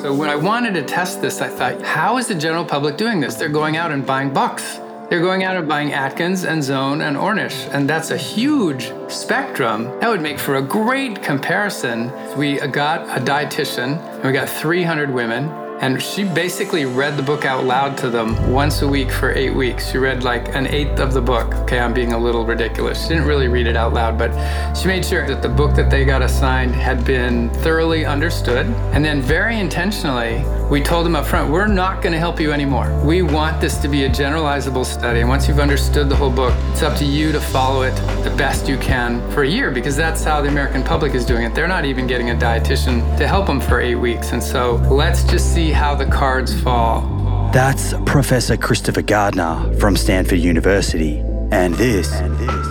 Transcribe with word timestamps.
So 0.00 0.12
when 0.12 0.28
I 0.28 0.34
wanted 0.34 0.74
to 0.74 0.82
test 0.82 1.22
this, 1.22 1.40
I 1.40 1.48
thought, 1.48 1.80
how 1.82 2.18
is 2.18 2.26
the 2.26 2.34
general 2.34 2.64
public 2.64 2.96
doing 2.96 3.20
this? 3.20 3.36
They're 3.36 3.48
going 3.48 3.76
out 3.76 3.92
and 3.92 4.04
buying 4.04 4.32
bucks. 4.32 4.80
They're 5.08 5.20
going 5.20 5.44
out 5.44 5.56
and 5.56 5.68
buying 5.68 5.92
Atkins 5.92 6.44
and 6.44 6.62
Zone 6.62 7.00
and 7.00 7.16
Ornish, 7.16 7.72
and 7.72 7.88
that's 7.88 8.10
a 8.10 8.16
huge 8.16 8.92
spectrum. 9.08 9.84
That 10.00 10.08
would 10.08 10.20
make 10.20 10.38
for 10.38 10.56
a 10.56 10.62
great 10.62 11.22
comparison. 11.22 12.10
We 12.36 12.56
got 12.56 13.02
a 13.16 13.20
dietitian, 13.22 13.98
and 14.16 14.24
we 14.24 14.32
got 14.32 14.48
300 14.48 15.10
women, 15.10 15.48
and 15.80 16.00
she 16.00 16.24
basically 16.24 16.84
read 16.84 17.16
the 17.16 17.22
book 17.22 17.44
out 17.44 17.64
loud 17.64 17.96
to 17.98 18.08
them 18.08 18.50
once 18.50 18.82
a 18.82 18.88
week 18.88 19.10
for 19.10 19.32
eight 19.32 19.54
weeks. 19.54 19.90
She 19.90 19.98
read 19.98 20.22
like 20.22 20.54
an 20.54 20.66
eighth 20.68 21.00
of 21.00 21.12
the 21.12 21.20
book. 21.20 21.52
Okay, 21.62 21.78
I'm 21.78 21.92
being 21.92 22.12
a 22.12 22.18
little 22.18 22.46
ridiculous. 22.46 23.02
She 23.02 23.08
didn't 23.08 23.26
really 23.26 23.48
read 23.48 23.66
it 23.66 23.76
out 23.76 23.92
loud, 23.92 24.16
but 24.16 24.32
she 24.74 24.86
made 24.86 25.04
sure 25.04 25.26
that 25.26 25.42
the 25.42 25.48
book 25.48 25.74
that 25.74 25.90
they 25.90 26.04
got 26.04 26.22
assigned 26.22 26.74
had 26.74 27.04
been 27.04 27.50
thoroughly 27.54 28.04
understood. 28.04 28.66
And 28.92 29.04
then, 29.04 29.20
very 29.20 29.58
intentionally, 29.58 30.44
we 30.70 30.80
told 30.80 31.04
them 31.04 31.16
up 31.16 31.26
front, 31.26 31.50
we're 31.50 31.66
not 31.66 32.02
going 32.02 32.12
to 32.12 32.18
help 32.18 32.40
you 32.40 32.52
anymore. 32.52 32.88
We 33.04 33.22
want 33.22 33.60
this 33.60 33.76
to 33.78 33.88
be 33.88 34.04
a 34.04 34.08
generalizable 34.08 34.86
study. 34.86 35.20
And 35.20 35.28
once 35.28 35.48
you've 35.48 35.60
understood 35.60 36.08
the 36.08 36.16
whole 36.16 36.30
book, 36.30 36.54
it's 36.70 36.82
up 36.82 36.96
to 36.98 37.04
you 37.04 37.32
to 37.32 37.40
follow 37.40 37.82
it 37.82 37.94
the 38.22 38.34
best 38.36 38.68
you 38.68 38.78
can 38.78 39.20
for 39.32 39.42
a 39.42 39.48
year 39.48 39.70
because 39.70 39.96
that's 39.96 40.24
how 40.24 40.40
the 40.40 40.48
American 40.48 40.82
public 40.82 41.14
is 41.14 41.24
doing 41.24 41.44
it. 41.44 41.54
They're 41.54 41.68
not 41.68 41.84
even 41.84 42.06
getting 42.06 42.30
a 42.30 42.34
dietitian 42.34 43.16
to 43.18 43.28
help 43.28 43.46
them 43.46 43.60
for 43.60 43.80
eight 43.80 43.96
weeks. 43.96 44.32
And 44.32 44.42
so 44.42 44.76
let's 44.90 45.24
just 45.24 45.52
see 45.52 45.63
how 45.70 45.94
the 45.94 46.06
cards 46.06 46.58
fall. 46.62 47.50
That's 47.52 47.94
Professor 48.06 48.56
Christopher 48.56 49.02
Gardner 49.02 49.72
from 49.78 49.96
Stanford 49.96 50.38
University. 50.38 51.18
And 51.52 51.74
this 51.74 52.10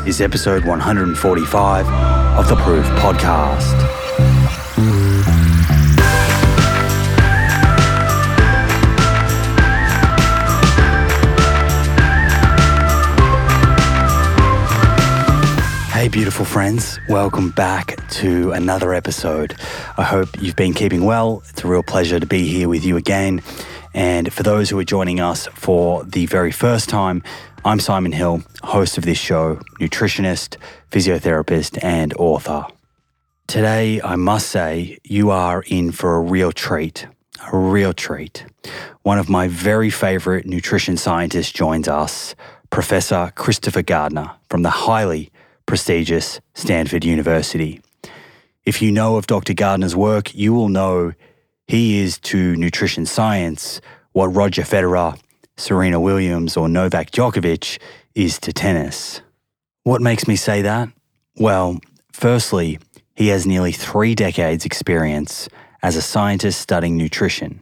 is 0.05 0.19
episode 0.19 0.65
145 0.65 1.87
of 2.37 2.47
the 2.49 2.55
Proof 2.57 2.85
Podcast. 2.99 4.02
Beautiful 16.13 16.45
friends. 16.45 16.99
Welcome 17.09 17.49
back 17.49 18.07
to 18.11 18.51
another 18.51 18.93
episode. 18.93 19.55
I 19.97 20.03
hope 20.03 20.29
you've 20.39 20.55
been 20.55 20.75
keeping 20.75 21.05
well. 21.05 21.41
It's 21.49 21.63
a 21.63 21.67
real 21.67 21.81
pleasure 21.81 22.19
to 22.19 22.27
be 22.27 22.47
here 22.47 22.69
with 22.69 22.85
you 22.85 22.97
again. 22.97 23.41
And 23.95 24.31
for 24.31 24.43
those 24.43 24.69
who 24.69 24.77
are 24.77 24.83
joining 24.83 25.19
us 25.19 25.47
for 25.55 26.03
the 26.03 26.27
very 26.27 26.51
first 26.51 26.87
time, 26.87 27.23
I'm 27.65 27.79
Simon 27.79 28.11
Hill, 28.11 28.43
host 28.61 28.99
of 28.99 29.05
this 29.05 29.17
show, 29.17 29.55
nutritionist, 29.79 30.57
physiotherapist, 30.91 31.83
and 31.83 32.13
author. 32.13 32.67
Today, 33.47 33.99
I 34.03 34.15
must 34.15 34.49
say, 34.49 34.99
you 35.03 35.31
are 35.31 35.63
in 35.65 35.91
for 35.91 36.15
a 36.15 36.21
real 36.21 36.51
treat. 36.51 37.07
A 37.51 37.57
real 37.57 37.91
treat. 37.91 38.45
One 39.01 39.17
of 39.17 39.29
my 39.29 39.47
very 39.47 39.89
favorite 39.89 40.45
nutrition 40.45 40.95
scientists 40.95 41.51
joins 41.51 41.87
us, 41.87 42.35
Professor 42.69 43.31
Christopher 43.33 43.81
Gardner 43.81 44.29
from 44.47 44.61
the 44.61 44.69
highly 44.69 45.31
prestigious 45.65 46.39
Stanford 46.53 47.05
University. 47.05 47.81
If 48.65 48.81
you 48.81 48.91
know 48.91 49.17
of 49.17 49.27
Dr. 49.27 49.53
Gardner's 49.53 49.95
work, 49.95 50.33
you 50.33 50.53
will 50.53 50.69
know 50.69 51.13
he 51.67 51.99
is 51.99 52.19
to 52.19 52.55
nutrition 52.55 53.05
science 53.05 53.81
what 54.11 54.27
Roger 54.27 54.61
Federer, 54.61 55.19
Serena 55.57 55.99
Williams, 55.99 56.55
or 56.55 56.69
Novak 56.69 57.11
Djokovic 57.11 57.79
is 58.15 58.39
to 58.39 58.53
tennis. 58.53 59.21
What 59.83 60.01
makes 60.01 60.27
me 60.27 60.35
say 60.35 60.61
that? 60.61 60.89
Well, 61.35 61.79
firstly, 62.11 62.79
he 63.15 63.29
has 63.29 63.45
nearly 63.45 63.71
three 63.71 64.15
decades' 64.15 64.65
experience 64.65 65.49
as 65.81 65.95
a 65.95 66.01
scientist 66.01 66.61
studying 66.61 66.97
nutrition, 66.97 67.59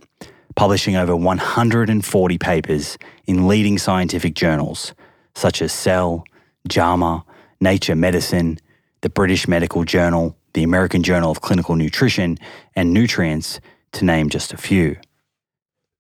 publishing 0.55 0.95
over 0.95 1.15
140 1.15 2.37
papers 2.37 2.97
in 3.25 3.47
leading 3.47 3.77
scientific 3.77 4.35
journals 4.35 4.93
such 5.35 5.61
as 5.61 5.71
Cell, 5.71 6.23
JAMA, 6.67 7.25
Nature 7.61 7.95
Medicine, 7.95 8.57
the 9.01 9.09
British 9.09 9.47
Medical 9.47 9.83
Journal, 9.83 10.35
the 10.53 10.63
American 10.63 11.03
Journal 11.03 11.31
of 11.31 11.41
Clinical 11.41 11.75
Nutrition, 11.75 12.37
and 12.75 12.91
Nutrients, 12.91 13.61
to 13.93 14.03
name 14.03 14.29
just 14.29 14.51
a 14.51 14.57
few. 14.57 14.97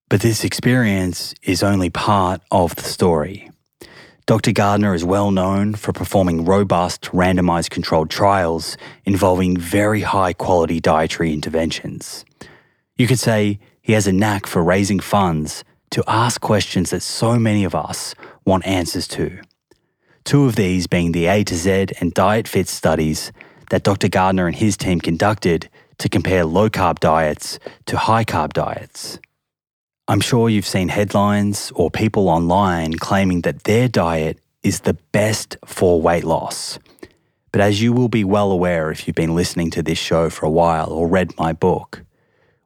But 0.09 0.21
this 0.21 0.43
experience 0.43 1.35
is 1.43 1.61
only 1.61 1.89
part 1.89 2.41
of 2.49 2.75
the 2.75 2.83
story. 2.83 3.49
Dr. 4.25 4.51
Gardner 4.51 4.93
is 4.93 5.05
well 5.05 5.29
known 5.29 5.75
for 5.75 5.93
performing 5.93 6.45
robust 6.45 7.03
randomized 7.13 7.69
controlled 7.69 8.09
trials 8.09 8.75
involving 9.05 9.55
very 9.55 10.01
high 10.01 10.33
quality 10.33 10.79
dietary 10.79 11.31
interventions. 11.31 12.25
You 12.97 13.07
could 13.07 13.19
say 13.19 13.59
he 13.81 13.93
has 13.93 14.07
a 14.07 14.11
knack 14.11 14.47
for 14.47 14.63
raising 14.63 14.99
funds 14.99 15.63
to 15.91 16.03
ask 16.07 16.41
questions 16.41 16.89
that 16.89 17.01
so 17.01 17.37
many 17.37 17.63
of 17.63 17.75
us 17.75 18.15
want 18.45 18.65
answers 18.65 19.07
to 19.09 19.41
two 20.23 20.45
of 20.45 20.55
these 20.55 20.87
being 20.87 21.11
the 21.11 21.25
A 21.27 21.43
to 21.43 21.55
Z 21.55 21.87
and 21.99 22.13
Diet 22.13 22.47
Fit 22.47 22.67
studies 22.67 23.31
that 23.69 23.83
Dr. 23.83 24.09
Gardner 24.09 24.47
and 24.47 24.55
his 24.55 24.77
team 24.77 24.99
conducted 24.99 25.69
to 25.97 26.09
compare 26.09 26.45
low 26.45 26.69
carb 26.69 26.99
diets 26.99 27.59
to 27.85 27.97
high 27.97 28.25
carb 28.25 28.53
diets. 28.53 29.19
I'm 30.07 30.19
sure 30.19 30.49
you've 30.49 30.65
seen 30.65 30.89
headlines 30.89 31.71
or 31.75 31.89
people 31.89 32.27
online 32.27 32.95
claiming 32.95 33.41
that 33.41 33.63
their 33.63 33.87
diet 33.87 34.39
is 34.63 34.81
the 34.81 34.95
best 35.11 35.57
for 35.65 36.01
weight 36.01 36.23
loss. 36.23 36.79
But 37.51 37.61
as 37.61 37.81
you 37.81 37.93
will 37.93 38.09
be 38.09 38.23
well 38.23 38.51
aware 38.51 38.91
if 38.91 39.07
you've 39.07 39.15
been 39.15 39.35
listening 39.35 39.71
to 39.71 39.83
this 39.83 39.97
show 39.97 40.29
for 40.29 40.45
a 40.45 40.49
while 40.49 40.91
or 40.91 41.07
read 41.07 41.37
my 41.37 41.53
book, 41.53 42.03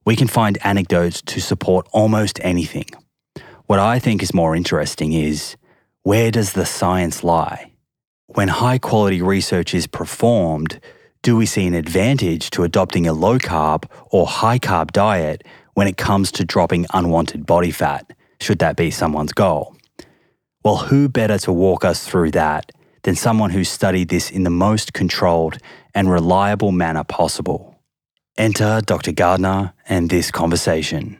we 0.05 0.15
can 0.15 0.27
find 0.27 0.57
anecdotes 0.63 1.21
to 1.23 1.41
support 1.41 1.87
almost 1.91 2.39
anything. 2.43 2.87
What 3.65 3.79
I 3.79 3.99
think 3.99 4.21
is 4.21 4.33
more 4.33 4.55
interesting 4.55 5.13
is 5.13 5.55
where 6.05 6.29
does 6.29 6.53
the 6.53 6.67
science 6.67 7.23
lie? 7.23 7.71
When 8.27 8.47
high 8.47 8.77
quality 8.77 9.23
research 9.23 9.73
is 9.73 9.87
performed, 9.87 10.79
do 11.23 11.35
we 11.35 11.47
see 11.47 11.65
an 11.65 11.73
advantage 11.73 12.51
to 12.51 12.61
adopting 12.61 13.07
a 13.07 13.11
low 13.11 13.39
carb 13.39 13.85
or 14.11 14.27
high 14.27 14.59
carb 14.59 14.91
diet 14.91 15.43
when 15.73 15.87
it 15.87 15.97
comes 15.97 16.31
to 16.33 16.45
dropping 16.45 16.85
unwanted 16.93 17.47
body 17.47 17.71
fat, 17.71 18.15
should 18.39 18.59
that 18.59 18.75
be 18.75 18.91
someone's 18.91 19.33
goal? 19.33 19.75
Well, 20.63 20.77
who 20.77 21.09
better 21.09 21.39
to 21.39 21.51
walk 21.51 21.83
us 21.83 22.05
through 22.05 22.31
that 22.31 22.71
than 23.01 23.15
someone 23.15 23.49
who 23.49 23.63
studied 23.63 24.09
this 24.09 24.29
in 24.29 24.43
the 24.43 24.51
most 24.51 24.93
controlled 24.93 25.57
and 25.95 26.11
reliable 26.11 26.71
manner 26.71 27.03
possible? 27.03 27.79
Enter 28.37 28.79
Dr. 28.85 29.11
Gardner 29.11 29.73
and 29.89 30.11
this 30.11 30.29
conversation. 30.29 31.17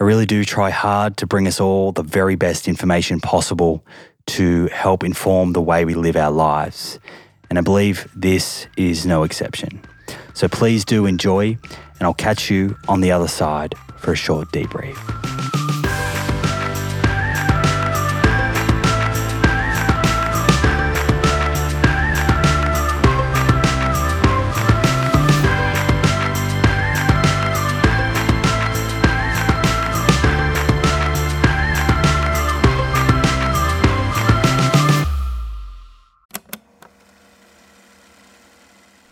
I 0.00 0.02
really 0.02 0.26
do 0.26 0.44
try 0.44 0.70
hard 0.70 1.18
to 1.18 1.26
bring 1.26 1.46
us 1.46 1.60
all 1.60 1.92
the 1.92 2.02
very 2.02 2.36
best 2.36 2.66
information 2.66 3.20
possible 3.20 3.84
to 4.26 4.66
help 4.68 5.04
inform 5.04 5.52
the 5.52 5.62
way 5.62 5.84
we 5.84 5.94
live 5.94 6.16
our 6.16 6.30
lives. 6.30 6.98
And 7.50 7.58
I 7.58 7.62
believe 7.62 8.08
this 8.14 8.66
is 8.76 9.06
no 9.06 9.22
exception. 9.22 9.82
So 10.34 10.48
please 10.48 10.84
do 10.84 11.06
enjoy, 11.06 11.58
and 11.98 12.02
I'll 12.02 12.14
catch 12.14 12.50
you 12.50 12.76
on 12.88 13.00
the 13.00 13.12
other 13.12 13.28
side 13.28 13.74
for 13.98 14.12
a 14.12 14.16
short 14.16 14.48
debrief. 14.52 15.53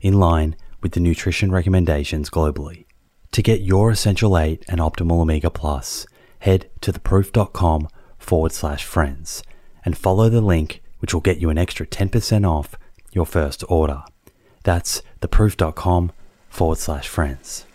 in 0.00 0.14
line 0.14 0.56
with 0.82 0.92
the 0.92 1.00
nutrition 1.00 1.50
recommendations 1.50 2.30
globally. 2.30 2.86
To 3.32 3.42
get 3.42 3.60
your 3.60 3.90
Essential 3.90 4.38
8 4.38 4.64
and 4.68 4.80
Optimal 4.80 5.20
Omega 5.20 5.50
Plus, 5.50 6.06
head 6.40 6.70
to 6.80 6.92
theproof.com 6.92 7.88
forward 8.18 8.52
slash 8.52 8.84
friends 8.84 9.42
and 9.84 9.96
follow 9.96 10.28
the 10.28 10.40
link 10.40 10.82
which 11.00 11.12
will 11.12 11.20
get 11.20 11.38
you 11.38 11.50
an 11.50 11.58
extra 11.58 11.86
10% 11.86 12.48
off 12.48 12.74
your 13.12 13.26
first 13.26 13.62
order. 13.68 14.02
That's 14.64 15.02
theproof.com 15.20 16.12
forward 16.48 16.78
slash 16.78 17.08
friends. 17.08 17.66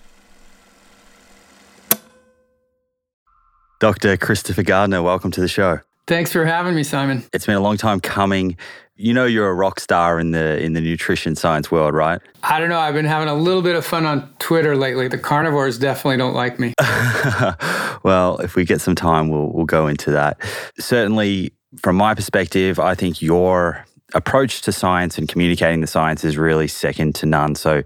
Dr. 3.79 4.17
Christopher 4.17 4.63
Gardner, 4.63 5.01
welcome 5.01 5.31
to 5.31 5.41
the 5.41 5.47
show. 5.47 5.79
Thanks 6.07 6.31
for 6.31 6.45
having 6.45 6.75
me, 6.75 6.83
Simon. 6.83 7.23
It's 7.33 7.45
been 7.45 7.55
a 7.55 7.61
long 7.61 7.77
time 7.77 7.99
coming 7.99 8.57
you 9.01 9.13
know 9.13 9.25
you're 9.25 9.49
a 9.49 9.53
rock 9.53 9.79
star 9.79 10.19
in 10.19 10.31
the 10.31 10.61
in 10.61 10.73
the 10.73 10.81
nutrition 10.81 11.35
science 11.35 11.71
world, 11.71 11.93
right? 11.93 12.21
I 12.43 12.59
don't 12.59 12.69
know. 12.69 12.79
I've 12.79 12.93
been 12.93 13.05
having 13.05 13.27
a 13.27 13.33
little 13.33 13.61
bit 13.61 13.75
of 13.75 13.85
fun 13.85 14.05
on 14.05 14.31
Twitter 14.39 14.75
lately. 14.77 15.07
The 15.07 15.17
carnivores 15.17 15.77
definitely 15.79 16.17
don't 16.17 16.35
like 16.35 16.59
me. 16.59 16.73
well, 18.03 18.37
if 18.39 18.55
we 18.55 18.63
get 18.63 18.81
some 18.81 18.95
time, 18.95 19.29
we'll 19.29 19.51
we'll 19.51 19.65
go 19.65 19.87
into 19.87 20.11
that. 20.11 20.37
Certainly, 20.79 21.53
from 21.77 21.95
my 21.95 22.13
perspective, 22.13 22.79
I 22.79 22.95
think 22.95 23.21
your 23.21 23.85
approach 24.13 24.61
to 24.63 24.71
science 24.71 25.17
and 25.17 25.27
communicating 25.27 25.81
the 25.81 25.87
science 25.87 26.23
is 26.23 26.37
really 26.37 26.67
second 26.67 27.15
to 27.15 27.25
none. 27.25 27.55
So. 27.55 27.83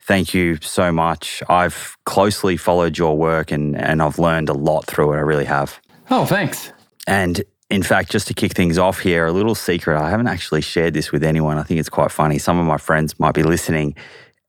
Thank 0.00 0.32
you 0.32 0.56
so 0.62 0.90
much. 0.90 1.42
I've 1.50 1.94
closely 2.06 2.56
followed 2.56 2.96
your 2.96 3.14
work 3.14 3.52
and, 3.52 3.76
and 3.76 4.00
I've 4.00 4.18
learned 4.18 4.48
a 4.48 4.54
lot 4.54 4.86
through 4.86 5.12
it. 5.12 5.16
I 5.16 5.20
really 5.20 5.44
have. 5.44 5.78
Oh, 6.10 6.24
thanks. 6.24 6.72
And 7.06 7.42
in 7.70 7.82
fact, 7.82 8.10
just 8.10 8.26
to 8.28 8.34
kick 8.34 8.52
things 8.52 8.78
off 8.78 9.00
here, 9.00 9.26
a 9.26 9.32
little 9.32 9.54
secret. 9.54 10.00
I 10.00 10.08
haven't 10.08 10.28
actually 10.28 10.62
shared 10.62 10.94
this 10.94 11.12
with 11.12 11.22
anyone. 11.22 11.58
I 11.58 11.62
think 11.62 11.80
it's 11.80 11.90
quite 11.90 12.10
funny. 12.10 12.38
Some 12.38 12.58
of 12.58 12.64
my 12.64 12.78
friends 12.78 13.18
might 13.20 13.34
be 13.34 13.42
listening. 13.42 13.94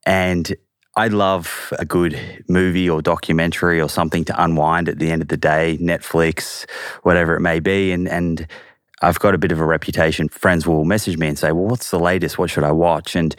And 0.06 0.56
I 0.96 1.08
love 1.08 1.74
a 1.78 1.86
good 1.86 2.18
movie 2.48 2.90
or 2.90 3.02
documentary 3.02 3.82
or 3.82 3.90
something 3.90 4.24
to 4.26 4.44
unwind 4.44 4.88
at 4.88 5.00
the 5.00 5.12
end 5.12 5.22
of 5.22 5.28
the 5.28 5.38
day, 5.38 5.78
Netflix, 5.82 6.66
whatever 7.04 7.36
it 7.36 7.42
may 7.42 7.60
be. 7.60 7.92
And, 7.92 8.08
and 8.08 8.48
I've 9.02 9.20
got 9.20 9.36
a 9.36 9.38
bit 9.38 9.52
of 9.52 9.60
a 9.60 9.66
reputation. 9.66 10.30
Friends 10.30 10.66
will 10.66 10.86
message 10.86 11.18
me 11.18 11.28
and 11.28 11.38
say, 11.38 11.52
Well, 11.52 11.66
what's 11.66 11.92
the 11.92 12.00
latest? 12.00 12.38
What 12.38 12.50
should 12.50 12.64
I 12.64 12.72
watch? 12.72 13.16
And 13.16 13.36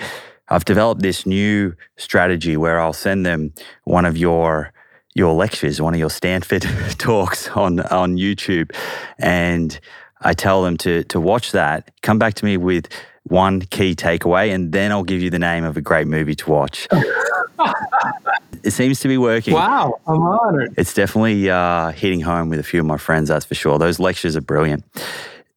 I've 0.48 0.64
developed 0.64 1.02
this 1.02 1.26
new 1.26 1.74
strategy 1.96 2.56
where 2.56 2.80
I'll 2.80 2.92
send 2.92 3.24
them 3.24 3.52
one 3.84 4.04
of 4.04 4.16
your 4.16 4.72
your 5.14 5.34
lectures, 5.34 5.80
one 5.80 5.94
of 5.94 6.00
your 6.00 6.10
Stanford 6.10 6.62
talks 6.98 7.48
on 7.48 7.80
on 7.80 8.16
YouTube, 8.16 8.74
and 9.18 9.78
I 10.20 10.34
tell 10.34 10.62
them 10.62 10.76
to 10.78 11.04
to 11.04 11.20
watch 11.20 11.52
that. 11.52 11.90
Come 12.02 12.18
back 12.18 12.34
to 12.34 12.44
me 12.44 12.56
with 12.56 12.88
one 13.24 13.60
key 13.62 13.94
takeaway, 13.94 14.54
and 14.54 14.72
then 14.72 14.92
I'll 14.92 15.04
give 15.04 15.20
you 15.20 15.30
the 15.30 15.38
name 15.38 15.64
of 15.64 15.76
a 15.76 15.80
great 15.80 16.06
movie 16.06 16.34
to 16.36 16.50
watch. 16.50 16.88
it 18.62 18.70
seems 18.70 19.00
to 19.00 19.08
be 19.08 19.18
working. 19.18 19.54
Wow, 19.54 20.00
I'm 20.06 20.22
honored. 20.22 20.74
It's 20.76 20.94
definitely 20.94 21.50
uh, 21.50 21.90
hitting 21.92 22.20
home 22.20 22.48
with 22.48 22.58
a 22.60 22.64
few 22.64 22.80
of 22.80 22.86
my 22.86 22.96
friends. 22.96 23.28
That's 23.28 23.44
for 23.44 23.54
sure. 23.54 23.78
Those 23.78 23.98
lectures 23.98 24.36
are 24.36 24.40
brilliant. 24.40 24.84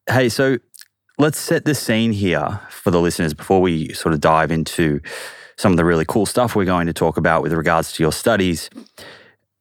Hey, 0.08 0.28
so 0.28 0.58
let's 1.18 1.38
set 1.38 1.64
the 1.64 1.74
scene 1.74 2.12
here 2.12 2.60
for 2.70 2.90
the 2.90 3.00
listeners 3.00 3.34
before 3.34 3.60
we 3.60 3.92
sort 3.92 4.14
of 4.14 4.20
dive 4.20 4.50
into 4.50 5.00
some 5.56 5.72
of 5.72 5.76
the 5.76 5.84
really 5.84 6.04
cool 6.04 6.26
stuff 6.26 6.56
we're 6.56 6.64
going 6.64 6.86
to 6.86 6.92
talk 6.92 7.16
about 7.16 7.42
with 7.42 7.52
regards 7.52 7.92
to 7.92 8.02
your 8.02 8.12
studies. 8.12 8.68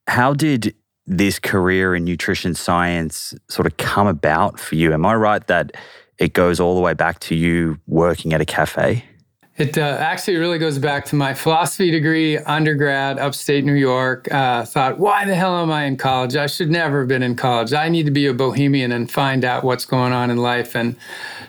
How 0.08 0.34
did 0.34 0.76
this 1.06 1.40
career 1.40 1.96
in 1.96 2.06
nutrition 2.06 2.56
science 2.56 3.34
sort 3.50 3.66
of 3.66 3.78
come 3.78 4.08
about 4.08 4.60
for 4.60 4.76
you? 4.76 4.94
Am 4.94 5.06
I 5.06 5.16
right 5.16 5.46
that 5.48 5.76
it 6.18 6.34
goes 6.34 6.60
all 6.60 6.76
the 6.76 6.82
way 6.82 6.94
back 6.94 7.20
to 7.20 7.36
you 7.36 7.80
working 7.88 8.34
at 8.34 8.42
a 8.42 8.46
cafe? 8.46 9.06
It 9.56 9.78
uh, 9.78 9.82
actually 9.82 10.38
really 10.38 10.58
goes 10.58 10.80
back 10.80 11.06
to 11.06 11.16
my 11.16 11.36
philosophy 11.36 11.92
degree, 11.92 12.40
undergrad, 12.40 13.20
upstate 13.20 13.64
New 13.64 13.76
York. 13.76 14.32
Uh, 14.32 14.66
thought, 14.66 14.98
why 14.98 15.26
the 15.26 15.36
hell 15.36 15.56
am 15.58 15.70
I 15.70 15.84
in 15.84 15.96
college? 15.96 16.36
I 16.36 16.48
should 16.48 16.72
never 16.72 17.02
have 17.02 17.08
been 17.08 17.22
in 17.22 17.36
college. 17.36 17.72
I 17.72 17.88
need 17.88 18.08
to 18.08 18.12
be 18.12 18.26
a 18.26 18.34
bohemian 18.34 18.92
and 18.92 19.12
find 19.12 19.46
out 19.46 19.64
what's 19.64 19.86
going 19.86 20.12
on 20.12 20.32
in 20.32 20.38
life. 20.38 20.76
And 20.76 20.96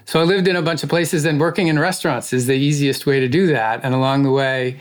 so 0.05 0.21
I 0.21 0.25
lived 0.25 0.49
in 0.49 0.57
a 0.57 0.61
bunch 0.61 0.83
of 0.83 0.90
places, 0.90 1.25
and 1.25 1.40
working 1.40 1.69
in 1.69 1.79
restaurants 1.79 2.35
is 2.35 2.47
the 2.47 2.52
easiest 2.52 3.07
way 3.07 3.21
to 3.21 3.29
do 3.29 3.47
that. 3.47 3.81
And 3.83 3.95
along 3.95 4.25
the 4.25 4.33
way, 4.33 4.79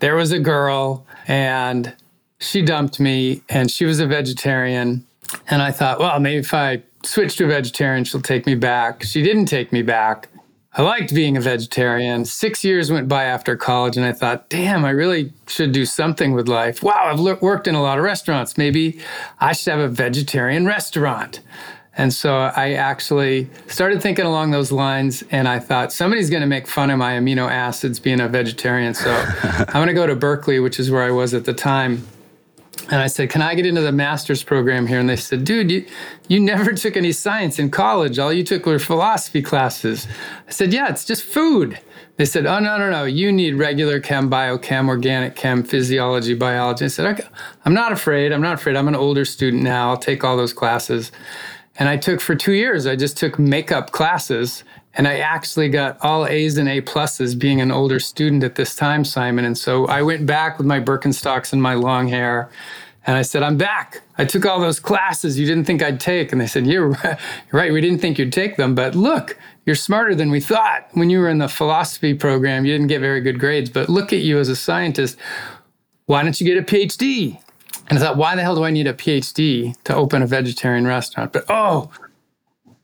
there 0.00 0.14
was 0.14 0.30
a 0.32 0.38
girl, 0.38 1.06
and 1.26 1.94
she 2.38 2.62
dumped 2.62 3.00
me 3.00 3.42
and 3.48 3.70
she 3.70 3.84
was 3.84 4.00
a 4.00 4.06
vegetarian. 4.06 5.06
And 5.48 5.62
I 5.62 5.72
thought, 5.72 5.98
well, 5.98 6.18
maybe 6.20 6.38
if 6.38 6.54
I 6.54 6.82
switch 7.02 7.36
to 7.36 7.44
a 7.44 7.48
vegetarian, 7.48 8.04
she'll 8.04 8.20
take 8.20 8.46
me 8.46 8.54
back. 8.54 9.02
She 9.02 9.22
didn't 9.22 9.46
take 9.46 9.72
me 9.72 9.82
back. 9.82 10.28
I 10.78 10.82
liked 10.82 11.14
being 11.14 11.38
a 11.38 11.40
vegetarian. 11.40 12.26
Six 12.26 12.62
years 12.62 12.92
went 12.92 13.08
by 13.08 13.24
after 13.24 13.56
college, 13.56 13.96
and 13.96 14.04
I 14.04 14.12
thought, 14.12 14.50
damn, 14.50 14.84
I 14.84 14.90
really 14.90 15.32
should 15.46 15.72
do 15.72 15.86
something 15.86 16.32
with 16.32 16.48
life. 16.48 16.82
Wow, 16.82 17.06
I've 17.06 17.40
worked 17.40 17.66
in 17.66 17.74
a 17.74 17.80
lot 17.80 17.96
of 17.96 18.04
restaurants. 18.04 18.58
Maybe 18.58 19.00
I 19.40 19.52
should 19.54 19.70
have 19.70 19.80
a 19.80 19.88
vegetarian 19.88 20.66
restaurant. 20.66 21.40
And 21.96 22.12
so 22.12 22.36
I 22.36 22.72
actually 22.74 23.48
started 23.68 24.02
thinking 24.02 24.26
along 24.26 24.50
those 24.50 24.70
lines, 24.70 25.24
and 25.30 25.48
I 25.48 25.60
thought 25.60 25.94
somebody's 25.94 26.28
going 26.28 26.42
to 26.42 26.46
make 26.46 26.66
fun 26.66 26.90
of 26.90 26.98
my 26.98 27.14
amino 27.14 27.50
acids 27.50 27.98
being 27.98 28.20
a 28.20 28.28
vegetarian. 28.28 28.92
So 28.92 29.10
I'm 29.42 29.72
going 29.72 29.86
to 29.86 29.94
go 29.94 30.06
to 30.06 30.14
Berkeley, 30.14 30.60
which 30.60 30.78
is 30.78 30.90
where 30.90 31.04
I 31.04 31.10
was 31.10 31.32
at 31.32 31.46
the 31.46 31.54
time, 31.54 32.06
and 32.88 32.96
I 33.00 33.08
said, 33.08 33.30
Can 33.30 33.42
I 33.42 33.54
get 33.54 33.66
into 33.66 33.80
the 33.80 33.92
master's 33.92 34.44
program 34.44 34.86
here? 34.86 35.00
And 35.00 35.08
they 35.08 35.16
said, 35.16 35.44
Dude, 35.44 35.70
you, 35.70 35.86
you 36.28 36.40
never 36.40 36.72
took 36.72 36.96
any 36.96 37.12
science 37.12 37.58
in 37.58 37.70
college. 37.70 38.18
All 38.18 38.32
you 38.32 38.44
took 38.44 38.64
were 38.66 38.78
philosophy 38.78 39.42
classes. 39.42 40.06
I 40.46 40.50
said, 40.50 40.72
Yeah, 40.72 40.88
it's 40.88 41.04
just 41.04 41.24
food. 41.24 41.78
They 42.16 42.24
said, 42.24 42.46
Oh, 42.46 42.60
no, 42.60 42.78
no, 42.78 42.90
no. 42.90 43.04
You 43.04 43.32
need 43.32 43.54
regular 43.54 44.00
chem, 44.00 44.30
biochem, 44.30 44.88
organic 44.88 45.34
chem, 45.34 45.64
physiology, 45.64 46.34
biology. 46.34 46.84
I 46.84 46.88
said, 46.88 47.06
okay, 47.06 47.28
I'm 47.64 47.74
not 47.74 47.92
afraid. 47.92 48.32
I'm 48.32 48.40
not 48.40 48.54
afraid. 48.54 48.76
I'm 48.76 48.88
an 48.88 48.96
older 48.96 49.24
student 49.24 49.62
now. 49.62 49.90
I'll 49.90 49.98
take 49.98 50.22
all 50.22 50.36
those 50.36 50.52
classes. 50.52 51.10
And 51.78 51.88
I 51.88 51.96
took 51.96 52.20
for 52.20 52.34
two 52.34 52.52
years, 52.52 52.86
I 52.86 52.96
just 52.96 53.18
took 53.18 53.38
makeup 53.38 53.90
classes. 53.90 54.64
And 54.96 55.06
I 55.06 55.18
actually 55.18 55.68
got 55.68 55.98
all 56.02 56.26
A's 56.26 56.56
and 56.56 56.68
A 56.68 56.80
pluses 56.80 57.38
being 57.38 57.60
an 57.60 57.70
older 57.70 58.00
student 58.00 58.42
at 58.42 58.54
this 58.54 58.74
time, 58.74 59.04
Simon. 59.04 59.44
And 59.44 59.56
so 59.56 59.86
I 59.86 60.02
went 60.02 60.24
back 60.24 60.56
with 60.56 60.66
my 60.66 60.80
Birkenstocks 60.80 61.52
and 61.52 61.62
my 61.62 61.74
long 61.74 62.08
hair 62.08 62.50
And 63.06 63.16
I 63.16 63.22
said, 63.22 63.42
I'm 63.42 63.56
back. 63.56 64.02
I 64.18 64.24
took 64.24 64.44
all 64.46 64.58
those 64.58 64.80
classes 64.80 65.38
you 65.38 65.46
didn't 65.46 65.64
think 65.64 65.82
I'd 65.82 66.00
take. 66.00 66.32
And 66.32 66.40
they 66.40 66.46
said, 66.46 66.66
You're 66.66 66.88
right. 67.52 67.72
We 67.72 67.80
didn't 67.80 67.98
think 68.00 68.18
you'd 68.18 68.32
take 68.32 68.56
them. 68.56 68.74
But 68.74 68.94
look, 68.96 69.38
you're 69.66 69.76
smarter 69.76 70.14
than 70.14 70.30
we 70.30 70.40
thought. 70.40 70.88
When 70.92 71.10
you 71.10 71.20
were 71.20 71.28
in 71.28 71.38
the 71.38 71.48
philosophy 71.48 72.14
program, 72.14 72.64
you 72.64 72.72
didn't 72.72 72.88
get 72.88 73.00
very 73.00 73.20
good 73.20 73.38
grades. 73.38 73.70
But 73.70 73.88
look 73.88 74.12
at 74.12 74.20
you 74.20 74.38
as 74.38 74.48
a 74.48 74.56
scientist. 74.56 75.18
Why 76.06 76.22
don't 76.22 76.40
you 76.40 76.46
get 76.46 76.58
a 76.58 76.62
PhD? 76.62 77.38
And 77.88 77.98
I 77.98 78.02
thought, 78.02 78.16
why 78.16 78.34
the 78.34 78.42
hell 78.42 78.56
do 78.56 78.64
I 78.64 78.70
need 78.70 78.88
a 78.88 78.94
PhD 78.94 79.80
to 79.84 79.94
open 79.94 80.22
a 80.22 80.26
vegetarian 80.26 80.86
restaurant? 80.86 81.32
But 81.32 81.44
oh, 81.48 81.90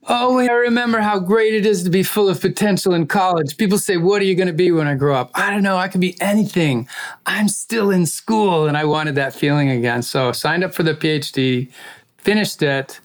Oh, 0.08 0.38
I 0.38 0.50
remember 0.50 1.00
how 1.00 1.20
great 1.20 1.54
it 1.54 1.64
is 1.64 1.84
to 1.84 1.90
be 1.90 2.02
full 2.02 2.28
of 2.28 2.40
potential 2.40 2.92
in 2.92 3.06
college. 3.06 3.56
People 3.56 3.78
say, 3.78 3.96
What 3.96 4.20
are 4.20 4.24
you 4.24 4.34
going 4.34 4.48
to 4.48 4.52
be 4.52 4.72
when 4.72 4.88
I 4.88 4.94
grow 4.94 5.14
up? 5.14 5.30
I 5.34 5.50
don't 5.50 5.62
know. 5.62 5.76
I 5.76 5.86
can 5.86 6.00
be 6.00 6.20
anything. 6.20 6.88
I'm 7.24 7.48
still 7.48 7.90
in 7.90 8.06
school. 8.06 8.66
And 8.66 8.76
I 8.76 8.84
wanted 8.84 9.14
that 9.14 9.32
feeling 9.32 9.70
again. 9.70 10.02
So 10.02 10.30
I 10.30 10.32
signed 10.32 10.64
up 10.64 10.74
for 10.74 10.82
the 10.82 10.94
PhD, 10.94 11.70
finished 12.18 12.62
it. 12.62 12.98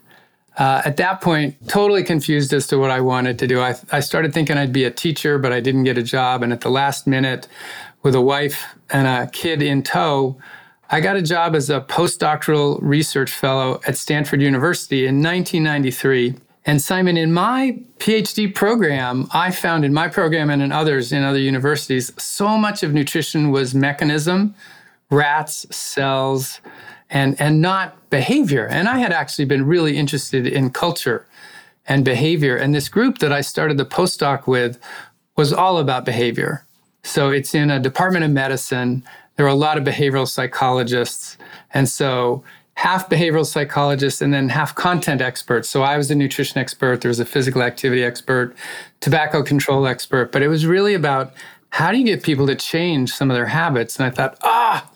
Uh, 0.57 0.81
at 0.85 0.97
that 0.97 1.21
point, 1.21 1.55
totally 1.67 2.03
confused 2.03 2.51
as 2.51 2.65
to 2.65 2.79
what 2.79 2.89
I 2.89 2.99
wanted 2.99 3.37
to 3.39 3.47
do. 3.47 3.61
I, 3.61 3.75
I 3.91 3.99
started 3.99 4.33
thinking 4.33 4.57
I'd 4.57 4.73
be 4.73 4.85
a 4.85 4.91
teacher, 4.91 5.37
but 5.37 5.53
I 5.53 5.59
didn't 5.59 5.83
get 5.83 5.99
a 5.99 6.03
job. 6.03 6.41
And 6.41 6.51
at 6.51 6.61
the 6.61 6.71
last 6.71 7.05
minute, 7.05 7.47
with 8.01 8.15
a 8.15 8.21
wife 8.21 8.65
and 8.89 9.05
a 9.05 9.29
kid 9.29 9.61
in 9.61 9.83
tow, 9.83 10.39
I 10.89 10.99
got 11.01 11.15
a 11.15 11.21
job 11.21 11.55
as 11.55 11.69
a 11.69 11.81
postdoctoral 11.81 12.79
research 12.81 13.29
fellow 13.29 13.81
at 13.85 13.97
Stanford 13.97 14.41
University 14.41 15.05
in 15.05 15.21
1993 15.21 16.37
and 16.67 16.81
Simon, 16.81 17.15
in 17.15 17.31
my 17.31 17.79
PhD 17.97 18.53
program, 18.53 19.29
I 19.31 19.51
found 19.51 19.85
in 19.85 19.93
my 19.93 20.09
program 20.09 20.49
and 20.49 20.61
in 20.61 20.73
others 20.73 21.13
in 21.13 21.23
other 21.23 21.39
universities, 21.39 22.11
so 22.21 22.57
much 22.57 22.83
of 22.83 22.93
nutrition 22.93 23.51
was 23.51 23.73
mechanism, 23.73 24.53
rats, 25.09 25.65
cells, 25.73 26.59
and, 27.09 27.39
and 27.39 27.61
not 27.61 28.09
behavior. 28.09 28.67
And 28.67 28.89
I 28.89 28.97
had 28.97 29.13
actually 29.13 29.45
been 29.45 29.65
really 29.65 29.95
interested 29.95 30.45
in 30.45 30.71
culture 30.71 31.25
and 31.87 32.03
behavior. 32.03 32.57
And 32.57 32.75
this 32.75 32.89
group 32.89 33.19
that 33.19 33.31
I 33.31 33.39
started 33.39 33.77
the 33.77 33.85
postdoc 33.85 34.45
with 34.45 34.77
was 35.37 35.53
all 35.53 35.77
about 35.77 36.03
behavior. 36.03 36.65
So 37.01 37.29
it's 37.29 37.55
in 37.55 37.71
a 37.71 37.79
department 37.79 38.25
of 38.25 38.31
medicine. 38.31 39.05
There 39.37 39.45
are 39.45 39.49
a 39.49 39.55
lot 39.55 39.77
of 39.77 39.85
behavioral 39.85 40.27
psychologists. 40.27 41.37
And 41.73 41.87
so 41.87 42.43
half 42.77 43.09
behavioral 43.09 43.43
psychologists 43.43 44.21
and 44.21 44.31
then 44.31 44.49
half 44.49 44.75
content 44.75 45.19
experts. 45.19 45.67
So 45.67 45.81
I 45.81 45.97
was 45.97 46.11
a 46.11 46.15
nutrition 46.15 46.59
expert, 46.59 47.01
there 47.01 47.09
was 47.09 47.19
a 47.19 47.25
physical 47.25 47.63
activity 47.63 48.03
expert, 48.03 48.55
tobacco 48.99 49.41
control 49.41 49.87
expert, 49.87 50.31
but 50.31 50.43
it 50.43 50.47
was 50.47 50.63
really 50.63 50.93
about 50.93 51.33
how 51.69 51.91
do 51.91 51.97
you 51.97 52.05
get 52.05 52.21
people 52.21 52.45
to 52.45 52.55
change 52.55 53.11
some 53.11 53.31
of 53.31 53.35
their 53.35 53.47
habits? 53.47 53.97
And 53.97 54.05
I 54.05 54.11
thought, 54.11 54.37
ah, 54.43 54.87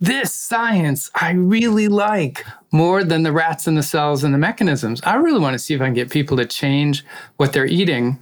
this 0.00 0.32
science 0.32 1.10
I 1.14 1.32
really 1.32 1.88
like 1.88 2.46
more 2.72 3.04
than 3.04 3.22
the 3.22 3.32
rats 3.32 3.66
and 3.66 3.76
the 3.76 3.82
cells 3.82 4.24
and 4.24 4.32
the 4.32 4.38
mechanisms. 4.38 5.02
I 5.04 5.16
really 5.16 5.40
want 5.40 5.52
to 5.52 5.58
see 5.58 5.74
if 5.74 5.82
I 5.82 5.84
can 5.84 5.94
get 5.94 6.08
people 6.08 6.38
to 6.38 6.46
change 6.46 7.04
what 7.36 7.52
they're 7.52 7.66
eating 7.66 8.18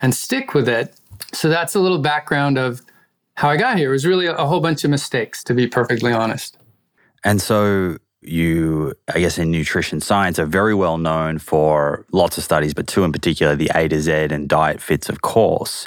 and 0.00 0.14
stick 0.14 0.54
with 0.54 0.70
it. 0.70 0.98
So 1.34 1.50
that's 1.50 1.74
a 1.74 1.80
little 1.80 1.98
background 1.98 2.56
of 2.56 2.80
how 3.34 3.50
I 3.50 3.58
got 3.58 3.76
here. 3.76 3.90
It 3.90 3.92
was 3.92 4.06
really 4.06 4.24
a 4.24 4.46
whole 4.46 4.60
bunch 4.60 4.84
of 4.84 4.90
mistakes, 4.90 5.44
to 5.44 5.52
be 5.52 5.66
perfectly 5.66 6.14
honest. 6.14 6.56
And 7.24 7.42
so 7.42 7.98
you, 8.20 8.94
I 9.14 9.20
guess, 9.20 9.38
in 9.38 9.50
nutrition 9.50 10.00
science 10.00 10.38
are 10.38 10.46
very 10.46 10.74
well 10.74 10.98
known 10.98 11.38
for 11.38 12.04
lots 12.12 12.36
of 12.36 12.44
studies, 12.44 12.74
but 12.74 12.86
two 12.86 13.04
in 13.04 13.12
particular, 13.12 13.54
the 13.54 13.70
A 13.74 13.88
to 13.88 14.00
Z 14.00 14.12
and 14.12 14.48
DIETFITS, 14.48 15.08
of 15.08 15.22
course. 15.22 15.86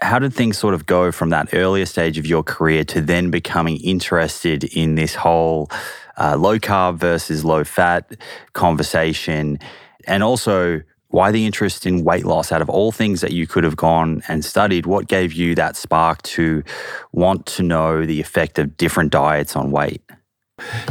How 0.00 0.18
did 0.18 0.34
things 0.34 0.58
sort 0.58 0.74
of 0.74 0.86
go 0.86 1.12
from 1.12 1.30
that 1.30 1.54
earlier 1.54 1.86
stage 1.86 2.18
of 2.18 2.26
your 2.26 2.42
career 2.42 2.84
to 2.84 3.00
then 3.00 3.30
becoming 3.30 3.76
interested 3.78 4.64
in 4.64 4.96
this 4.96 5.14
whole 5.14 5.70
uh, 6.18 6.36
low 6.36 6.58
carb 6.58 6.96
versus 6.98 7.44
low 7.44 7.62
fat 7.62 8.16
conversation? 8.52 9.58
And 10.06 10.22
also, 10.22 10.82
why 11.08 11.30
the 11.30 11.46
interest 11.46 11.86
in 11.86 12.02
weight 12.02 12.24
loss 12.24 12.50
out 12.50 12.60
of 12.60 12.68
all 12.68 12.90
things 12.90 13.20
that 13.20 13.30
you 13.30 13.46
could 13.46 13.62
have 13.62 13.76
gone 13.76 14.22
and 14.26 14.44
studied? 14.44 14.84
What 14.84 15.06
gave 15.06 15.32
you 15.32 15.54
that 15.54 15.76
spark 15.76 16.20
to 16.22 16.64
want 17.12 17.46
to 17.46 17.62
know 17.62 18.04
the 18.04 18.20
effect 18.20 18.58
of 18.58 18.76
different 18.76 19.12
diets 19.12 19.54
on 19.54 19.70
weight? 19.70 20.02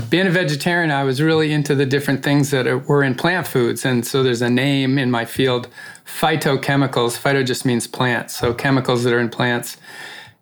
Being 0.09 0.27
a 0.27 0.31
vegetarian, 0.31 0.91
I 0.91 1.03
was 1.03 1.21
really 1.21 1.51
into 1.51 1.75
the 1.75 1.85
different 1.85 2.23
things 2.23 2.51
that 2.51 2.87
were 2.87 3.03
in 3.03 3.15
plant 3.15 3.47
foods. 3.47 3.85
And 3.85 4.05
so 4.05 4.23
there's 4.23 4.41
a 4.41 4.49
name 4.49 4.97
in 4.97 5.11
my 5.11 5.25
field, 5.25 5.67
phytochemicals. 6.05 7.17
Phyto 7.19 7.45
just 7.45 7.65
means 7.65 7.87
plants, 7.87 8.37
so 8.37 8.53
chemicals 8.53 9.03
that 9.03 9.13
are 9.13 9.19
in 9.19 9.29
plants. 9.29 9.77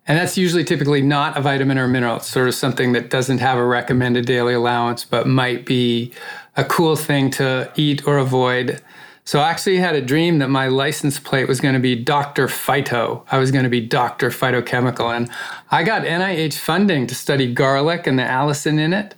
And 0.06 0.18
that's 0.18 0.36
usually 0.36 0.64
typically 0.64 1.00
not 1.00 1.36
a 1.36 1.40
vitamin 1.40 1.78
or 1.78 1.86
mineral. 1.86 2.16
It's 2.16 2.26
sort 2.26 2.48
of 2.48 2.54
something 2.54 2.92
that 2.92 3.08
doesn't 3.08 3.38
have 3.38 3.56
a 3.56 3.64
recommended 3.64 4.26
daily 4.26 4.54
allowance, 4.54 5.04
but 5.04 5.26
might 5.28 5.64
be 5.64 6.12
a 6.56 6.64
cool 6.64 6.96
thing 6.96 7.30
to 7.30 7.72
eat 7.76 8.06
or 8.06 8.18
avoid. 8.18 8.82
So 9.24 9.38
I 9.38 9.50
actually 9.50 9.76
had 9.76 9.94
a 9.94 10.00
dream 10.00 10.40
that 10.40 10.48
my 10.48 10.66
license 10.66 11.20
plate 11.20 11.46
was 11.46 11.60
going 11.60 11.74
to 11.74 11.80
be 11.80 11.94
Dr. 11.94 12.48
Phyto. 12.48 13.22
I 13.30 13.38
was 13.38 13.52
going 13.52 13.62
to 13.62 13.70
be 13.70 13.80
Dr. 13.80 14.30
Phytochemical. 14.30 15.16
And 15.16 15.30
I 15.70 15.84
got 15.84 16.02
NIH 16.02 16.54
funding 16.54 17.06
to 17.06 17.14
study 17.14 17.52
garlic 17.52 18.06
and 18.06 18.18
the 18.18 18.24
allicin 18.24 18.80
in 18.80 18.92
it, 18.92 19.14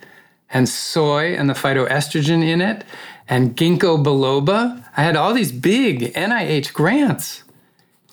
and 0.51 0.69
soy 0.69 1.35
and 1.35 1.49
the 1.49 1.53
phytoestrogen 1.53 2.47
in 2.47 2.61
it, 2.61 2.83
and 3.27 3.57
ginkgo 3.57 4.03
biloba. 4.03 4.85
I 4.95 5.01
had 5.01 5.15
all 5.15 5.33
these 5.33 5.51
big 5.51 6.13
NIH 6.13 6.71
grants. 6.73 7.43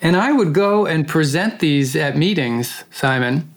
And 0.01 0.17
I 0.17 0.33
would 0.33 0.55
go 0.55 0.87
and 0.87 1.07
present 1.07 1.61
these 1.61 1.95
at 1.95 2.17
meetings, 2.17 2.85
Simon, 2.91 3.52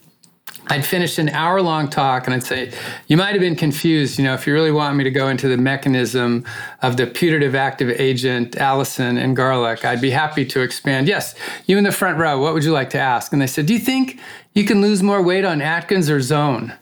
I'd 0.67 0.86
finish 0.86 1.19
an 1.19 1.29
hour 1.29 1.62
long 1.62 1.89
talk 1.89 2.25
and 2.25 2.34
I'd 2.34 2.43
say, 2.43 2.72
You 3.07 3.17
might 3.17 3.31
have 3.31 3.39
been 3.39 3.55
confused. 3.55 4.17
You 4.17 4.25
know, 4.25 4.34
if 4.34 4.48
you 4.48 4.53
really 4.53 4.72
want 4.72 4.95
me 4.95 5.03
to 5.03 5.12
go 5.12 5.27
into 5.27 5.48
the 5.48 5.57
mechanism 5.57 6.43
of 6.81 6.98
the 6.98 7.05
putative 7.05 7.53
active 7.53 7.89
agent, 7.89 8.53
allicin 8.53 9.22
and 9.22 9.36
garlic, 9.36 9.86
I'd 9.86 10.01
be 10.01 10.10
happy 10.10 10.45
to 10.45 10.62
expand. 10.62 11.07
Yes, 11.07 11.36
you 11.67 11.77
in 11.77 11.84
the 11.84 11.91
front 11.91 12.17
row, 12.17 12.39
what 12.39 12.53
would 12.53 12.63
you 12.63 12.72
like 12.72 12.89
to 12.91 13.00
ask? 13.00 13.31
And 13.31 13.41
they 13.41 13.48
said, 13.48 13.67
Do 13.67 13.74
you 13.74 13.79
think 13.79 14.19
you 14.53 14.65
can 14.65 14.81
lose 14.81 15.03
more 15.03 15.22
weight 15.22 15.45
on 15.45 15.62
Atkins 15.62 16.10
or 16.10 16.22
Zone? 16.22 16.74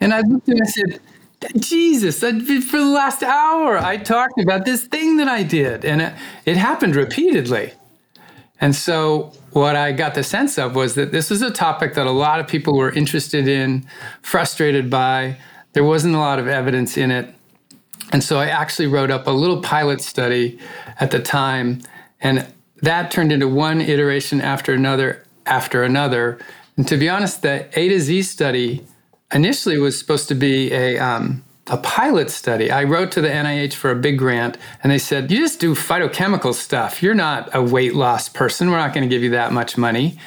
And 0.00 0.12
I 0.12 0.20
looked 0.20 0.48
and 0.48 0.60
I 0.62 0.66
said, 0.66 1.00
Jesus, 1.56 2.20
for 2.20 2.30
the 2.30 2.84
last 2.84 3.22
hour, 3.22 3.78
I 3.78 3.96
talked 3.96 4.40
about 4.40 4.64
this 4.64 4.84
thing 4.84 5.16
that 5.18 5.28
I 5.28 5.42
did. 5.42 5.84
And 5.84 6.02
it, 6.02 6.14
it 6.46 6.56
happened 6.56 6.96
repeatedly. 6.96 7.72
And 8.60 8.74
so 8.74 9.32
what 9.50 9.76
I 9.76 9.92
got 9.92 10.14
the 10.14 10.22
sense 10.22 10.58
of 10.58 10.74
was 10.74 10.94
that 10.94 11.12
this 11.12 11.30
was 11.30 11.42
a 11.42 11.50
topic 11.50 11.94
that 11.94 12.06
a 12.06 12.10
lot 12.10 12.40
of 12.40 12.48
people 12.48 12.76
were 12.76 12.90
interested 12.92 13.48
in, 13.48 13.86
frustrated 14.22 14.90
by. 14.90 15.36
There 15.72 15.84
wasn't 15.84 16.14
a 16.14 16.18
lot 16.18 16.38
of 16.38 16.48
evidence 16.48 16.96
in 16.96 17.10
it. 17.10 17.34
And 18.12 18.22
so 18.22 18.38
I 18.38 18.46
actually 18.46 18.86
wrote 18.86 19.10
up 19.10 19.26
a 19.26 19.30
little 19.30 19.60
pilot 19.60 20.00
study 20.00 20.58
at 21.00 21.10
the 21.10 21.20
time, 21.20 21.80
and 22.20 22.46
that 22.82 23.10
turned 23.10 23.32
into 23.32 23.48
one 23.48 23.80
iteration 23.80 24.40
after 24.40 24.72
another 24.72 25.24
after 25.46 25.82
another. 25.82 26.38
And 26.76 26.86
to 26.88 26.96
be 26.96 27.08
honest, 27.08 27.42
the 27.42 27.68
A 27.78 27.88
to 27.88 28.00
Z 28.00 28.22
study 28.22 28.86
initially 29.32 29.78
was 29.78 29.98
supposed 29.98 30.28
to 30.28 30.34
be 30.34 30.72
a 30.72 30.98
um, 30.98 31.43
a 31.68 31.78
pilot 31.78 32.30
study. 32.30 32.70
I 32.70 32.84
wrote 32.84 33.10
to 33.12 33.20
the 33.20 33.28
NIH 33.28 33.74
for 33.74 33.90
a 33.90 33.96
big 33.96 34.18
grant, 34.18 34.58
and 34.82 34.92
they 34.92 34.98
said, 34.98 35.30
You 35.30 35.38
just 35.38 35.60
do 35.60 35.74
phytochemical 35.74 36.54
stuff. 36.54 37.02
You're 37.02 37.14
not 37.14 37.54
a 37.54 37.62
weight 37.62 37.94
loss 37.94 38.28
person. 38.28 38.70
We're 38.70 38.76
not 38.76 38.92
going 38.92 39.08
to 39.08 39.14
give 39.14 39.22
you 39.22 39.30
that 39.30 39.52
much 39.52 39.78
money. 39.78 40.18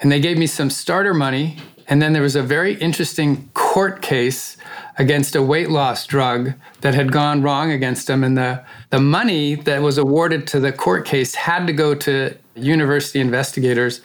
And 0.00 0.10
they 0.10 0.20
gave 0.20 0.38
me 0.38 0.46
some 0.46 0.70
starter 0.70 1.14
money. 1.14 1.58
And 1.86 2.00
then 2.00 2.12
there 2.12 2.22
was 2.22 2.36
a 2.36 2.42
very 2.42 2.74
interesting 2.74 3.48
court 3.54 4.00
case 4.00 4.56
against 4.96 5.34
a 5.36 5.42
weight 5.42 5.68
loss 5.68 6.06
drug 6.06 6.54
that 6.80 6.94
had 6.94 7.12
gone 7.12 7.42
wrong 7.42 7.70
against 7.70 8.06
them. 8.06 8.24
And 8.24 8.38
the, 8.38 8.64
the 8.90 9.00
money 9.00 9.56
that 9.56 9.82
was 9.82 9.98
awarded 9.98 10.46
to 10.48 10.60
the 10.60 10.72
court 10.72 11.04
case 11.04 11.34
had 11.34 11.66
to 11.66 11.72
go 11.72 11.94
to 11.96 12.36
university 12.54 13.20
investigators. 13.20 14.00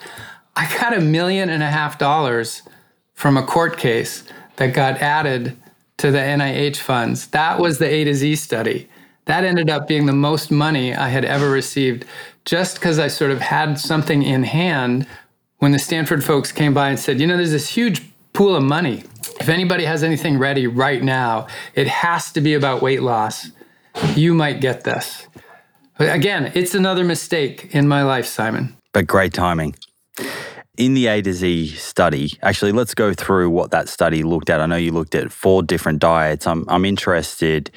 I 0.56 0.70
got 0.78 0.96
a 0.96 1.00
million 1.00 1.48
and 1.48 1.62
a 1.62 1.68
half 1.68 1.98
dollars 1.98 2.62
from 3.14 3.36
a 3.36 3.42
court 3.42 3.78
case 3.78 4.24
that 4.56 4.74
got 4.74 5.00
added 5.00 5.56
to 6.00 6.10
the 6.10 6.18
NIH 6.18 6.78
funds. 6.78 7.26
That 7.28 7.58
was 7.58 7.78
the 7.78 7.86
A 7.86 8.04
to 8.04 8.14
Z 8.14 8.36
study. 8.36 8.88
That 9.26 9.44
ended 9.44 9.68
up 9.68 9.86
being 9.86 10.06
the 10.06 10.14
most 10.14 10.50
money 10.50 10.94
I 10.94 11.08
had 11.08 11.26
ever 11.26 11.50
received 11.50 12.06
just 12.46 12.76
because 12.76 12.98
I 12.98 13.08
sort 13.08 13.30
of 13.30 13.40
had 13.40 13.78
something 13.78 14.22
in 14.22 14.44
hand 14.44 15.06
when 15.58 15.72
the 15.72 15.78
Stanford 15.78 16.24
folks 16.24 16.52
came 16.52 16.72
by 16.72 16.88
and 16.88 16.98
said, 16.98 17.20
you 17.20 17.26
know, 17.26 17.36
there's 17.36 17.52
this 17.52 17.68
huge 17.68 18.02
pool 18.32 18.56
of 18.56 18.62
money. 18.62 19.04
If 19.40 19.50
anybody 19.50 19.84
has 19.84 20.02
anything 20.02 20.38
ready 20.38 20.66
right 20.66 21.02
now, 21.02 21.48
it 21.74 21.86
has 21.86 22.32
to 22.32 22.40
be 22.40 22.54
about 22.54 22.80
weight 22.80 23.02
loss. 23.02 23.50
You 24.14 24.32
might 24.32 24.62
get 24.62 24.84
this. 24.84 25.26
But 25.98 26.14
again, 26.14 26.50
it's 26.54 26.74
another 26.74 27.04
mistake 27.04 27.74
in 27.74 27.86
my 27.86 28.02
life, 28.02 28.24
Simon. 28.24 28.74
But 28.94 29.06
great 29.06 29.34
timing 29.34 29.74
in 30.80 30.94
the 30.94 31.08
A 31.08 31.20
to 31.20 31.34
Z 31.34 31.68
study, 31.76 32.38
actually, 32.40 32.72
let's 32.72 32.94
go 32.94 33.12
through 33.12 33.50
what 33.50 33.70
that 33.70 33.86
study 33.86 34.22
looked 34.22 34.48
at. 34.48 34.62
I 34.62 34.66
know 34.66 34.76
you 34.76 34.92
looked 34.92 35.14
at 35.14 35.30
four 35.30 35.62
different 35.62 35.98
diets. 35.98 36.46
I'm, 36.46 36.64
I'm 36.68 36.86
interested 36.86 37.70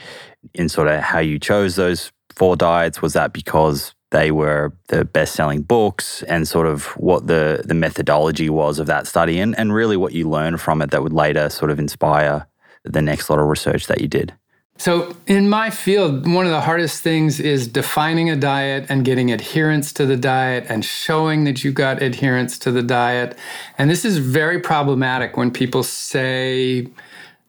in 0.54 0.70
sort 0.70 0.88
of 0.88 1.02
how 1.02 1.20
you 1.20 1.38
chose 1.38 1.76
those 1.76 2.14
four 2.34 2.56
diets. 2.56 3.02
Was 3.02 3.12
that 3.12 3.34
because 3.34 3.94
they 4.12 4.32
were 4.32 4.72
the 4.88 5.04
best 5.04 5.34
selling 5.34 5.64
books 5.64 6.24
and 6.24 6.48
sort 6.48 6.66
of 6.66 6.86
what 6.96 7.28
the, 7.28 7.62
the 7.66 7.74
methodology 7.74 8.50
was 8.50 8.80
of 8.80 8.88
that 8.88 9.06
study 9.06 9.38
and, 9.40 9.58
and 9.60 9.74
really 9.74 9.98
what 9.98 10.14
you 10.14 10.30
learned 10.30 10.62
from 10.62 10.82
it 10.82 10.92
that 10.92 11.04
would 11.04 11.12
later 11.12 11.50
sort 11.50 11.72
of 11.72 11.80
inspire 11.80 12.48
the 12.86 13.02
next 13.02 13.30
lot 13.30 13.40
of 13.40 13.48
research 13.48 13.88
that 13.88 14.00
you 14.00 14.08
did? 14.08 14.34
So, 14.78 15.16
in 15.28 15.50
my 15.50 15.70
field, 15.70 16.28
one 16.28 16.46
of 16.46 16.52
the 16.52 16.62
hardest 16.62 17.04
things 17.04 17.40
is 17.40 17.68
defining 17.68 18.30
a 18.30 18.36
diet 18.36 18.88
and 18.90 19.06
getting 19.06 19.32
adherence 19.32 19.94
to 19.94 20.06
the 20.06 20.18
diet 20.18 20.66
and 20.68 20.84
showing 20.84 21.44
that 21.44 21.64
you 21.64 21.72
got 21.72 22.02
adherence 22.02 22.58
to 22.60 22.72
the 22.72 22.82
diet. 22.82 23.38
And 23.78 23.90
this 23.90 24.04
is 24.04 24.18
very 24.18 24.60
problematic 24.60 25.38
when 25.38 25.52
people 25.52 25.84
say 25.84 26.88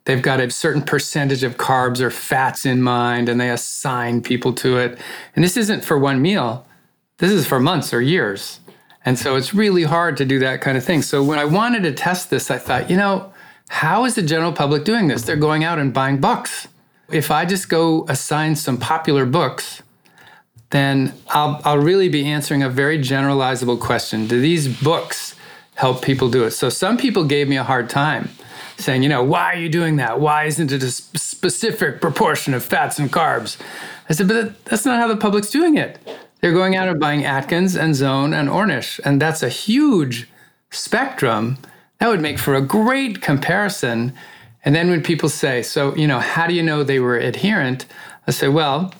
they've 0.04 0.20
got 0.22 0.38
a 0.38 0.50
certain 0.50 0.82
percentage 0.82 1.42
of 1.42 1.56
carbs 1.56 2.00
or 2.00 2.10
fats 2.10 2.66
in 2.66 2.82
mind 2.82 3.28
and 3.30 3.40
they 3.40 3.50
assign 3.50 4.20
people 4.20 4.52
to 4.52 4.76
it. 4.76 4.98
And 5.34 5.42
this 5.42 5.56
isn't 5.56 5.82
for 5.82 5.98
one 5.98 6.20
meal, 6.20 6.66
this 7.18 7.32
is 7.32 7.46
for 7.46 7.58
months 7.58 7.94
or 7.94 8.02
years. 8.02 8.60
And 9.06 9.18
so 9.18 9.36
it's 9.36 9.54
really 9.54 9.84
hard 9.84 10.16
to 10.18 10.24
do 10.24 10.38
that 10.40 10.60
kind 10.60 10.78
of 10.78 10.84
thing. 10.84 11.02
So 11.02 11.22
when 11.22 11.38
I 11.38 11.44
wanted 11.44 11.82
to 11.82 11.92
test 11.92 12.30
this, 12.30 12.50
I 12.50 12.58
thought, 12.58 12.90
you 12.90 12.96
know, 12.96 13.32
how 13.68 14.04
is 14.04 14.14
the 14.14 14.22
general 14.22 14.52
public 14.52 14.84
doing 14.84 15.08
this? 15.08 15.22
They're 15.22 15.36
going 15.36 15.64
out 15.64 15.78
and 15.78 15.92
buying 15.92 16.20
books. 16.20 16.68
If 17.14 17.30
I 17.30 17.44
just 17.44 17.68
go 17.68 18.04
assign 18.08 18.56
some 18.56 18.76
popular 18.76 19.24
books, 19.24 19.84
then 20.70 21.14
I'll, 21.28 21.60
I'll 21.64 21.78
really 21.78 22.08
be 22.08 22.26
answering 22.26 22.64
a 22.64 22.68
very 22.68 22.98
generalizable 22.98 23.78
question. 23.78 24.26
Do 24.26 24.40
these 24.40 24.66
books 24.82 25.36
help 25.76 26.02
people 26.02 26.28
do 26.28 26.42
it? 26.42 26.50
So 26.50 26.68
some 26.68 26.96
people 26.96 27.24
gave 27.24 27.48
me 27.48 27.56
a 27.56 27.62
hard 27.62 27.88
time 27.88 28.30
saying, 28.78 29.04
you 29.04 29.08
know, 29.08 29.22
why 29.22 29.52
are 29.52 29.56
you 29.56 29.68
doing 29.68 29.94
that? 29.96 30.18
Why 30.18 30.46
isn't 30.46 30.72
it 30.72 30.82
a 30.82 30.90
specific 30.90 32.00
proportion 32.00 32.52
of 32.52 32.64
fats 32.64 32.98
and 32.98 33.12
carbs? 33.12 33.58
I 34.08 34.14
said, 34.14 34.26
but 34.26 34.64
that's 34.64 34.84
not 34.84 34.98
how 34.98 35.06
the 35.06 35.16
public's 35.16 35.50
doing 35.50 35.76
it. 35.76 36.00
They're 36.40 36.52
going 36.52 36.74
out 36.74 36.88
and 36.88 36.98
buying 36.98 37.24
Atkins 37.24 37.76
and 37.76 37.94
Zone 37.94 38.34
and 38.34 38.48
Ornish, 38.48 38.98
and 39.04 39.22
that's 39.22 39.44
a 39.44 39.48
huge 39.48 40.28
spectrum. 40.70 41.58
That 42.00 42.08
would 42.08 42.20
make 42.20 42.40
for 42.40 42.56
a 42.56 42.60
great 42.60 43.22
comparison. 43.22 44.14
And 44.64 44.74
then 44.74 44.90
when 44.90 45.02
people 45.02 45.28
say, 45.28 45.62
so, 45.62 45.94
you 45.94 46.06
know, 46.06 46.20
how 46.20 46.46
do 46.46 46.54
you 46.54 46.62
know 46.62 46.82
they 46.82 46.98
were 46.98 47.16
adherent? 47.16 47.86
I 48.26 48.30
say, 48.30 48.48
well, 48.48 48.94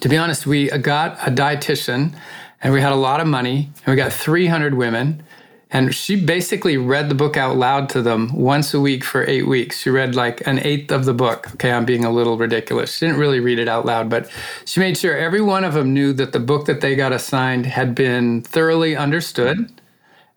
to 0.00 0.08
be 0.08 0.16
honest, 0.16 0.46
we 0.46 0.70
uh, 0.70 0.78
got 0.78 1.18
a 1.26 1.30
dietitian 1.30 2.14
and 2.62 2.72
we 2.72 2.80
had 2.80 2.92
a 2.92 2.96
lot 2.96 3.20
of 3.20 3.26
money 3.26 3.70
and 3.84 3.92
we 3.92 3.96
got 3.96 4.12
300 4.12 4.74
women 4.74 5.22
and 5.70 5.94
she 5.94 6.16
basically 6.16 6.76
read 6.76 7.08
the 7.08 7.14
book 7.14 7.36
out 7.36 7.56
loud 7.56 7.88
to 7.90 8.00
them 8.00 8.34
once 8.34 8.72
a 8.72 8.80
week 8.80 9.02
for 9.02 9.26
eight 9.26 9.48
weeks. 9.48 9.80
She 9.80 9.90
read 9.90 10.14
like 10.14 10.46
an 10.46 10.60
eighth 10.60 10.92
of 10.92 11.04
the 11.04 11.12
book. 11.12 11.50
Okay, 11.54 11.72
I'm 11.72 11.84
being 11.84 12.04
a 12.04 12.10
little 12.10 12.38
ridiculous. 12.38 12.94
She 12.94 13.06
didn't 13.06 13.20
really 13.20 13.40
read 13.40 13.58
it 13.58 13.66
out 13.66 13.84
loud, 13.84 14.08
but 14.08 14.30
she 14.64 14.78
made 14.78 14.96
sure 14.96 15.16
every 15.16 15.40
one 15.40 15.64
of 15.64 15.74
them 15.74 15.92
knew 15.92 16.12
that 16.12 16.32
the 16.32 16.40
book 16.40 16.66
that 16.66 16.80
they 16.80 16.94
got 16.94 17.12
assigned 17.12 17.66
had 17.66 17.94
been 17.94 18.42
thoroughly 18.42 18.96
understood. 18.96 19.72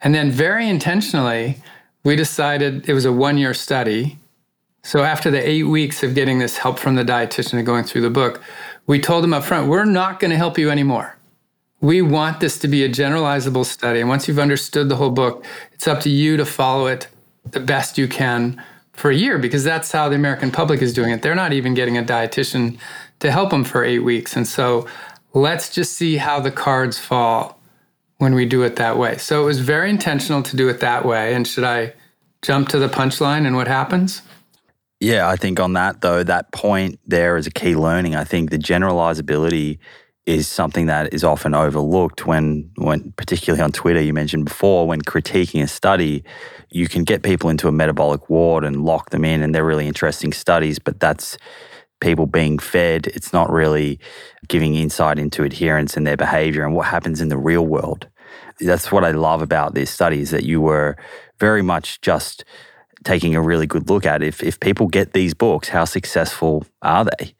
And 0.02 0.16
then, 0.16 0.32
very 0.32 0.68
intentionally, 0.68 1.62
we 2.04 2.16
decided 2.16 2.90
it 2.90 2.94
was 2.94 3.06
a 3.06 3.14
one 3.14 3.38
year 3.38 3.54
study. 3.54 4.18
So, 4.84 5.04
after 5.04 5.30
the 5.30 5.48
eight 5.48 5.64
weeks 5.64 6.04
of 6.04 6.16
getting 6.16 6.40
this 6.40 6.58
help 6.58 6.80
from 6.80 6.96
the 6.96 7.04
dietitian 7.04 7.54
and 7.54 7.66
going 7.66 7.84
through 7.84 8.02
the 8.02 8.10
book, 8.10 8.42
we 8.88 9.00
told 9.00 9.24
them 9.24 9.34
up 9.34 9.44
front, 9.44 9.68
we're 9.68 9.86
not 9.86 10.20
going 10.20 10.32
to 10.32 10.38
help 10.38 10.58
you 10.58 10.70
anymore 10.70 11.20
we 11.82 12.02
want 12.02 12.40
this 12.40 12.60
to 12.60 12.68
be 12.68 12.84
a 12.84 12.90
generalizable 12.90 13.66
study. 13.66 14.00
And 14.00 14.10
once 14.10 14.28
you've 14.28 14.40
understood 14.40 14.90
the 14.90 14.98
whole 14.98 15.12
book, 15.12 15.46
it's 15.72 15.88
up 15.88 16.02
to 16.02 16.10
you 16.10 16.38
to 16.38 16.46
follow 16.46 16.88
it 16.88 17.08
the 17.52 17.60
best 17.60 17.98
you 17.98 18.08
can 18.08 18.62
for 18.94 19.10
a 19.10 19.16
year 19.16 19.38
because 19.38 19.64
that's 19.64 19.92
how 19.92 20.10
the 20.10 20.16
American 20.16 20.52
public 20.52 20.82
is 20.82 20.94
doing 20.94 21.12
it. 21.12 21.22
They're 21.22 21.36
not 21.36 21.54
even 21.54 21.74
getting 21.74 21.98
a 21.98 22.04
dietitian 22.04 22.78
to 23.20 23.32
help 23.32 23.52
them 23.52 23.64
for 23.64 23.84
eight 23.84 24.00
weeks. 24.00 24.36
And 24.36 24.48
so 24.48 24.88
let's 25.34 25.70
just 25.70 25.94
see 25.94 26.18
how 26.18 26.40
the 26.40 26.52
cards 26.52 27.00
fall 27.00 27.60
when 28.18 28.36
we 28.36 28.46
do 28.46 28.64
it 28.64 28.76
that 28.76 28.98
way. 28.98 29.18
So 29.18 29.42
it 29.42 29.46
was 29.46 29.62
very 29.62 29.90
intentional 29.90 30.44
to 30.44 30.58
do 30.58 30.68
it 30.68 30.82
that 30.82 31.06
way. 31.06 31.34
And 31.34 31.48
should 31.48 31.64
I 31.64 31.94
jump 32.42 32.68
to 32.70 32.80
the 32.80 32.90
punchline 32.90 33.48
and 33.48 33.56
what 33.56 33.68
happens? 33.68 34.22
Yeah, 35.00 35.30
I 35.30 35.38
think 35.38 35.60
on 35.60 35.74
that 35.74 36.02
though, 36.02 36.24
that 36.24 36.52
point 36.52 37.00
there 37.06 37.38
is 37.38 37.48
a 37.48 37.52
key 37.52 37.76
learning. 37.76 38.16
I 38.16 38.26
think 38.26 38.50
the 38.50 38.58
generalizability 38.58 39.80
is 40.26 40.48
something 40.48 40.88
that 40.88 41.14
is 41.14 41.24
often 41.24 41.56
overlooked 41.56 42.28
when, 42.28 42.70
when 42.76 43.14
particularly 43.14 43.64
on 43.64 43.72
Twitter, 43.72 44.02
you 44.02 44.14
mentioned 44.14 44.46
before, 44.46 44.86
when 44.88 45.02
critiquing 45.02 45.64
a 45.64 45.68
study, 45.68 46.24
you 46.70 46.88
can 46.88 47.04
get 47.04 47.24
people 47.24 47.50
into 47.50 47.68
a 47.68 47.72
metabolic 47.72 48.30
ward 48.30 48.64
and 48.64 48.84
lock 48.86 49.10
them 49.10 49.26
in, 49.26 49.42
and 49.42 49.56
they're 49.56 49.66
really 49.66 49.88
interesting 49.88 50.34
studies, 50.34 50.78
but 50.78 51.00
that's 51.00 51.38
people 52.00 52.28
being 52.28 52.60
fed. 52.60 53.08
It's 53.08 53.34
not 53.34 53.50
really 53.50 54.00
giving 54.48 54.76
insight 54.76 55.18
into 55.18 55.44
adherence 55.44 55.98
and 55.98 56.06
their 56.06 56.18
behavior 56.18 56.64
and 56.64 56.76
what 56.76 56.88
happens 56.88 57.22
in 57.22 57.30
the 57.30 57.38
real 57.38 57.66
world. 57.66 58.08
That's 58.60 58.92
what 58.92 59.04
I 59.04 59.12
love 59.12 59.42
about 59.42 59.74
this 59.74 59.90
study 59.90 60.20
is 60.20 60.30
that 60.32 60.44
you 60.44 60.62
were 60.62 60.96
very 61.40 61.62
much 61.62 62.02
just 62.02 62.44
taking 63.10 63.34
a 63.36 63.42
really 63.42 63.66
good 63.66 63.90
look 63.90 64.06
at 64.06 64.22
if 64.22 64.44
if 64.44 64.60
people 64.60 64.88
get 64.88 65.14
these 65.14 65.34
books, 65.34 65.70
how 65.70 65.84
successful 65.86 66.64
are 66.84 67.06
they 67.06 67.34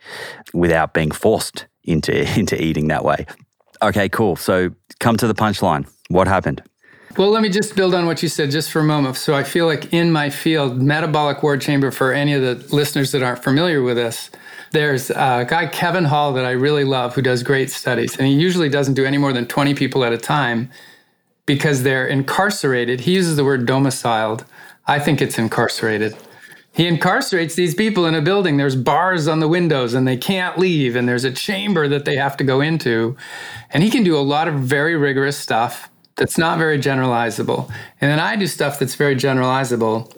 without 0.52 0.96
being 0.96 1.12
forced 1.12 1.68
into 1.84 2.14
into 2.40 2.56
eating 2.62 2.88
that 2.88 3.06
way. 3.06 3.28
Okay, 3.82 4.10
cool. 4.10 4.36
So 4.36 4.72
come 5.00 5.16
to 5.18 5.28
the 5.28 5.36
punchline. 5.36 5.88
What 6.10 6.28
happened? 6.28 6.64
Well, 7.18 7.30
let 7.30 7.42
me 7.42 7.50
just 7.50 7.76
build 7.76 7.94
on 7.94 8.06
what 8.06 8.24
you 8.24 8.30
said 8.30 8.50
just 8.50 8.72
for 8.72 8.80
a 8.80 8.84
moment. 8.84 9.16
So 9.16 9.36
I 9.36 9.44
feel 9.44 9.66
like 9.66 9.94
in 9.94 10.12
my 10.12 10.30
field, 10.30 10.82
metabolic 10.82 11.44
ward 11.44 11.62
chamber, 11.62 11.92
for 11.92 12.14
any 12.14 12.34
of 12.34 12.42
the 12.42 12.56
listeners 12.76 13.12
that 13.12 13.22
aren't 13.22 13.44
familiar 13.44 13.82
with 13.82 13.98
this, 13.98 14.30
there's 14.72 15.10
a 15.10 15.46
guy, 15.48 15.68
Kevin 15.68 16.06
Hall, 16.06 16.34
that 16.34 16.46
I 16.46 16.52
really 16.52 16.84
love 16.84 17.16
who 17.16 17.22
does 17.22 17.42
great 17.44 17.72
studies. 17.72 18.18
And 18.18 18.28
he 18.28 18.34
usually 18.34 18.70
doesn't 18.70 18.94
do 18.94 19.06
any 19.06 19.18
more 19.18 19.34
than 19.34 19.46
20 19.48 19.74
people 19.74 20.04
at 20.04 20.14
a 20.14 20.18
time 20.18 20.70
because 21.46 21.84
they're 21.84 22.08
incarcerated. 22.08 23.02
He 23.02 23.14
uses 23.16 23.36
the 23.36 23.44
word 23.44 23.66
domiciled. 23.66 24.46
I 24.90 24.98
think 24.98 25.22
it's 25.22 25.38
incarcerated. 25.38 26.18
He 26.72 26.90
incarcerates 26.90 27.54
these 27.54 27.76
people 27.76 28.08
in 28.08 28.16
a 28.16 28.22
building. 28.22 28.58
There's 28.58 28.76
bars 28.76 29.28
on 29.28 29.40
the 29.40 29.48
windows 29.48 29.94
and 29.94 30.08
they 30.08 30.18
can't 30.18 30.58
leave, 30.58 30.96
and 30.96 31.08
there's 31.08 31.24
a 31.24 31.32
chamber 31.32 31.88
that 31.88 32.06
they 32.06 32.16
have 32.16 32.36
to 32.38 32.44
go 32.44 32.60
into. 32.60 33.16
And 33.70 33.84
he 33.84 33.92
can 33.92 34.04
do 34.04 34.18
a 34.18 34.20
lot 34.20 34.48
of 34.48 34.56
very 34.56 34.96
rigorous 34.96 35.38
stuff 35.38 35.92
that's 36.16 36.40
not 36.40 36.58
very 36.58 36.80
generalizable. 36.80 37.68
And 38.02 38.10
then 38.10 38.20
I 38.20 38.36
do 38.36 38.48
stuff 38.48 38.80
that's 38.80 38.96
very 38.96 39.16
generalizable. 39.16 40.12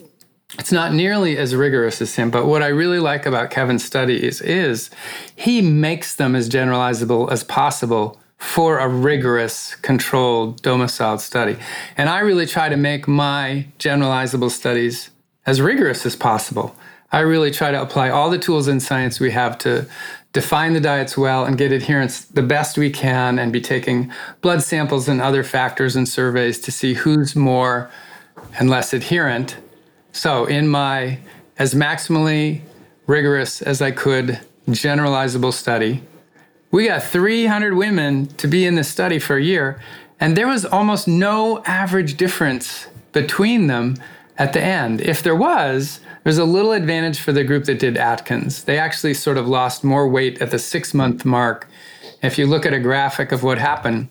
It's 0.57 0.71
not 0.71 0.93
nearly 0.93 1.37
as 1.37 1.53
rigorous 1.53 2.01
as 2.01 2.15
him, 2.15 2.31
but 2.31 2.45
what 2.45 2.63
I 2.63 2.67
really 2.67 2.99
like 2.99 3.25
about 3.25 3.51
Kevin's 3.51 3.83
studies 3.83 4.39
is 4.39 4.89
he 5.35 5.61
makes 5.61 6.15
them 6.15 6.33
as 6.33 6.47
generalizable 6.47 7.29
as 7.29 7.43
possible 7.43 8.20
for 8.41 8.79
a 8.79 8.87
rigorous, 8.87 9.75
controlled, 9.75 10.63
domiciled 10.63 11.21
study. 11.21 11.55
And 11.95 12.09
I 12.09 12.19
really 12.19 12.47
try 12.47 12.69
to 12.69 12.75
make 12.75 13.07
my 13.07 13.67
generalizable 13.77 14.49
studies 14.49 15.11
as 15.45 15.61
rigorous 15.61 16.07
as 16.07 16.15
possible. 16.15 16.75
I 17.11 17.19
really 17.19 17.51
try 17.51 17.69
to 17.69 17.79
apply 17.79 18.09
all 18.09 18.31
the 18.31 18.39
tools 18.39 18.67
in 18.67 18.79
science 18.79 19.19
we 19.19 19.29
have 19.31 19.59
to 19.59 19.87
define 20.33 20.73
the 20.73 20.79
diets 20.79 21.15
well 21.15 21.45
and 21.45 21.55
get 21.55 21.71
adherence 21.71 22.25
the 22.25 22.41
best 22.41 22.79
we 22.79 22.89
can 22.89 23.37
and 23.37 23.53
be 23.53 23.61
taking 23.61 24.11
blood 24.41 24.63
samples 24.63 25.07
and 25.07 25.21
other 25.21 25.43
factors 25.43 25.95
and 25.95 26.09
surveys 26.09 26.59
to 26.61 26.71
see 26.71 26.95
who's 26.95 27.35
more 27.35 27.91
and 28.57 28.71
less 28.71 28.91
adherent. 28.91 29.55
So, 30.13 30.45
in 30.45 30.67
my 30.67 31.19
as 31.59 31.75
maximally 31.75 32.61
rigorous 33.05 33.61
as 33.61 33.83
I 33.83 33.91
could 33.91 34.39
generalizable 34.67 35.53
study, 35.53 36.01
we 36.71 36.87
got 36.87 37.03
300 37.03 37.73
women 37.73 38.27
to 38.37 38.47
be 38.47 38.65
in 38.65 38.75
the 38.75 38.83
study 38.83 39.19
for 39.19 39.35
a 39.35 39.43
year, 39.43 39.79
and 40.19 40.37
there 40.37 40.47
was 40.47 40.65
almost 40.65 41.07
no 41.07 41.61
average 41.65 42.15
difference 42.15 42.87
between 43.11 43.67
them 43.67 43.97
at 44.37 44.53
the 44.53 44.61
end. 44.61 45.01
If 45.01 45.21
there 45.21 45.35
was, 45.35 45.99
there's 46.23 46.37
a 46.37 46.45
little 46.45 46.71
advantage 46.71 47.19
for 47.19 47.33
the 47.33 47.43
group 47.43 47.65
that 47.65 47.79
did 47.79 47.97
Atkins. 47.97 48.63
They 48.63 48.77
actually 48.77 49.15
sort 49.15 49.37
of 49.37 49.47
lost 49.47 49.83
more 49.83 50.07
weight 50.07 50.41
at 50.41 50.51
the 50.51 50.59
six 50.59 50.93
month 50.93 51.25
mark. 51.25 51.67
If 52.23 52.37
you 52.37 52.45
look 52.45 52.65
at 52.65 52.73
a 52.73 52.79
graphic 52.79 53.31
of 53.31 53.43
what 53.43 53.57
happened, 53.57 54.07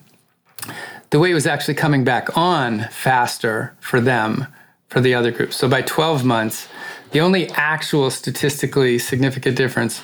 the 1.09 1.19
weight 1.19 1.33
was 1.33 1.47
actually 1.47 1.73
coming 1.73 2.03
back 2.03 2.37
on 2.37 2.87
faster 2.91 3.75
for 3.79 3.99
them, 3.99 4.47
for 4.87 5.01
the 5.01 5.15
other 5.15 5.31
group. 5.31 5.53
So 5.53 5.67
by 5.67 5.81
12 5.81 6.23
months, 6.23 6.67
the 7.11 7.21
only 7.21 7.49
actual 7.51 8.11
statistically 8.11 8.99
significant 8.99 9.57
difference 9.57 10.03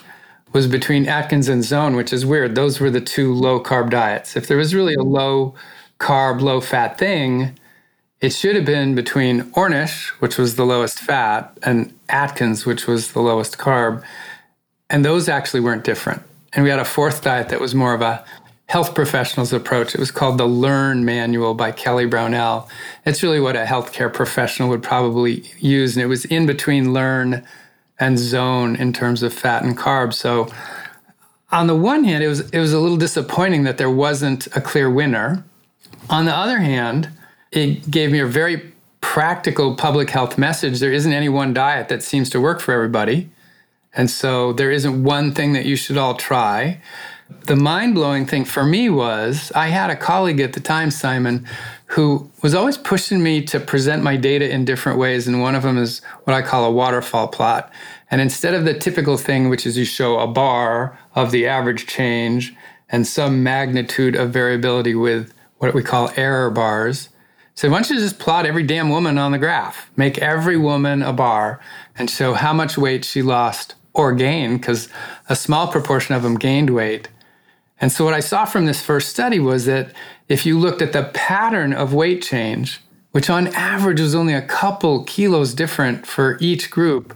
was 0.54 0.68
between 0.68 1.08
Atkins 1.08 1.48
and 1.48 1.64
Zone, 1.64 1.96
which 1.96 2.14
is 2.14 2.26
weird. 2.26 2.56
Those 2.56 2.80
were 2.80 2.90
the 2.90 3.02
two 3.02 3.34
low 3.34 3.62
carb 3.62 3.90
diets. 3.90 4.36
If 4.36 4.48
there 4.48 4.58
was 4.58 4.74
really 4.74 4.96
a 4.96 5.04
low 5.04 5.56
carb, 6.00 6.42
low 6.42 6.62
fat 6.62 6.98
thing, 6.98 7.58
it 8.22 8.30
should 8.30 8.56
have 8.56 8.66
been 8.66 8.96
between 8.96 9.44
Ornish, 9.52 10.08
which 10.20 10.38
was 10.38 10.56
the 10.56 10.66
lowest 10.66 11.00
fat, 11.00 11.56
and 11.64 11.94
Atkins, 12.10 12.66
which 12.66 12.88
was 12.88 13.12
the 13.12 13.22
lowest 13.22 13.58
carb. 13.58 14.04
And 14.90 15.06
those 15.06 15.30
actually 15.30 15.60
weren't 15.60 15.84
different. 15.84 16.24
And 16.54 16.64
we 16.64 16.70
had 16.70 16.80
a 16.80 16.86
fourth 16.86 17.22
diet 17.22 17.50
that 17.50 17.60
was 17.60 17.76
more 17.76 17.94
of 17.94 18.02
a 18.02 18.26
health 18.68 18.96
professional's 18.96 19.54
approach. 19.54 19.94
It 19.94 20.00
was 20.00 20.12
called 20.12 20.38
the 20.38 20.46
Learn 20.48 21.06
Manual 21.06 21.54
by 21.54 21.72
Kelly 21.72 22.06
Brownell. 22.06 22.70
It's 23.06 23.24
really 23.24 23.40
what 23.40 23.56
a 23.56 23.64
healthcare 23.64 24.12
professional 24.12 24.70
would 24.70 24.84
probably 24.84 25.44
use. 25.60 25.96
And 25.96 26.04
it 26.04 26.08
was 26.08 26.26
in 26.26 26.46
between 26.46 26.94
Learn 26.94 27.46
and 28.00 28.18
Zone 28.20 28.76
in 28.76 28.94
terms 28.94 29.24
of 29.24 29.34
fat 29.34 29.64
and 29.64 29.78
carbs. 29.78 30.14
So 30.14 30.52
on 31.52 31.68
the 31.68 31.76
one 31.76 32.04
hand, 32.04 32.24
it 32.24 32.28
was 32.28 32.50
it 32.52 32.60
was 32.60 32.74
a 32.74 32.80
little 32.80 32.98
disappointing 32.98 33.64
that 33.64 33.78
there 33.78 33.92
wasn't 33.92 34.48
a 34.48 34.62
clear 34.62 34.90
winner. 34.90 35.44
On 36.10 36.26
the 36.26 36.36
other 36.36 36.60
hand, 36.60 37.10
it 37.52 37.90
gave 37.90 38.12
me 38.12 38.20
a 38.20 38.28
very 38.28 38.74
practical 39.02 39.76
public 39.76 40.10
health 40.10 40.38
message. 40.38 40.80
There 40.80 40.92
isn't 40.92 41.14
any 41.14 41.30
one 41.30 41.54
diet 41.54 41.88
that 41.90 42.04
seems 42.04 42.30
to 42.32 42.42
work 42.42 42.60
for 42.60 42.74
everybody. 42.74 43.30
And 43.94 44.10
so 44.10 44.54
there 44.54 44.72
isn't 44.72 45.04
one 45.04 45.34
thing 45.34 45.54
that 45.54 45.66
you 45.66 45.76
should 45.76 45.98
all 45.98 46.16
try. 46.16 46.82
The 47.46 47.56
mind 47.56 47.96
blowing 47.96 48.26
thing 48.26 48.46
for 48.46 48.64
me 48.64 48.90
was 48.90 49.52
I 49.56 49.68
had 49.68 49.90
a 49.90 49.96
colleague 49.96 50.40
at 50.40 50.54
the 50.54 50.60
time, 50.60 50.92
Simon, 50.92 51.48
who 51.88 52.30
was 52.44 52.54
always 52.54 52.78
pushing 52.78 53.24
me 53.24 53.42
to 53.42 53.60
present 53.60 54.04
my 54.04 54.18
data 54.18 54.50
in 54.50 54.66
different 54.66 55.00
ways. 55.00 55.28
And 55.28 55.42
one 55.42 55.56
of 55.56 55.64
them 55.64 55.78
is 55.78 56.02
what 56.26 56.36
I 56.36 56.42
call 56.42 56.66
a 56.66 56.72
waterfall 56.72 57.30
plot. 57.30 57.72
And 58.12 58.20
instead 58.20 58.54
of 58.54 58.66
the 58.66 58.74
typical 58.74 59.18
thing, 59.18 59.50
which 59.50 59.66
is 59.66 59.78
you 59.78 59.86
show 59.86 60.20
a 60.20 60.28
bar 60.28 61.00
of 61.16 61.32
the 61.32 61.48
average 61.48 61.88
change 61.88 62.54
and 62.90 63.08
some 63.08 63.42
magnitude 63.42 64.16
of 64.16 64.32
variability 64.32 64.96
with 64.96 65.34
what 65.58 65.74
we 65.74 65.82
call 65.82 66.12
error 66.18 66.52
bars, 66.52 67.10
so 67.56 67.70
why 67.70 67.78
don't 67.78 67.90
you 67.90 68.00
just 68.00 68.20
plot 68.20 68.46
every 68.46 68.64
damn 68.64 68.90
woman 68.90 69.18
on 69.18 69.32
the 69.32 69.40
graph? 69.40 69.90
Make 69.96 70.20
every 70.20 70.58
woman 70.58 71.02
a 71.02 71.12
bar 71.12 71.60
and 71.98 72.10
show 72.10 72.34
how 72.34 72.54
much 72.54 72.78
weight 72.78 73.04
she 73.04 73.24
lost 73.24 73.74
or 73.94 74.14
gained, 74.14 74.62
because 74.62 74.90
a 75.28 75.36
small 75.36 75.68
proportion 75.72 76.14
of 76.14 76.22
them 76.22 76.36
gained 76.36 76.70
weight. 76.70 77.10
And 77.82 77.92
so 77.92 78.06
what 78.06 78.14
I 78.14 78.20
saw 78.20 78.46
from 78.46 78.68
this 78.68 78.82
first 78.82 79.10
study 79.10 79.40
was 79.40 79.66
that 79.66 79.92
if 80.30 80.46
you 80.46 80.60
looked 80.60 80.82
at 80.82 80.94
the 80.94 81.04
pattern 81.14 81.74
of 81.74 81.94
weight 81.94 82.22
change, 82.22 82.82
which 83.12 83.30
on 83.30 83.48
average 83.50 84.00
was 84.00 84.14
only 84.14 84.34
a 84.34 84.42
couple 84.42 85.04
kilos 85.04 85.54
different 85.54 86.06
for 86.06 86.38
each 86.40 86.70
group, 86.70 87.16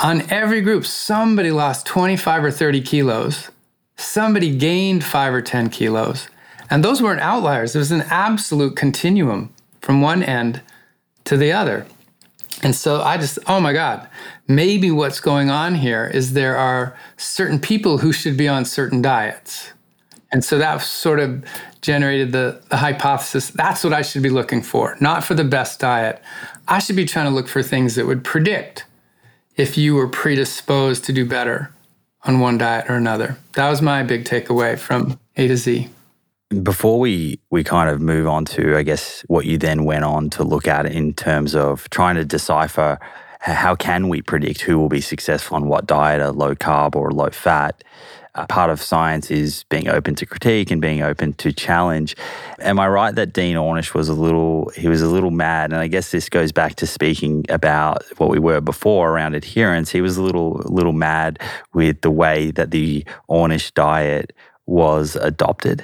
on 0.00 0.30
every 0.30 0.60
group, 0.60 0.86
somebody 0.86 1.50
lost 1.50 1.84
25 1.86 2.44
or 2.44 2.50
30 2.52 2.80
kilos, 2.82 3.50
somebody 3.96 4.56
gained 4.56 5.02
five 5.02 5.34
or 5.34 5.42
10 5.42 5.70
kilos. 5.70 6.28
And 6.70 6.84
those 6.84 7.02
weren't 7.02 7.20
outliers. 7.20 7.74
It 7.74 7.78
was 7.78 7.90
an 7.90 8.02
absolute 8.02 8.76
continuum 8.76 9.52
from 9.80 10.00
one 10.00 10.22
end 10.22 10.60
to 11.24 11.36
the 11.36 11.50
other. 11.50 11.86
And 12.62 12.74
so 12.74 13.02
I 13.02 13.16
just, 13.16 13.38
oh 13.46 13.60
my 13.60 13.72
God, 13.72 14.08
maybe 14.46 14.90
what's 14.90 15.20
going 15.20 15.50
on 15.50 15.76
here 15.76 16.10
is 16.12 16.32
there 16.32 16.56
are 16.56 16.96
certain 17.16 17.58
people 17.58 17.98
who 17.98 18.12
should 18.12 18.36
be 18.36 18.48
on 18.48 18.64
certain 18.64 19.00
diets. 19.00 19.72
And 20.30 20.44
so 20.44 20.58
that 20.58 20.82
sort 20.82 21.20
of 21.20 21.44
generated 21.80 22.32
the, 22.32 22.60
the 22.70 22.76
hypothesis 22.76 23.50
that's 23.50 23.84
what 23.84 23.92
I 23.92 24.02
should 24.02 24.22
be 24.22 24.30
looking 24.30 24.62
for, 24.62 24.96
not 25.00 25.24
for 25.24 25.34
the 25.34 25.44
best 25.44 25.80
diet. 25.80 26.22
I 26.66 26.78
should 26.78 26.96
be 26.96 27.04
trying 27.04 27.26
to 27.26 27.34
look 27.34 27.48
for 27.48 27.62
things 27.62 27.94
that 27.94 28.06
would 28.06 28.24
predict 28.24 28.84
if 29.56 29.76
you 29.76 29.94
were 29.94 30.08
predisposed 30.08 31.04
to 31.04 31.12
do 31.12 31.26
better 31.26 31.72
on 32.24 32.40
one 32.40 32.58
diet 32.58 32.88
or 32.88 32.94
another. 32.94 33.38
That 33.54 33.68
was 33.70 33.82
my 33.82 34.02
big 34.02 34.24
takeaway 34.24 34.78
from 34.78 35.18
A 35.36 35.48
to 35.48 35.56
Z. 35.56 35.88
Before 36.62 36.98
we 36.98 37.40
we 37.50 37.62
kind 37.62 37.90
of 37.90 38.00
move 38.00 38.26
on 38.26 38.44
to, 38.46 38.76
I 38.76 38.82
guess, 38.82 39.22
what 39.28 39.44
you 39.44 39.58
then 39.58 39.84
went 39.84 40.04
on 40.04 40.30
to 40.30 40.44
look 40.44 40.66
at 40.66 40.86
in 40.86 41.12
terms 41.12 41.54
of 41.54 41.90
trying 41.90 42.14
to 42.16 42.24
decipher 42.24 42.98
how 43.40 43.76
can 43.76 44.08
we 44.08 44.22
predict 44.22 44.62
who 44.62 44.78
will 44.78 44.88
be 44.88 45.00
successful 45.00 45.56
on 45.56 45.68
what 45.68 45.86
diet, 45.86 46.20
a 46.20 46.32
low 46.32 46.54
carb 46.54 46.96
or 46.96 47.10
low 47.10 47.30
fat. 47.30 47.84
Uh, 48.38 48.46
part 48.46 48.70
of 48.70 48.80
science 48.80 49.32
is 49.32 49.64
being 49.64 49.88
open 49.88 50.14
to 50.14 50.24
critique 50.24 50.70
and 50.70 50.80
being 50.80 51.02
open 51.02 51.32
to 51.32 51.52
challenge. 51.52 52.14
Am 52.60 52.78
I 52.78 52.86
right 52.86 53.12
that 53.16 53.32
Dean 53.32 53.56
Ornish 53.56 53.94
was 53.94 54.08
a 54.08 54.14
little 54.14 54.70
he 54.76 54.86
was 54.86 55.02
a 55.02 55.08
little 55.08 55.32
mad? 55.32 55.72
And 55.72 55.80
I 55.80 55.88
guess 55.88 56.12
this 56.12 56.28
goes 56.28 56.52
back 56.52 56.76
to 56.76 56.86
speaking 56.86 57.44
about 57.48 58.04
what 58.18 58.30
we 58.30 58.38
were 58.38 58.60
before 58.60 59.10
around 59.10 59.34
adherence. 59.34 59.90
He 59.90 60.00
was 60.00 60.16
a 60.16 60.22
little 60.22 60.62
little 60.66 60.92
mad 60.92 61.40
with 61.74 62.02
the 62.02 62.12
way 62.12 62.52
that 62.52 62.70
the 62.70 63.04
Ornish 63.28 63.74
diet 63.74 64.32
was 64.66 65.16
adopted. 65.16 65.82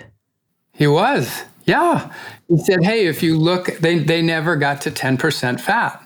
He 0.73 0.87
was. 0.87 1.43
Yeah. 1.65 2.13
He 2.47 2.59
said, 2.59 2.85
hey, 2.85 3.07
if 3.07 3.21
you 3.21 3.37
look, 3.37 3.67
they, 3.79 3.99
they 3.99 4.23
never 4.23 4.55
got 4.55 4.83
to 4.83 4.91
10% 4.91 5.61
fat. 5.61 6.01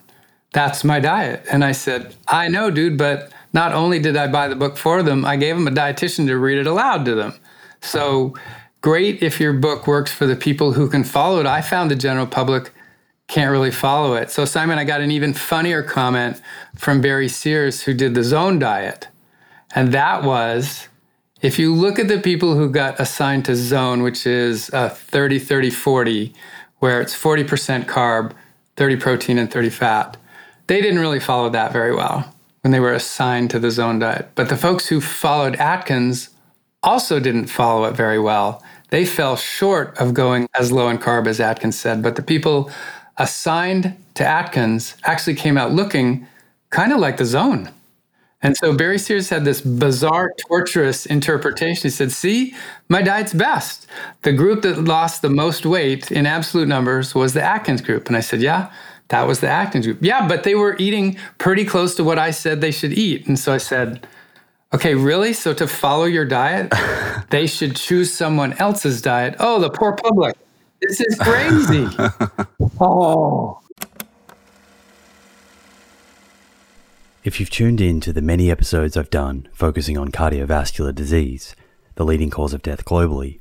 That's 0.53 0.85
my 0.85 1.01
diet. 1.01 1.45
And 1.51 1.65
I 1.65 1.73
said, 1.73 2.15
I 2.29 2.49
know, 2.49 2.71
dude, 2.71 2.97
but 2.97 3.33
not 3.59 3.73
only 3.73 3.99
did 3.99 4.17
I 4.17 4.29
buy 4.29 4.47
the 4.47 4.55
book 4.55 4.77
for 4.77 5.03
them, 5.03 5.25
I 5.25 5.35
gave 5.35 5.57
them 5.57 5.67
a 5.67 5.73
dietitian 5.73 6.29
to 6.29 6.39
read 6.39 6.59
it 6.59 6.69
aloud 6.69 7.05
to 7.07 7.17
them. 7.17 7.35
So 7.81 8.35
great 8.83 9.21
if 9.21 9.41
your 9.41 9.53
book 9.53 9.89
works 9.89 10.13
for 10.13 10.27
the 10.29 10.37
people 10.37 10.75
who 10.75 10.89
can 10.89 11.03
follow 11.03 11.41
it. 11.41 11.47
I 11.47 11.61
found 11.61 11.91
the 11.91 11.97
general 11.97 12.29
public 12.29 12.73
can't 13.27 13.51
really 13.51 13.73
follow 13.73 14.15
it. 14.15 14.31
So, 14.31 14.45
Simon, 14.45 14.79
I 14.79 14.85
got 14.85 15.01
an 15.01 15.11
even 15.11 15.35
funnier 15.35 15.83
comment 15.83 16.41
from 16.77 17.01
Barry 17.01 17.29
Sears, 17.29 17.83
who 17.83 17.95
did 17.95 18.15
the 18.15 18.23
zone 18.23 18.61
diet. 18.61 19.09
And 19.75 19.91
that 19.93 20.23
was 20.23 20.87
if 21.43 21.59
you 21.59 21.75
look 21.75 21.99
at 21.99 22.07
the 22.07 22.21
people 22.21 22.55
who 22.55 22.71
got 22.71 23.01
assigned 23.01 23.45
to 23.47 23.57
zone, 23.57 24.05
which 24.05 24.25
is 24.25 24.71
a 24.73 24.89
30, 24.89 25.41
30, 25.41 25.71
40, 25.71 26.33
where 26.79 27.01
it's 27.01 27.13
40% 27.13 27.87
carb, 27.87 28.35
30 28.77 28.97
protein, 28.99 29.37
and 29.37 29.51
30 29.51 29.71
fat, 29.71 30.17
they 30.69 30.81
didn't 30.81 31.01
really 31.01 31.21
follow 31.21 31.51
that 31.51 31.73
very 31.73 31.93
well 31.93 32.33
when 32.63 32.73
they 32.73 32.81
were 32.81 32.93
assigned 32.93 33.51
to 33.51 33.59
the 33.59 33.71
zone 33.71 33.99
diet. 33.99 34.31
But 34.35 34.49
the 34.49 34.57
folks 34.57 34.89
who 34.89 35.01
followed 35.01 35.57
Atkins 35.57 36.31
also 36.83 37.21
didn't 37.21 37.47
follow 37.47 37.85
it 37.85 37.97
very 37.97 38.19
well. 38.19 38.63
They 38.91 39.05
fell 39.05 39.37
short 39.37 39.97
of 39.99 40.15
going 40.15 40.49
as 40.59 40.73
low 40.73 40.89
in 40.89 40.99
carb 40.99 41.27
as 41.27 41.41
Atkins 41.41 41.79
said. 41.79 42.03
But 42.03 42.17
the 42.17 42.23
people 42.23 42.71
assigned 43.19 43.97
to 44.15 44.27
Atkins 44.27 44.97
actually 45.05 45.35
came 45.35 45.59
out 45.59 45.73
looking 45.73 46.27
kind 46.71 46.93
of 46.93 46.99
like 46.99 47.17
the 47.17 47.25
zone. 47.25 47.71
And 48.41 48.57
so 48.57 48.73
Barry 48.73 48.99
Sears 48.99 49.31
had 49.31 49.45
this 49.45 49.61
bizarre, 49.61 50.33
torturous 50.47 51.07
interpretation. 51.07 51.83
He 51.83 51.91
said, 51.91 52.13
See, 52.13 52.55
my 52.89 53.03
diet's 53.03 53.35
best. 53.35 53.89
The 54.23 54.33
group 54.33 54.63
that 54.63 54.85
lost 54.85 55.23
the 55.23 55.31
most 55.31 55.67
weight 55.67 56.13
in 56.13 56.25
absolute 56.25 56.69
numbers 56.69 57.17
was 57.17 57.35
the 57.35 57.43
Atkins 57.43 57.81
group. 57.81 58.07
And 58.07 58.17
I 58.17 58.21
said, 58.21 58.41
Yeah, 58.41 58.71
that 59.09 59.27
was 59.27 59.41
the 59.41 59.49
Atkins 59.49 59.87
group. 59.87 59.99
Yeah, 60.01 60.29
but 60.29 60.45
they 60.45 60.55
were 60.55 60.77
eating 60.79 61.17
pretty 61.39 61.65
close 61.65 61.95
to 61.97 62.05
what 62.05 62.19
I 62.19 62.31
said 62.31 62.61
they 62.61 62.71
should 62.71 62.93
eat. 62.93 63.27
And 63.27 63.39
so 63.39 63.53
I 63.53 63.59
said, 63.59 64.07
Okay, 64.73 64.95
really? 64.95 65.33
So 65.33 65.55
to 65.55 65.67
follow 65.67 66.05
your 66.05 66.27
diet, 66.27 66.73
they 67.31 67.47
should 67.47 67.75
choose 67.75 68.13
someone 68.13 68.53
else's 68.55 69.01
diet. 69.01 69.37
Oh, 69.39 69.59
the 69.61 69.71
poor 69.71 69.95
public. 69.95 70.37
This 70.83 71.01
is 71.01 71.19
crazy. 71.19 71.89
oh. 72.81 73.61
If 77.25 77.41
you've 77.41 77.51
tuned 77.51 77.81
in 77.81 78.01
to 78.03 78.13
the 78.13 78.23
many 78.23 78.51
episodes 78.51 78.97
I've 78.97 79.11
done 79.11 79.49
focusing 79.53 79.97
on 79.97 80.11
cardiovascular 80.11 80.95
disease, 80.95 81.57
the 81.95 82.05
leading 82.05 82.31
cause 82.31 82.53
of 82.53 82.63
death 82.63 82.85
globally, 82.85 83.41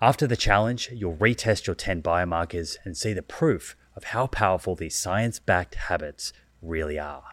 After 0.00 0.26
the 0.26 0.36
challenge, 0.36 0.90
you'll 0.92 1.16
retest 1.16 1.66
your 1.66 1.76
10 1.76 2.02
biomarkers 2.02 2.76
and 2.84 2.96
see 2.96 3.12
the 3.12 3.22
proof 3.22 3.76
of 3.96 4.04
how 4.04 4.26
powerful 4.26 4.74
these 4.74 4.96
science 4.96 5.38
backed 5.38 5.74
habits 5.76 6.32
really 6.60 6.98
are 6.98 7.24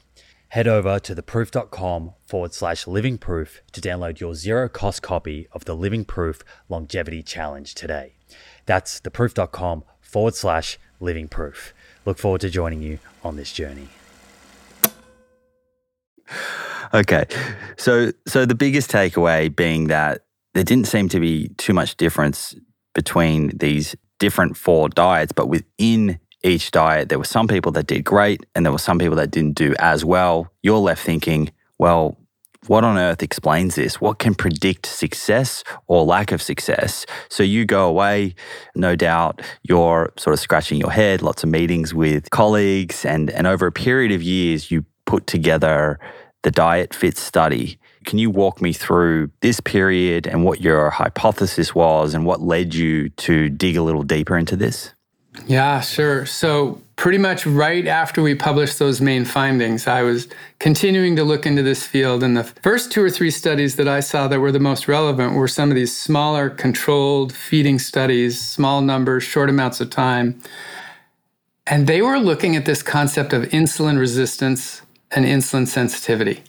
head 0.51 0.67
over 0.67 0.99
to 0.99 1.15
theproof.com 1.15 2.11
forward 2.25 2.53
slash 2.53 2.85
living 2.85 3.17
proof 3.17 3.61
to 3.71 3.79
download 3.79 4.19
your 4.19 4.35
zero 4.35 4.67
cost 4.67 5.01
copy 5.01 5.47
of 5.53 5.63
the 5.63 5.73
Living 5.73 6.03
Proof 6.03 6.43
Longevity 6.67 7.23
Challenge 7.23 7.73
today. 7.73 8.15
That's 8.65 8.99
theproof.com 8.99 9.85
forward 10.01 10.35
slash 10.35 10.77
living 10.99 11.29
proof. 11.29 11.73
Look 12.05 12.17
forward 12.17 12.41
to 12.41 12.49
joining 12.49 12.81
you 12.81 12.99
on 13.23 13.37
this 13.37 13.53
journey. 13.53 13.87
Okay. 16.93 17.23
So 17.77 18.11
so 18.27 18.45
the 18.45 18.55
biggest 18.55 18.91
takeaway 18.91 19.55
being 19.55 19.87
that 19.87 20.25
there 20.53 20.63
didn't 20.63 20.87
seem 20.87 21.09
to 21.09 21.19
be 21.19 21.49
too 21.57 21.73
much 21.73 21.95
difference 21.95 22.55
between 22.93 23.57
these 23.57 23.95
different 24.19 24.57
four 24.57 24.89
diets, 24.89 25.31
but 25.31 25.47
within 25.47 26.19
each 26.43 26.71
diet, 26.71 27.09
there 27.09 27.19
were 27.19 27.23
some 27.23 27.47
people 27.47 27.71
that 27.71 27.87
did 27.87 28.03
great 28.03 28.45
and 28.55 28.65
there 28.65 28.71
were 28.71 28.77
some 28.77 28.99
people 28.99 29.15
that 29.15 29.31
didn't 29.31 29.55
do 29.55 29.73
as 29.79 30.03
well. 30.03 30.51
You're 30.61 30.79
left 30.79 31.03
thinking, 31.03 31.51
well, 31.77 32.17
what 32.67 32.83
on 32.83 32.97
earth 32.97 33.23
explains 33.23 33.75
this? 33.75 33.99
What 33.99 34.19
can 34.19 34.35
predict 34.35 34.85
success 34.85 35.63
or 35.87 36.03
lack 36.03 36.31
of 36.31 36.41
success? 36.41 37.05
So 37.29 37.41
you 37.41 37.65
go 37.65 37.87
away, 37.87 38.35
no 38.75 38.95
doubt 38.95 39.41
you're 39.63 40.13
sort 40.17 40.33
of 40.35 40.39
scratching 40.39 40.77
your 40.77 40.91
head, 40.91 41.23
lots 41.23 41.43
of 41.43 41.49
meetings 41.49 41.93
with 41.93 42.29
colleagues, 42.29 43.03
and, 43.03 43.31
and 43.31 43.47
over 43.47 43.65
a 43.65 43.71
period 43.71 44.11
of 44.11 44.21
years, 44.21 44.69
you 44.69 44.85
put 45.05 45.25
together 45.25 45.99
the 46.43 46.51
Diet 46.51 46.93
Fit 46.93 47.17
study. 47.17 47.79
Can 48.05 48.17
you 48.17 48.29
walk 48.29 48.61
me 48.61 48.73
through 48.73 49.31
this 49.41 49.59
period 49.59 50.27
and 50.27 50.43
what 50.43 50.61
your 50.61 50.89
hypothesis 50.89 51.75
was 51.75 52.13
and 52.13 52.25
what 52.25 52.41
led 52.41 52.73
you 52.73 53.09
to 53.09 53.49
dig 53.49 53.77
a 53.77 53.83
little 53.83 54.03
deeper 54.03 54.37
into 54.37 54.55
this? 54.55 54.93
Yeah, 55.47 55.79
sure. 55.79 56.25
So, 56.25 56.81
pretty 56.97 57.17
much 57.17 57.45
right 57.45 57.87
after 57.87 58.21
we 58.21 58.35
published 58.35 58.79
those 58.79 58.99
main 58.99 59.23
findings, 59.23 59.87
I 59.87 60.03
was 60.03 60.27
continuing 60.59 61.15
to 61.15 61.23
look 61.23 61.45
into 61.45 61.63
this 61.63 61.85
field. 61.85 62.21
And 62.21 62.35
the 62.35 62.43
first 62.43 62.91
two 62.91 63.01
or 63.01 63.09
three 63.09 63.31
studies 63.31 63.77
that 63.77 63.87
I 63.87 64.01
saw 64.01 64.27
that 64.27 64.39
were 64.39 64.51
the 64.51 64.59
most 64.59 64.87
relevant 64.87 65.33
were 65.33 65.47
some 65.47 65.69
of 65.69 65.75
these 65.75 65.97
smaller, 65.97 66.49
controlled 66.49 67.33
feeding 67.33 67.79
studies, 67.79 68.39
small 68.39 68.81
numbers, 68.81 69.23
short 69.23 69.49
amounts 69.49 69.79
of 69.79 69.89
time. 69.89 70.41
And 71.65 71.87
they 71.87 72.01
were 72.01 72.19
looking 72.19 72.55
at 72.55 72.65
this 72.65 72.83
concept 72.83 73.31
of 73.31 73.43
insulin 73.43 73.97
resistance 73.97 74.81
and 75.11 75.25
insulin 75.25 75.67
sensitivity. 75.67 76.43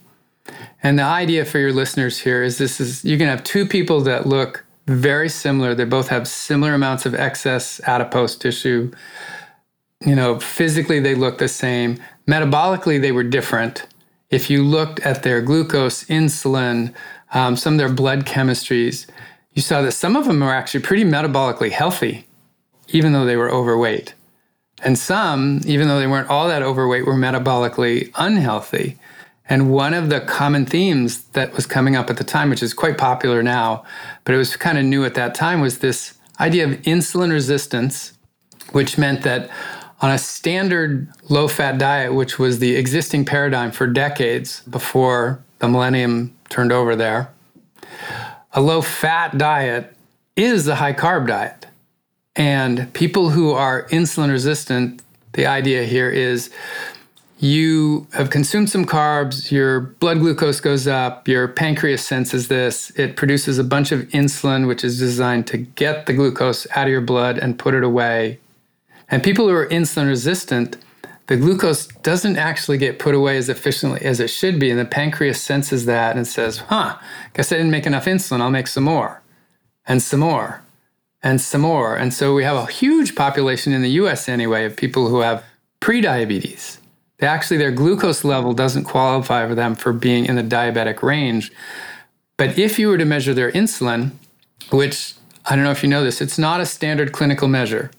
And 0.83 0.98
the 0.98 1.05
idea 1.05 1.44
for 1.44 1.59
your 1.59 1.72
listeners 1.72 2.18
here 2.18 2.42
is 2.42 2.59
this 2.59 2.81
is 2.81 3.05
you 3.05 3.16
can 3.18 3.28
have 3.28 3.44
two 3.44 3.66
people 3.66 4.00
that 4.02 4.26
look 4.26 4.64
very 4.87 5.28
similar. 5.28 5.74
They 5.74 5.85
both 5.85 6.09
have 6.09 6.26
similar 6.26 6.74
amounts 6.74 7.07
of 7.07 7.14
excess 7.14 7.81
adipose 7.87 8.37
tissue. 8.37 8.90
You 10.05 10.16
know, 10.16 10.40
physically 10.40 10.98
they 10.98 11.14
look 11.14 11.38
the 11.38 11.48
same. 11.48 12.02
Metabolically, 12.26 13.00
they 13.00 13.12
were 13.12 13.22
different. 13.22 13.87
If 14.31 14.50
you 14.50 14.64
looked 14.64 15.00
at 15.00 15.22
their 15.22 15.40
glucose, 15.40 16.05
insulin, 16.05 16.94
um, 17.33 17.55
some 17.57 17.74
of 17.74 17.78
their 17.78 17.92
blood 17.92 18.26
chemistries, 18.26 19.07
you 19.52 19.62
saw 19.62 19.83
that 19.83 19.92
some 19.92 20.16
of 20.16 20.24
them 20.24 20.40
were 20.40 20.52
actually 20.52 20.81
pretty 20.81 21.05
metabolically 21.05 21.70
healthy, 21.70 22.26
even 22.88 23.12
though 23.12 23.24
they 23.24 23.37
were 23.37 23.50
overweight. 23.50 24.14
And 24.83 24.98
some, 24.98 25.61
even 25.64 25.87
though 25.87 26.00
they 26.00 26.07
weren't 26.07 26.31
all 26.31 26.48
that 26.48 26.62
overweight, 26.62 27.07
were 27.07 27.14
metabolically 27.14 28.11
unhealthy. 28.16 28.98
And 29.52 29.70
one 29.70 29.92
of 29.92 30.08
the 30.08 30.22
common 30.22 30.64
themes 30.64 31.24
that 31.34 31.52
was 31.52 31.66
coming 31.66 31.94
up 31.94 32.08
at 32.08 32.16
the 32.16 32.24
time, 32.24 32.48
which 32.48 32.62
is 32.62 32.72
quite 32.72 32.96
popular 32.96 33.42
now, 33.42 33.84
but 34.24 34.34
it 34.34 34.38
was 34.38 34.56
kind 34.56 34.78
of 34.78 34.84
new 34.86 35.04
at 35.04 35.12
that 35.12 35.34
time, 35.34 35.60
was 35.60 35.80
this 35.80 36.14
idea 36.40 36.64
of 36.64 36.70
insulin 36.84 37.30
resistance, 37.30 38.14
which 38.70 38.96
meant 38.96 39.24
that 39.24 39.50
on 40.00 40.10
a 40.10 40.16
standard 40.16 41.06
low 41.28 41.48
fat 41.48 41.76
diet, 41.76 42.14
which 42.14 42.38
was 42.38 42.60
the 42.60 42.76
existing 42.76 43.26
paradigm 43.26 43.72
for 43.72 43.86
decades 43.86 44.62
before 44.62 45.44
the 45.58 45.68
millennium 45.68 46.34
turned 46.48 46.72
over 46.72 46.96
there, 46.96 47.28
a 48.54 48.60
low 48.62 48.80
fat 48.80 49.36
diet 49.36 49.94
is 50.34 50.66
a 50.66 50.76
high 50.76 50.94
carb 50.94 51.26
diet. 51.26 51.66
And 52.34 52.90
people 52.94 53.28
who 53.28 53.52
are 53.52 53.86
insulin 53.88 54.30
resistant, 54.30 55.02
the 55.34 55.44
idea 55.44 55.84
here 55.84 56.08
is 56.08 56.48
you 57.42 58.07
have 58.12 58.31
consumed 58.31 58.70
some 58.70 58.85
carbs, 58.85 59.50
your 59.50 59.81
blood 59.81 60.20
glucose 60.20 60.61
goes 60.61 60.87
up, 60.87 61.26
your 61.26 61.48
pancreas 61.48 62.07
senses 62.07 62.46
this, 62.46 62.90
it 62.90 63.16
produces 63.16 63.59
a 63.59 63.64
bunch 63.64 63.90
of 63.90 64.02
insulin, 64.11 64.68
which 64.68 64.85
is 64.85 64.96
designed 64.96 65.48
to 65.48 65.59
get 65.59 66.07
the 66.07 66.12
glucose 66.12 66.68
out 66.70 66.87
of 66.87 66.92
your 66.92 67.00
blood 67.00 67.38
and 67.38 67.59
put 67.59 67.74
it 67.74 67.83
away. 67.83 68.38
And 69.09 69.24
people 69.24 69.48
who 69.48 69.55
are 69.55 69.66
insulin 69.66 70.07
resistant, 70.07 70.76
the 71.26 71.37
glucose 71.37 71.88
doesn't 71.88 72.37
actually 72.37 72.78
get 72.78 73.00
put 73.00 73.12
away 73.12 73.37
as 73.37 73.48
efficiently 73.48 74.02
as 74.02 74.20
it 74.20 74.28
should 74.31 74.61
be. 74.61 74.70
And 74.70 74.78
the 74.78 74.85
pancreas 74.85 75.42
senses 75.42 75.85
that 75.87 76.14
and 76.14 76.28
says, 76.28 76.59
huh, 76.59 76.96
guess 77.35 77.50
I 77.50 77.57
didn't 77.57 77.72
make 77.72 77.87
enough 77.87 78.05
insulin, 78.05 78.40
I'll 78.40 78.50
make 78.50 78.68
some 78.68 78.85
more, 78.85 79.20
and 79.85 80.00
some 80.00 80.20
more, 80.20 80.62
and 81.24 81.40
some 81.40 81.62
more. 81.62 81.96
And 81.96 82.14
so 82.14 82.37
we 82.37 82.44
have 82.44 82.57
a 82.57 82.70
huge 82.70 83.16
population 83.16 83.72
in 83.72 83.83
the 83.83 83.90
US 83.90 84.28
anyway 84.28 84.64
of 84.64 84.76
people 84.76 85.09
who 85.09 85.22
have 85.22 85.42
prediabetes 85.81 86.78
actually 87.22 87.56
their 87.56 87.70
glucose 87.70 88.24
level 88.24 88.52
doesn't 88.52 88.85
qualify 88.85 89.46
for 89.46 89.54
them 89.54 89.74
for 89.74 89.92
being 89.92 90.26
in 90.26 90.37
the 90.37 90.42
diabetic 90.42 91.02
range. 91.02 91.52
But 92.37 92.58
if 92.58 92.78
you 92.78 92.88
were 92.88 92.98
to 92.98 93.04
measure 93.04 93.35
their 93.35 93.52
insulin, 93.52 94.12
which 94.70 95.14
I 95.46 95.54
don't 95.54 95.64
know 95.64 95.70
if 95.70 95.82
you 95.82 95.88
know 95.88 96.04
this, 96.04 96.20
it's 96.20 96.38
not 96.38 96.61
a 96.61 96.66
standard 96.66 97.12
clinical 97.12 97.48
measure. 97.48 97.90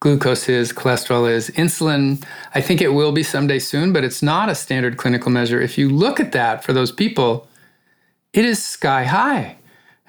Glucose 0.00 0.48
is, 0.48 0.72
cholesterol 0.72 1.30
is, 1.30 1.50
insulin, 1.50 2.24
I 2.54 2.62
think 2.62 2.80
it 2.80 2.94
will 2.94 3.12
be 3.12 3.22
someday 3.22 3.58
soon, 3.58 3.92
but 3.92 4.02
it's 4.02 4.22
not 4.22 4.48
a 4.48 4.54
standard 4.54 4.96
clinical 4.96 5.30
measure. 5.30 5.60
If 5.60 5.76
you 5.76 5.90
look 5.90 6.18
at 6.18 6.32
that 6.32 6.64
for 6.64 6.72
those 6.72 6.90
people, 6.90 7.46
it 8.32 8.44
is 8.44 8.64
sky 8.64 9.04
high. 9.04 9.56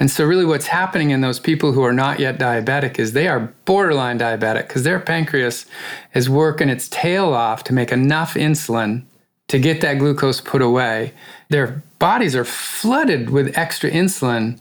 And 0.02 0.10
so, 0.10 0.26
really, 0.26 0.46
what's 0.46 0.66
happening 0.66 1.12
in 1.12 1.22
those 1.22 1.40
people 1.40 1.74
who 1.74 1.84
are 1.84 1.94
not 1.94 2.20
yet 2.20 2.40
diabetic 2.40 2.98
is 2.98 3.14
they 3.14 3.28
are 3.28 3.54
borderline 3.66 4.18
diabetic 4.18 4.68
because 4.68 4.82
their 4.82 5.00
pancreas 5.00 5.68
is 6.16 6.28
working 6.28 6.70
its 6.70 6.90
tail 6.90 7.36
off 7.36 7.64
to 7.66 7.74
make 7.74 7.92
enough 7.92 8.34
insulin 8.34 9.04
to 9.48 9.60
get 9.60 9.80
that 9.82 10.00
glucose 10.00 10.42
put 10.42 10.60
away. 10.60 11.14
Their 11.50 11.84
bodies 12.00 12.36
are 12.36 12.44
flooded 12.44 13.30
with 13.30 13.56
extra 13.56 13.92
insulin, 13.92 14.60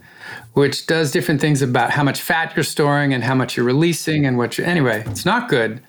which 0.53 0.87
does 0.87 1.11
different 1.11 1.41
things 1.41 1.63
about 1.63 1.93
how 1.93 2.05
much 2.05 2.21
fat 2.21 2.55
you're 2.55 2.63
storing 2.63 3.15
and 3.15 3.25
how 3.25 3.35
much 3.35 3.57
you're 3.57 3.65
releasing 3.65 4.27
and 4.27 4.37
what 4.37 4.59
you 4.59 4.65
anyway, 4.65 5.05
it's 5.07 5.25
not 5.25 5.49
good. 5.49 5.81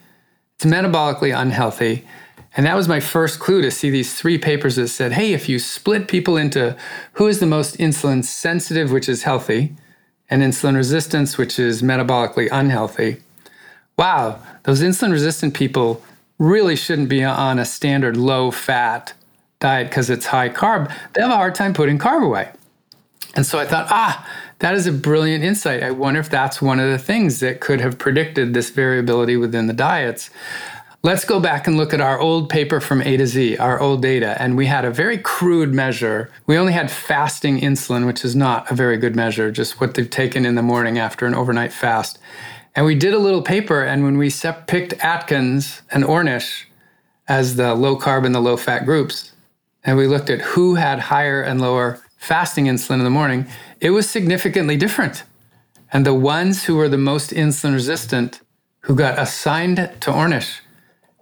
It's 0.55 0.63
metabolically 0.63 1.37
unhealthy. 1.37 2.07
And 2.55 2.65
that 2.65 2.75
was 2.75 2.87
my 2.87 2.99
first 2.99 3.39
clue 3.39 3.61
to 3.61 3.71
see 3.71 3.89
these 3.89 4.13
three 4.13 4.37
papers 4.37 4.75
that 4.75 4.89
said, 4.89 5.13
hey, 5.13 5.33
if 5.33 5.47
you 5.47 5.57
split 5.57 6.07
people 6.07 6.35
into 6.35 6.75
who 7.13 7.27
is 7.27 7.39
the 7.39 7.45
most 7.45 7.77
insulin 7.77 8.25
sensitive, 8.25 8.91
which 8.91 9.07
is 9.07 9.23
healthy, 9.23 9.73
and 10.29 10.41
insulin 10.41 10.75
resistance, 10.75 11.37
which 11.37 11.57
is 11.57 11.81
metabolically 11.81 12.49
unhealthy, 12.51 13.17
wow, 13.97 14.39
those 14.63 14.81
insulin 14.81 15.11
resistant 15.11 15.53
people 15.53 16.03
really 16.39 16.75
shouldn't 16.75 17.07
be 17.07 17.23
on 17.23 17.59
a 17.59 17.65
standard 17.65 18.17
low 18.17 18.51
fat 18.51 19.13
diet 19.59 19.89
because 19.89 20.09
it's 20.09 20.25
high 20.25 20.49
carb. 20.49 20.93
They 21.13 21.21
have 21.21 21.31
a 21.31 21.35
hard 21.35 21.55
time 21.55 21.73
putting 21.73 21.99
carb 21.99 22.25
away. 22.25 22.49
And 23.35 23.45
so 23.45 23.59
I 23.59 23.65
thought, 23.65 23.87
ah, 23.89 24.27
that 24.59 24.73
is 24.73 24.87
a 24.87 24.91
brilliant 24.91 25.43
insight. 25.43 25.83
I 25.83 25.91
wonder 25.91 26.19
if 26.19 26.29
that's 26.29 26.61
one 26.61 26.79
of 26.79 26.89
the 26.89 26.97
things 26.97 27.39
that 27.39 27.61
could 27.61 27.79
have 27.79 27.97
predicted 27.97 28.53
this 28.53 28.69
variability 28.69 29.37
within 29.37 29.67
the 29.67 29.73
diets. 29.73 30.29
Let's 31.03 31.25
go 31.25 31.39
back 31.39 31.65
and 31.67 31.77
look 31.77 31.93
at 31.93 32.01
our 32.01 32.19
old 32.19 32.49
paper 32.49 32.79
from 32.79 33.01
A 33.01 33.17
to 33.17 33.25
Z, 33.25 33.57
our 33.57 33.79
old 33.79 34.01
data. 34.01 34.39
And 34.41 34.55
we 34.55 34.67
had 34.67 34.85
a 34.85 34.91
very 34.91 35.17
crude 35.17 35.73
measure. 35.73 36.29
We 36.45 36.57
only 36.57 36.73
had 36.73 36.91
fasting 36.91 37.59
insulin, 37.59 38.05
which 38.05 38.23
is 38.23 38.35
not 38.35 38.69
a 38.71 38.75
very 38.75 38.97
good 38.97 39.15
measure, 39.15 39.51
just 39.51 39.81
what 39.81 39.95
they've 39.95 40.09
taken 40.09 40.45
in 40.45 40.55
the 40.55 40.61
morning 40.61 40.99
after 40.99 41.25
an 41.25 41.35
overnight 41.35 41.73
fast. 41.73 42.19
And 42.75 42.85
we 42.85 42.95
did 42.95 43.13
a 43.13 43.19
little 43.19 43.41
paper, 43.41 43.83
and 43.83 44.03
when 44.03 44.17
we 44.17 44.31
picked 44.67 44.93
Atkins 45.03 45.81
and 45.91 46.03
Ornish 46.03 46.65
as 47.27 47.55
the 47.55 47.75
low 47.75 47.97
carb 47.97 48.25
and 48.25 48.33
the 48.33 48.39
low 48.39 48.55
fat 48.55 48.85
groups, 48.85 49.33
and 49.83 49.97
we 49.97 50.07
looked 50.07 50.29
at 50.29 50.41
who 50.41 50.75
had 50.75 50.99
higher 50.99 51.41
and 51.41 51.59
lower 51.59 51.99
fasting 52.17 52.65
insulin 52.65 52.99
in 52.99 53.03
the 53.03 53.09
morning, 53.09 53.47
it 53.81 53.89
was 53.89 54.09
significantly 54.09 54.77
different. 54.77 55.23
And 55.91 56.05
the 56.05 56.13
ones 56.13 56.63
who 56.63 56.77
were 56.77 56.87
the 56.87 56.97
most 56.97 57.31
insulin 57.31 57.73
resistant, 57.73 58.39
who 58.81 58.95
got 58.95 59.19
assigned 59.19 59.77
to 59.77 60.11
Ornish, 60.11 60.60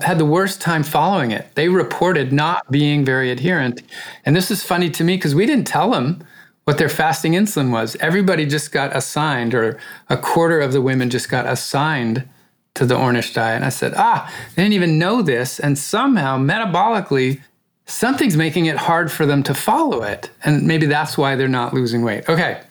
had 0.02 0.18
the 0.18 0.26
worst 0.26 0.62
time 0.62 0.84
following 0.84 1.32
it. 1.32 1.54
They 1.56 1.68
reported 1.70 2.32
not 2.32 2.70
being 2.72 3.04
very 3.04 3.32
adherent. 3.32 3.82
And 4.26 4.36
this 4.36 4.50
is 4.50 4.64
funny 4.64 4.90
to 4.92 5.04
me 5.04 5.18
because 5.18 5.36
we 5.36 5.46
didn't 5.46 5.68
tell 5.68 5.92
them 5.92 6.24
what 6.64 6.78
their 6.78 6.90
fasting 6.90 7.34
insulin 7.34 7.72
was. 7.72 7.98
Everybody 8.00 8.46
just 8.46 8.72
got 8.72 8.96
assigned, 8.96 9.54
or 9.54 9.80
a 10.10 10.18
quarter 10.18 10.60
of 10.60 10.72
the 10.72 10.82
women 10.82 11.10
just 11.10 11.30
got 11.30 11.48
assigned 11.48 12.28
to 12.76 12.86
the 12.86 12.96
Ornish 12.96 13.34
diet. 13.34 13.58
And 13.58 13.66
I 13.66 13.70
said, 13.70 13.94
ah, 13.98 14.32
they 14.56 14.64
didn't 14.64 14.74
even 14.74 15.00
know 15.00 15.22
this. 15.22 15.60
And 15.60 15.78
somehow, 15.78 16.38
metabolically, 16.38 17.42
something's 17.86 18.38
making 18.38 18.68
it 18.68 18.78
hard 18.78 19.12
for 19.12 19.26
them 19.26 19.44
to 19.44 19.54
follow 19.54 20.04
it. 20.04 20.30
And 20.44 20.68
maybe 20.68 20.86
that's 20.86 21.18
why 21.18 21.36
they're 21.36 21.48
not 21.48 21.74
losing 21.74 22.04
weight. 22.04 22.30
Okay, 22.30 22.62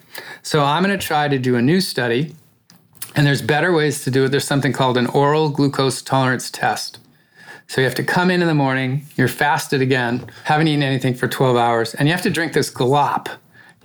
so 0.41 0.63
I'm 0.63 0.81
going 0.83 0.97
to 0.97 1.05
try 1.05 1.27
to 1.27 1.37
do 1.37 1.55
a 1.57 1.61
new 1.61 1.81
study. 1.81 2.33
And 3.15 3.27
there's 3.27 3.41
better 3.41 3.73
ways 3.73 4.03
to 4.05 4.11
do 4.11 4.25
it. 4.25 4.29
There's 4.29 4.47
something 4.47 4.71
called 4.71 4.95
an 4.95 5.07
oral 5.07 5.49
glucose 5.49 6.01
tolerance 6.01 6.49
test. 6.49 6.99
So 7.69 7.81
you 7.81 7.85
have 7.85 7.95
to 7.95 8.03
come 8.03 8.31
in 8.31 8.41
in 8.41 8.47
the 8.47 8.55
morning, 8.55 9.05
you're 9.15 9.27
fasted 9.27 9.79
again, 9.79 10.25
haven't 10.43 10.67
eaten 10.67 10.81
anything 10.81 11.13
for 11.13 11.27
12 11.27 11.55
hours, 11.55 11.93
and 11.93 12.07
you 12.07 12.13
have 12.15 12.23
to 12.23 12.31
drink 12.31 12.53
this 12.53 12.71
glop. 12.71 13.27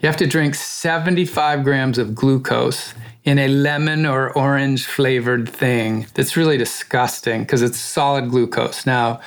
You 0.00 0.06
have 0.06 0.16
to 0.16 0.26
drink 0.26 0.54
75 0.54 1.62
grams 1.62 1.98
of 1.98 2.14
glucose 2.14 2.94
in 3.24 3.38
a 3.38 3.48
lemon 3.48 4.06
or 4.06 4.32
orange 4.38 4.86
flavored 4.86 5.46
thing 5.46 6.06
that's 6.14 6.34
really 6.34 6.56
disgusting 6.56 7.42
because 7.42 7.60
it's 7.60 7.78
solid 7.78 8.30
glucose. 8.30 8.86
Now, 8.86 9.20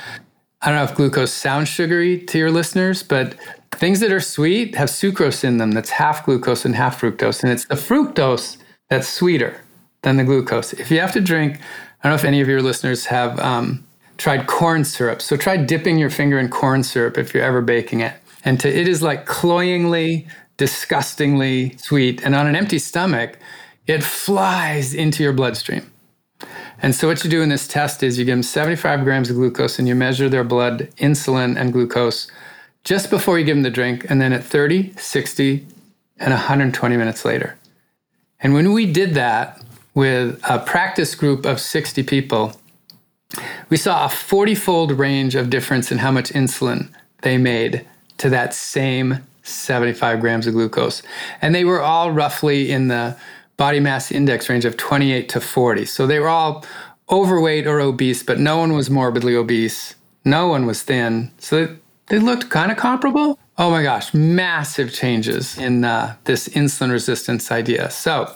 I 0.64 0.70
don't 0.70 0.78
know 0.78 0.84
if 0.86 0.96
glucose 0.96 1.32
sounds 1.32 1.70
sugary 1.70 2.18
to 2.26 2.40
your 2.40 2.50
listeners, 2.50 3.04
but 3.04 3.36
things 3.74 4.00
that 4.00 4.12
are 4.12 4.20
sweet 4.20 4.74
have 4.74 4.90
sucrose 4.90 5.44
in 5.44 5.60
them 5.60 5.72
that's 5.72 5.92
half 5.92 6.26
glucose 6.26 6.66
and 6.66 6.76
half 6.76 7.00
fructose. 7.00 7.44
And 7.44 7.52
it's 7.52 7.66
the 7.66 7.76
fructose 7.76 8.58
that's 8.90 9.08
sweeter 9.08 9.62
than 10.02 10.18
the 10.18 10.24
glucose. 10.24 10.74
If 10.74 10.90
you 10.90 11.00
have 11.00 11.14
to 11.14 11.22
drink, 11.22 11.60
I 12.02 12.10
don't 12.10 12.12
know 12.12 12.16
if 12.16 12.26
any 12.26 12.42
of 12.42 12.48
your 12.48 12.64
listeners 12.64 13.06
have 13.06 13.40
um, 13.40 13.87
tried 14.18 14.48
corn 14.48 14.84
syrup. 14.84 15.22
So 15.22 15.38
try 15.38 15.58
dipping 15.58 15.98
your 15.98 16.10
finger 16.10 16.40
in 16.40 16.50
corn 16.50 16.84
syrup 16.84 17.18
if 17.18 17.34
you're 17.34 17.44
ever 17.44 17.62
baking 17.62 18.02
it. 18.02 18.14
And 18.44 18.60
to, 18.60 18.70
it 18.70 18.88
is 18.88 19.02
like 19.02 19.26
cloyingly, 19.26 20.28
disgustingly 20.58 21.78
sweet. 21.78 22.24
And 22.24 22.36
on 22.36 22.48
an 22.48 22.56
empty 22.56 22.80
stomach, 22.80 23.38
it 23.86 24.04
flies 24.04 24.94
into 24.94 25.24
your 25.24 25.34
bloodstream. 25.34 25.92
And 26.82 26.94
so 26.94 27.08
what 27.08 27.24
you 27.24 27.30
do 27.30 27.42
in 27.42 27.50
this 27.50 27.68
test 27.68 28.04
is 28.04 28.20
you 28.20 28.26
give 28.26 28.34
them 28.34 28.44
75 28.44 29.04
grams 29.04 29.30
of 29.30 29.36
glucose 29.36 29.80
and 29.80 29.88
you 29.88 29.96
measure 29.96 30.30
their 30.30 30.44
blood 30.44 30.90
insulin 30.98 31.60
and 31.60 31.74
glucose 31.74 32.30
just 32.84 33.10
before 33.10 33.38
you 33.38 33.44
give 33.44 33.58
them 33.58 33.64
the 33.64 33.70
drink, 33.70 34.10
and 34.10 34.22
then 34.22 34.32
at 34.32 34.46
30, 34.46 34.94
60, 34.94 35.68
and 36.20 36.32
120 36.32 36.96
minutes 36.96 37.26
later. 37.26 37.58
And 38.40 38.54
when 38.54 38.72
we 38.72 38.90
did 38.90 39.14
that 39.16 39.62
with 39.94 40.40
a 40.48 40.60
practice 40.60 41.14
group 41.14 41.46
of 41.46 41.60
60 41.60 42.04
people, 42.04 42.58
we 43.70 43.78
saw 43.78 44.06
a 44.06 44.10
40 44.10 44.56
fold 44.56 44.92
range 44.92 45.36
of 45.36 45.50
difference 45.50 45.92
in 45.92 46.00
how 46.00 46.12
much 46.12 46.32
insulin 46.32 46.90
they 47.22 47.38
made 47.38 47.86
to 48.18 48.30
that 48.30 48.54
same 48.54 49.24
75 49.44 50.20
grams 50.20 50.48
of 50.48 50.54
glucose. 50.54 51.04
And 51.42 51.54
they 51.54 51.66
were 51.66 51.82
all 51.82 52.12
roughly 52.12 52.72
in 52.72 52.88
the 52.88 53.18
body 53.56 53.80
mass 53.80 54.12
index 54.12 54.50
range 54.50 54.66
of 54.66 54.78
28 54.78 55.30
to 55.30 55.42
40. 55.42 55.86
So 55.86 56.06
they 56.06 56.20
were 56.20 56.30
all 56.30 56.66
overweight 57.10 57.66
or 57.66 57.80
obese, 57.80 58.24
but 58.24 58.40
no 58.40 58.58
one 58.58 58.74
was 58.74 58.90
morbidly 58.90 59.36
obese. 59.36 59.96
No 60.26 60.48
one 60.48 60.66
was 60.66 60.84
thin. 60.84 61.32
So 61.40 61.78
they 62.08 62.20
looked 62.20 62.50
kind 62.50 62.72
of 62.72 62.78
comparable. 62.78 63.40
Oh 63.58 63.72
my 63.72 63.82
gosh, 63.82 64.14
massive 64.14 64.94
changes 64.94 65.58
in 65.58 65.84
uh, 65.84 66.16
this 66.26 66.48
insulin 66.50 66.92
resistance 66.92 67.52
idea. 67.52 67.90
So 67.90 68.32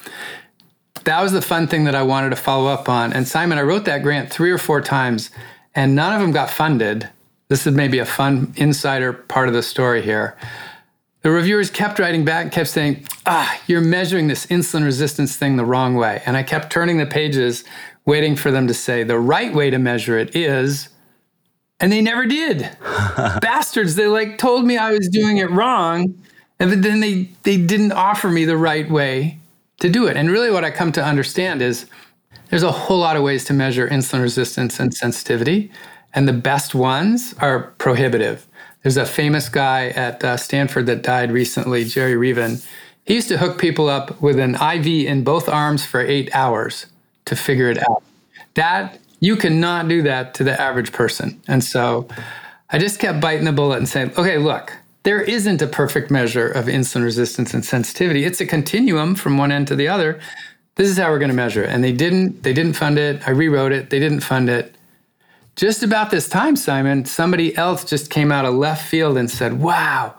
that 1.04 1.22
was 1.22 1.32
the 1.32 1.42
fun 1.42 1.68
thing 1.68 1.86
that 1.86 1.96
I 1.96 2.04
wanted 2.04 2.30
to 2.32 2.36
follow 2.36 2.68
up 2.68 2.90
on. 2.90 3.14
And 3.14 3.28
Simon, 3.28 3.58
I 3.58 3.62
wrote 3.62 3.86
that 3.86 4.04
grant 4.04 4.32
three 4.32 4.52
or 4.52 4.58
four 4.58 4.82
times, 4.82 5.30
and 5.76 5.96
none 5.96 6.14
of 6.14 6.22
them 6.22 6.32
got 6.32 6.50
funded. 6.50 7.10
This 7.48 7.68
is 7.68 7.74
maybe 7.74 8.00
a 8.00 8.06
fun 8.06 8.54
insider 8.56 9.12
part 9.14 9.48
of 9.48 9.54
the 9.54 9.64
story 9.64 10.02
here. 10.02 10.38
The 11.22 11.32
reviewers 11.32 11.70
kept 11.70 12.00
writing 12.00 12.26
back, 12.26 12.52
kept 12.52 12.70
saying, 12.70 13.06
Ah, 13.26 13.62
you're 13.68 13.82
measuring 13.82 14.28
this 14.28 14.46
insulin 14.48 14.84
resistance 14.84 15.36
thing 15.36 15.56
the 15.56 15.66
wrong 15.66 15.96
way. 15.96 16.22
And 16.26 16.36
I 16.36 16.44
kept 16.44 16.72
turning 16.72 16.98
the 16.98 17.06
pages, 17.06 17.64
waiting 18.06 18.36
for 18.36 18.52
them 18.52 18.68
to 18.68 18.74
say, 18.74 19.04
The 19.04 19.20
right 19.20 19.54
way 19.54 19.70
to 19.70 19.78
measure 19.78 20.18
it 20.18 20.36
is. 20.36 20.90
And 21.80 21.92
they 21.92 22.02
never 22.02 22.26
did. 22.26 22.70
Bastards, 23.42 23.96
they 23.96 24.08
like 24.08 24.38
told 24.38 24.66
me 24.66 24.78
I 24.78 24.92
was 24.92 25.10
doing 25.10 25.38
it 25.38 25.50
wrong. 25.52 26.16
And 26.60 26.84
then 26.84 27.00
they, 27.00 27.30
they 27.44 27.58
didn't 27.58 27.92
offer 27.92 28.30
me 28.30 28.46
the 28.46 28.58
right 28.58 28.90
way 28.90 29.41
to 29.82 29.90
do 29.90 30.08
it. 30.08 30.16
And 30.16 30.30
really, 30.32 30.50
what 30.50 30.64
I 30.64 30.72
come 30.72 30.92
to 30.94 31.04
understand 31.04 31.62
is 31.62 31.86
there's 32.50 32.64
a 32.64 32.72
whole 32.72 33.00
lot 33.00 33.18
of 33.18 33.24
ways 33.24 33.44
to 33.46 33.54
measure 33.54 33.88
insulin 33.88 34.22
resistance 34.22 34.80
and 34.80 34.94
sensitivity, 34.94 35.72
and 36.14 36.28
the 36.28 36.34
best 36.34 36.74
ones 36.74 37.36
are 37.40 37.74
prohibitive. 37.78 38.48
There's 38.84 38.98
a 38.98 39.06
famous 39.06 39.50
guy 39.50 39.90
at 39.90 40.24
uh, 40.24 40.38
Stanford 40.38 40.86
that 40.88 41.04
died 41.04 41.32
recently, 41.32 41.84
Jerry 41.84 42.16
Reaven. 42.16 42.60
He 43.06 43.16
used 43.16 43.30
to 43.30 43.38
hook 43.38 43.60
people 43.60 43.90
up 43.90 44.22
with 44.22 44.40
an 44.40 44.56
IV 44.56 44.88
in 45.08 45.24
both 45.24 45.50
arms 45.50 45.86
for 45.86 46.02
eight 46.02 46.34
hours 46.34 46.88
to 47.26 47.36
figure 47.36 47.70
it 47.70 47.78
out. 47.90 48.04
That 48.56 49.00
you 49.20 49.36
cannot 49.36 49.88
do 49.88 50.02
that 50.04 50.34
to 50.36 50.44
the 50.44 50.60
average 50.60 50.92
person. 50.92 51.42
And 51.48 51.64
so 51.64 52.08
I 52.70 52.80
just 52.80 53.00
kept 53.00 53.22
biting 53.22 53.46
the 53.46 53.52
bullet 53.52 53.78
and 53.78 53.88
saying, 53.88 54.14
okay, 54.18 54.38
look, 54.38 54.76
there 55.04 55.22
isn't 55.22 55.62
a 55.62 55.68
perfect 55.68 56.12
measure 56.12 56.48
of 56.48 56.66
insulin 56.66 57.04
resistance 57.04 57.54
and 57.54 57.66
sensitivity. 57.66 58.24
It's 58.24 58.42
a 58.42 58.46
continuum 58.46 59.16
from 59.16 59.38
one 59.38 59.52
end 59.52 59.68
to 59.70 59.76
the 59.76 59.88
other. 59.88 60.20
This 60.76 60.90
is 60.90 60.98
how 60.98 61.10
we're 61.10 61.20
going 61.20 61.30
to 61.30 61.36
measure 61.36 61.64
it. 61.64 61.70
And 61.70 61.84
they 61.84 61.92
didn't 61.92 62.44
they 62.44 62.54
didn't 62.54 62.74
fund 62.74 62.98
it. 62.98 63.28
I 63.28 63.32
rewrote 63.32 63.72
it. 63.72 63.90
They 63.90 64.00
didn't 64.00 64.22
fund 64.22 64.50
it. 64.50 64.76
Just 65.56 65.84
about 65.84 66.12
this 66.12 66.30
time, 66.30 66.56
Simon, 66.56 67.06
somebody 67.06 67.56
else 67.58 67.84
just 67.84 68.10
came 68.10 68.32
out 68.32 68.46
of 68.46 68.54
left 68.54 68.88
field 68.88 69.18
and 69.18 69.30
said, 69.30 69.60
"Wow, 69.60 70.16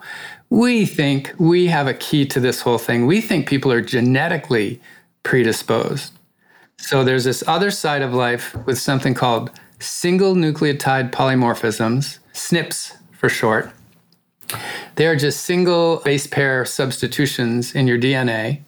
we 0.49 0.85
think 0.85 1.33
we 1.39 1.67
have 1.67 1.87
a 1.87 1.93
key 1.93 2.25
to 2.27 2.39
this 2.39 2.61
whole 2.61 2.77
thing. 2.77 3.07
We 3.07 3.19
think 3.19 3.47
people 3.47 3.71
are 3.71 3.81
genetically 3.81 4.79
predisposed." 5.23 6.13
So 6.77 7.03
there's 7.03 7.23
this 7.23 7.43
other 7.47 7.71
side 7.71 8.01
of 8.01 8.13
life 8.13 8.55
with 8.65 8.77
something 8.77 9.13
called 9.13 9.49
single 9.79 10.35
nucleotide 10.35 11.11
polymorphisms, 11.11 12.19
SNPs 12.33 12.93
for 13.13 13.29
short 13.29 13.71
they 14.95 15.07
are 15.07 15.15
just 15.15 15.41
single 15.41 15.97
base 16.05 16.27
pair 16.27 16.65
substitutions 16.65 17.73
in 17.73 17.87
your 17.87 17.97
DNA. 17.97 18.61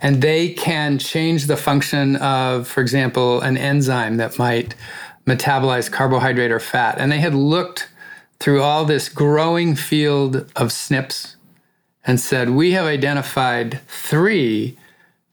And 0.00 0.20
they 0.20 0.50
can 0.50 0.98
change 0.98 1.46
the 1.46 1.56
function 1.56 2.16
of, 2.16 2.68
for 2.68 2.80
example, 2.80 3.40
an 3.40 3.56
enzyme 3.56 4.18
that 4.18 4.38
might 4.38 4.74
metabolize 5.26 5.90
carbohydrate 5.90 6.50
or 6.50 6.60
fat. 6.60 6.98
And 6.98 7.10
they 7.10 7.18
had 7.18 7.34
looked 7.34 7.88
through 8.38 8.62
all 8.62 8.84
this 8.84 9.08
growing 9.08 9.74
field 9.74 10.36
of 10.54 10.68
SNPs 10.68 11.36
and 12.04 12.20
said, 12.20 12.50
we 12.50 12.72
have 12.72 12.84
identified 12.84 13.80
three 13.88 14.78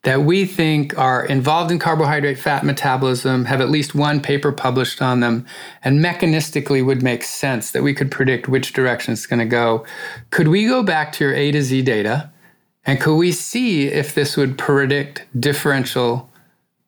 that 0.03 0.21
we 0.21 0.45
think 0.45 0.97
are 0.97 1.25
involved 1.25 1.71
in 1.71 1.79
carbohydrate 1.79 2.37
fat 2.37 2.65
metabolism, 2.65 3.45
have 3.45 3.61
at 3.61 3.69
least 3.69 3.95
one 3.95 4.21
paper 4.21 4.51
published 4.51 5.01
on 5.01 5.21
them, 5.21 5.45
and 5.83 6.03
mechanistically 6.03 6.85
would 6.85 7.01
make 7.01 7.23
sense 7.23 7.71
that 7.71 7.83
we 7.83 7.93
could 7.93 8.11
predict 8.11 8.49
which 8.49 8.73
direction 8.73 9.13
it's 9.13 9.25
going 9.25 9.39
to 9.39 9.45
go. 9.45 9.85
Could 10.29 10.49
we 10.49 10.67
go 10.67 10.83
back 10.83 11.13
to 11.13 11.23
your 11.23 11.33
A 11.33 11.51
to 11.51 11.61
Z 11.61 11.81
data 11.83 12.29
and 12.85 12.99
could 12.99 13.15
we 13.15 13.31
see 13.31 13.87
if 13.87 14.13
this 14.13 14.35
would 14.35 14.57
predict 14.57 15.25
differential 15.39 16.29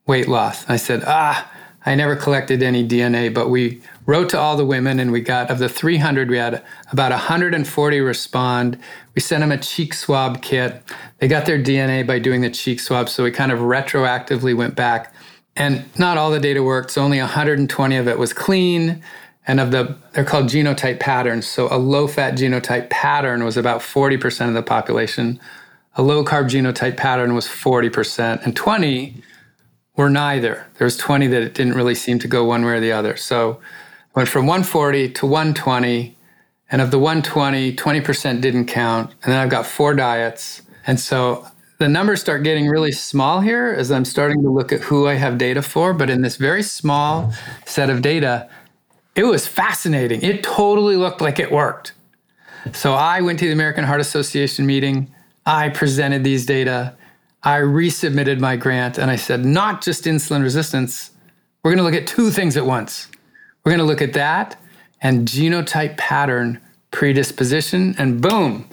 weight 0.06 0.28
loss? 0.28 0.68
I 0.68 0.76
said, 0.76 1.02
ah, 1.06 1.50
I 1.86 1.94
never 1.94 2.16
collected 2.16 2.62
any 2.62 2.86
DNA, 2.86 3.32
but 3.32 3.48
we 3.48 3.80
wrote 4.06 4.28
to 4.30 4.38
all 4.38 4.56
the 4.56 4.64
women 4.64 4.98
and 5.00 5.10
we 5.12 5.20
got, 5.20 5.50
of 5.50 5.58
the 5.58 5.68
300, 5.68 6.30
we 6.30 6.38
had 6.38 6.64
about 6.92 7.10
140 7.10 8.00
respond. 8.00 8.78
We 9.14 9.20
sent 9.20 9.40
them 9.40 9.52
a 9.52 9.58
cheek 9.58 9.92
swab 9.92 10.42
kit. 10.42 10.82
They 11.18 11.28
got 11.28 11.44
their 11.44 11.58
DNA 11.58 12.06
by 12.06 12.20
doing 12.20 12.40
the 12.40 12.50
cheek 12.50 12.80
swab. 12.80 13.08
So 13.08 13.24
we 13.24 13.32
kind 13.32 13.52
of 13.52 13.58
retroactively 13.58 14.56
went 14.56 14.76
back. 14.76 15.12
And 15.56 15.84
not 15.98 16.18
all 16.18 16.30
the 16.30 16.40
data 16.40 16.62
worked. 16.62 16.92
So 16.92 17.02
only 17.02 17.18
120 17.18 17.96
of 17.96 18.06
it 18.06 18.18
was 18.18 18.32
clean. 18.32 19.02
And 19.48 19.60
of 19.60 19.70
the, 19.70 19.96
they're 20.12 20.24
called 20.24 20.46
genotype 20.46 21.00
patterns. 21.00 21.46
So 21.46 21.68
a 21.70 21.78
low 21.78 22.06
fat 22.06 22.34
genotype 22.34 22.90
pattern 22.90 23.44
was 23.44 23.56
about 23.56 23.80
40% 23.80 24.48
of 24.48 24.54
the 24.54 24.62
population. 24.62 25.40
A 25.96 26.02
low 26.02 26.24
carb 26.24 26.44
genotype 26.44 26.96
pattern 26.96 27.34
was 27.34 27.46
40%. 27.46 28.44
And 28.44 28.54
20 28.54 29.22
were 29.96 30.10
neither. 30.10 30.66
There 30.78 30.84
was 30.84 30.96
20 30.96 31.26
that 31.28 31.42
it 31.42 31.54
didn't 31.54 31.74
really 31.74 31.94
seem 31.94 32.18
to 32.20 32.28
go 32.28 32.44
one 32.44 32.64
way 32.64 32.72
or 32.72 32.80
the 32.80 32.92
other. 32.92 33.16
So 33.16 33.60
went 34.16 34.28
from 34.28 34.46
140 34.46 35.10
to 35.10 35.26
120. 35.26 36.16
And 36.68 36.82
of 36.82 36.90
the 36.90 36.98
120, 36.98 37.76
20% 37.76 38.40
didn't 38.40 38.66
count. 38.66 39.12
And 39.22 39.32
then 39.32 39.38
I've 39.38 39.50
got 39.50 39.66
four 39.66 39.94
diets. 39.94 40.62
And 40.84 40.98
so 40.98 41.46
the 41.78 41.88
numbers 41.88 42.22
start 42.22 42.42
getting 42.42 42.66
really 42.66 42.90
small 42.90 43.40
here 43.40 43.68
as 43.68 43.92
I'm 43.92 44.04
starting 44.04 44.42
to 44.42 44.50
look 44.50 44.72
at 44.72 44.80
who 44.80 45.06
I 45.06 45.14
have 45.14 45.38
data 45.38 45.62
for. 45.62 45.92
But 45.92 46.10
in 46.10 46.22
this 46.22 46.36
very 46.36 46.64
small 46.64 47.32
set 47.66 47.88
of 47.88 48.02
data, 48.02 48.48
it 49.14 49.24
was 49.24 49.46
fascinating. 49.46 50.22
It 50.22 50.42
totally 50.42 50.96
looked 50.96 51.20
like 51.20 51.38
it 51.38 51.52
worked. 51.52 51.92
So 52.72 52.94
I 52.94 53.20
went 53.20 53.38
to 53.38 53.46
the 53.46 53.52
American 53.52 53.84
Heart 53.84 54.00
Association 54.00 54.66
meeting. 54.66 55.14
I 55.44 55.68
presented 55.68 56.24
these 56.24 56.46
data. 56.46 56.96
I 57.44 57.60
resubmitted 57.60 58.40
my 58.40 58.56
grant 58.56 58.98
and 58.98 59.08
I 59.08 59.16
said, 59.16 59.44
not 59.44 59.82
just 59.82 60.04
insulin 60.04 60.42
resistance, 60.42 61.12
we're 61.62 61.70
going 61.70 61.78
to 61.78 61.84
look 61.84 61.94
at 61.94 62.08
two 62.08 62.30
things 62.30 62.56
at 62.56 62.66
once. 62.66 63.08
We're 63.66 63.70
going 63.70 63.80
to 63.80 63.84
look 63.84 64.00
at 64.00 64.12
that 64.12 64.62
and 65.02 65.26
genotype 65.26 65.96
pattern 65.96 66.60
predisposition. 66.92 67.96
And 67.98 68.22
boom, 68.22 68.68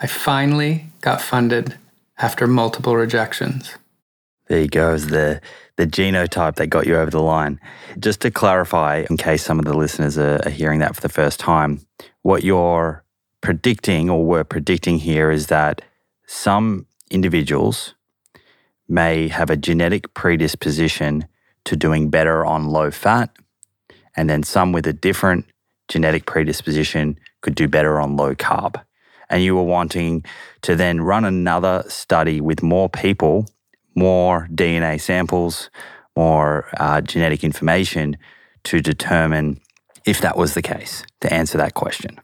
I 0.00 0.08
finally 0.08 0.86
got 1.00 1.22
funded 1.22 1.78
after 2.18 2.48
multiple 2.48 2.96
rejections. 2.96 3.76
There 4.48 4.60
you 4.60 4.66
go, 4.66 4.94
is 4.94 5.06
the 5.06 5.40
the 5.76 5.86
genotype 5.86 6.56
that 6.56 6.66
got 6.66 6.88
you 6.88 6.96
over 6.96 7.10
the 7.10 7.22
line. 7.22 7.60
Just 8.00 8.20
to 8.22 8.32
clarify, 8.32 9.04
in 9.08 9.16
case 9.16 9.44
some 9.44 9.60
of 9.60 9.64
the 9.64 9.76
listeners 9.76 10.18
are, 10.18 10.40
are 10.44 10.50
hearing 10.50 10.80
that 10.80 10.96
for 10.96 11.00
the 11.00 11.08
first 11.08 11.38
time, 11.38 11.80
what 12.22 12.42
you're 12.42 13.04
predicting 13.42 14.10
or 14.10 14.26
were 14.26 14.44
predicting 14.44 14.98
here 14.98 15.30
is 15.30 15.46
that 15.46 15.82
some 16.26 16.86
individuals 17.12 17.94
may 18.88 19.28
have 19.28 19.50
a 19.50 19.56
genetic 19.56 20.12
predisposition 20.14 21.26
to 21.64 21.76
doing 21.76 22.10
better 22.10 22.44
on 22.44 22.66
low 22.66 22.90
fat, 22.90 23.30
and 24.16 24.28
then 24.28 24.42
some 24.42 24.72
with 24.72 24.86
a 24.86 24.92
different 24.92 25.46
genetic 25.88 26.26
predisposition 26.26 27.18
could 27.40 27.54
do 27.54 27.68
better 27.68 28.00
on 28.00 28.16
low 28.16 28.34
carb. 28.34 28.82
And 29.28 29.42
you 29.42 29.56
were 29.56 29.62
wanting 29.62 30.24
to 30.62 30.76
then 30.76 31.00
run 31.00 31.24
another 31.24 31.84
study 31.88 32.40
with 32.40 32.62
more 32.62 32.88
people, 32.88 33.48
more 33.94 34.48
DNA 34.52 35.00
samples, 35.00 35.70
more 36.16 36.68
uh, 36.78 37.00
genetic 37.00 37.42
information 37.42 38.16
to 38.64 38.80
determine 38.80 39.60
if 40.04 40.20
that 40.20 40.36
was 40.36 40.54
the 40.54 40.62
case, 40.62 41.04
to 41.20 41.32
answer 41.32 41.58
that 41.58 41.74
question. 41.74 42.20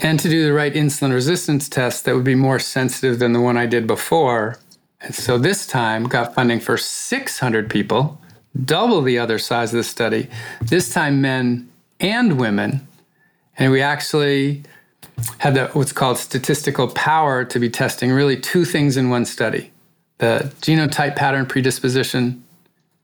And 0.00 0.18
to 0.20 0.28
do 0.28 0.44
the 0.44 0.52
right 0.52 0.72
insulin 0.72 1.12
resistance 1.12 1.68
test 1.68 2.04
that 2.04 2.14
would 2.14 2.24
be 2.24 2.34
more 2.34 2.58
sensitive 2.58 3.18
than 3.18 3.32
the 3.32 3.40
one 3.40 3.56
I 3.56 3.66
did 3.66 3.86
before. 3.86 4.56
And 5.00 5.14
so 5.14 5.36
this 5.36 5.66
time 5.66 6.04
got 6.04 6.34
funding 6.34 6.60
for 6.60 6.78
600 6.78 7.68
people, 7.68 8.20
double 8.64 9.02
the 9.02 9.18
other 9.18 9.38
size 9.38 9.72
of 9.72 9.78
the 9.78 9.84
study, 9.84 10.28
this 10.60 10.92
time 10.92 11.20
men 11.20 11.70
and 12.00 12.38
women. 12.38 12.86
And 13.58 13.72
we 13.72 13.82
actually 13.82 14.64
had 15.38 15.54
the, 15.54 15.68
what's 15.68 15.92
called 15.92 16.18
statistical 16.18 16.88
power 16.88 17.44
to 17.44 17.58
be 17.58 17.68
testing 17.68 18.10
really 18.10 18.38
two 18.38 18.64
things 18.64 18.96
in 18.96 19.10
one 19.10 19.24
study 19.24 19.70
the 20.18 20.52
genotype 20.60 21.16
pattern 21.16 21.44
predisposition 21.44 22.44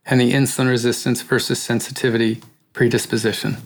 and 0.06 0.20
the 0.20 0.32
insulin 0.32 0.68
resistance 0.68 1.20
versus 1.20 1.60
sensitivity 1.60 2.40
predisposition. 2.74 3.56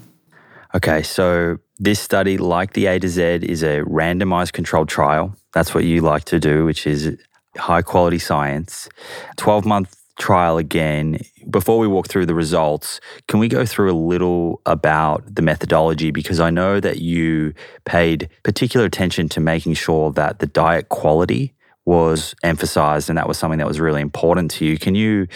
Okay, 0.74 1.02
so 1.02 1.58
this 1.78 2.00
study, 2.00 2.38
like 2.38 2.72
the 2.72 2.86
A 2.86 2.98
to 2.98 3.08
Z, 3.08 3.22
is 3.42 3.62
a 3.62 3.82
randomized 3.82 4.54
controlled 4.54 4.88
trial. 4.88 5.36
That's 5.52 5.74
what 5.74 5.84
you 5.84 6.00
like 6.00 6.24
to 6.24 6.40
do, 6.40 6.64
which 6.64 6.86
is 6.86 7.14
high 7.58 7.82
quality 7.82 8.18
science. 8.18 8.88
12 9.36 9.66
month 9.66 10.01
trial 10.18 10.58
again. 10.58 11.18
Before 11.50 11.78
we 11.78 11.86
walk 11.86 12.08
through 12.08 12.26
the 12.26 12.34
results, 12.34 13.00
can 13.28 13.40
we 13.40 13.48
go 13.48 13.64
through 13.64 13.90
a 13.90 13.96
little 13.96 14.60
about 14.66 15.34
the 15.34 15.42
methodology? 15.42 16.10
Because 16.10 16.40
I 16.40 16.50
know 16.50 16.80
that 16.80 17.00
you 17.00 17.54
paid 17.84 18.28
particular 18.42 18.86
attention 18.86 19.28
to 19.30 19.40
making 19.40 19.74
sure 19.74 20.12
that 20.12 20.38
the 20.38 20.46
diet 20.46 20.88
quality 20.88 21.54
was 21.84 22.34
emphasized 22.42 23.08
and 23.08 23.18
that 23.18 23.26
was 23.26 23.38
something 23.38 23.58
that 23.58 23.66
was 23.66 23.80
really 23.80 24.00
important 24.00 24.50
to 24.52 24.64
you. 24.64 24.78
Can 24.78 24.94
you 24.94 25.26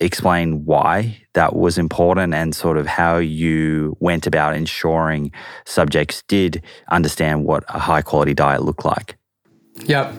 explain 0.00 0.64
why 0.64 1.16
that 1.34 1.54
was 1.54 1.78
important 1.78 2.34
and 2.34 2.54
sort 2.54 2.76
of 2.76 2.86
how 2.86 3.16
you 3.18 3.96
went 4.00 4.26
about 4.26 4.54
ensuring 4.54 5.32
subjects 5.64 6.22
did 6.28 6.62
understand 6.88 7.44
what 7.44 7.64
a 7.68 7.78
high 7.78 8.02
quality 8.02 8.34
diet 8.34 8.62
looked 8.62 8.84
like? 8.84 9.16
Yep. 9.84 10.14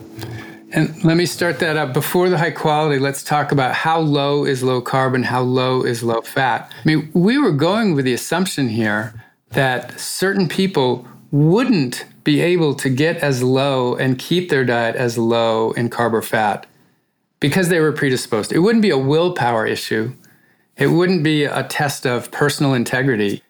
And 0.71 1.03
let 1.03 1.15
me 1.15 1.25
start 1.25 1.59
that 1.59 1.77
up. 1.77 1.93
Before 1.93 2.27
the 2.27 2.37
high 2.37 2.51
quality, 2.51 2.99
let's 2.99 3.23
talk 3.23 3.51
about 3.51 3.73
how 3.73 3.99
low 3.99 4.43
is 4.43 4.63
low 4.63 4.81
carbon, 4.81 5.23
how 5.23 5.41
low 5.41 5.83
is 5.83 6.03
low 6.03 6.21
fat. 6.21 6.71
I 6.77 6.81
mean, 6.85 7.09
we 7.13 7.37
were 7.37 7.53
going 7.53 7.95
with 7.95 8.03
the 8.03 8.13
assumption 8.13 8.67
here 8.67 9.13
that 9.51 9.97
certain 9.97 10.49
people 10.49 11.07
wouldn't 11.31 12.05
be 12.25 12.41
able 12.41 12.75
to 12.75 12.89
get 12.89 13.17
as 13.17 13.41
low 13.41 13.95
and 13.95 14.19
keep 14.19 14.49
their 14.49 14.65
diet 14.65 14.97
as 14.97 15.17
low 15.17 15.71
in 15.71 15.89
carb 15.89 16.11
or 16.11 16.21
fat 16.21 16.65
because 17.39 17.69
they 17.69 17.79
were 17.79 17.93
predisposed. 17.93 18.51
It 18.51 18.59
wouldn't 18.59 18.81
be 18.81 18.89
a 18.89 18.97
willpower 18.97 19.65
issue. 19.65 20.13
It 20.75 20.87
wouldn't 20.87 21.23
be 21.23 21.45
a 21.45 21.63
test 21.63 22.05
of 22.05 22.29
personal 22.31 22.73
integrity 22.73 23.41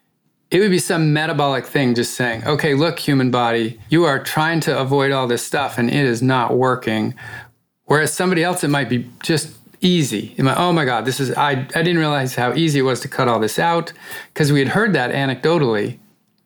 it 0.50 0.60
would 0.60 0.72
be 0.72 0.80
some 0.80 1.14
metabolic 1.14 1.66
thing 1.66 1.94
just 1.94 2.14
saying, 2.14 2.46
okay, 2.46 2.74
look, 2.74 3.00
human 3.00 3.32
body, 3.32 3.80
you 3.90 4.06
are 4.06 4.24
trying 4.24 4.60
to 4.62 4.80
avoid 4.80 5.12
all 5.12 5.28
this 5.28 5.46
stuff 5.46 5.78
and 5.78 5.90
it 5.90 6.06
is 6.06 6.22
not 6.22 6.56
working. 6.56 7.14
Whereas 7.86 8.14
somebody 8.14 8.44
else, 8.44 8.64
it 8.64 8.70
might 8.70 8.90
be 8.90 9.10
just 9.22 9.54
easy. 9.82 10.34
Might, 10.38 10.58
oh 10.58 10.72
my 10.72 10.86
God, 10.86 11.06
this 11.06 11.20
is, 11.20 11.34
I, 11.34 11.52
I 11.52 11.82
didn't 11.82 11.98
realize 11.98 12.36
how 12.36 12.54
easy 12.54 12.80
it 12.80 12.84
was 12.84 13.02
to 13.02 13.08
cut 13.08 13.28
all 13.28 13.40
this 13.40 13.60
out 13.60 13.92
because 14.34 14.52
we 14.52 14.60
had 14.60 14.70
heard 14.70 14.94
that 14.94 15.12
anecdotally 15.12 16.00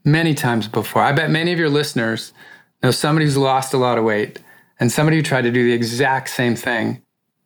many 0.04 0.34
times 0.34 0.68
before. 0.68 1.04
I 1.04 1.12
bet 1.12 1.30
many 1.30 1.54
of 1.54 1.60
your 1.60 1.70
listeners 1.70 2.34
know 2.82 2.92
somebody 2.92 3.26
who's 3.26 3.38
lost 3.38 3.74
a 3.74 3.78
lot 3.78 4.00
of 4.00 4.04
weight 4.04 4.40
and 4.80 4.92
somebody 4.92 5.18
who 5.18 5.24
tried 5.24 5.44
to 5.44 5.52
do 5.52 5.64
the 5.64 5.74
exact 5.74 6.30
same 6.30 6.56
thing 6.56 7.02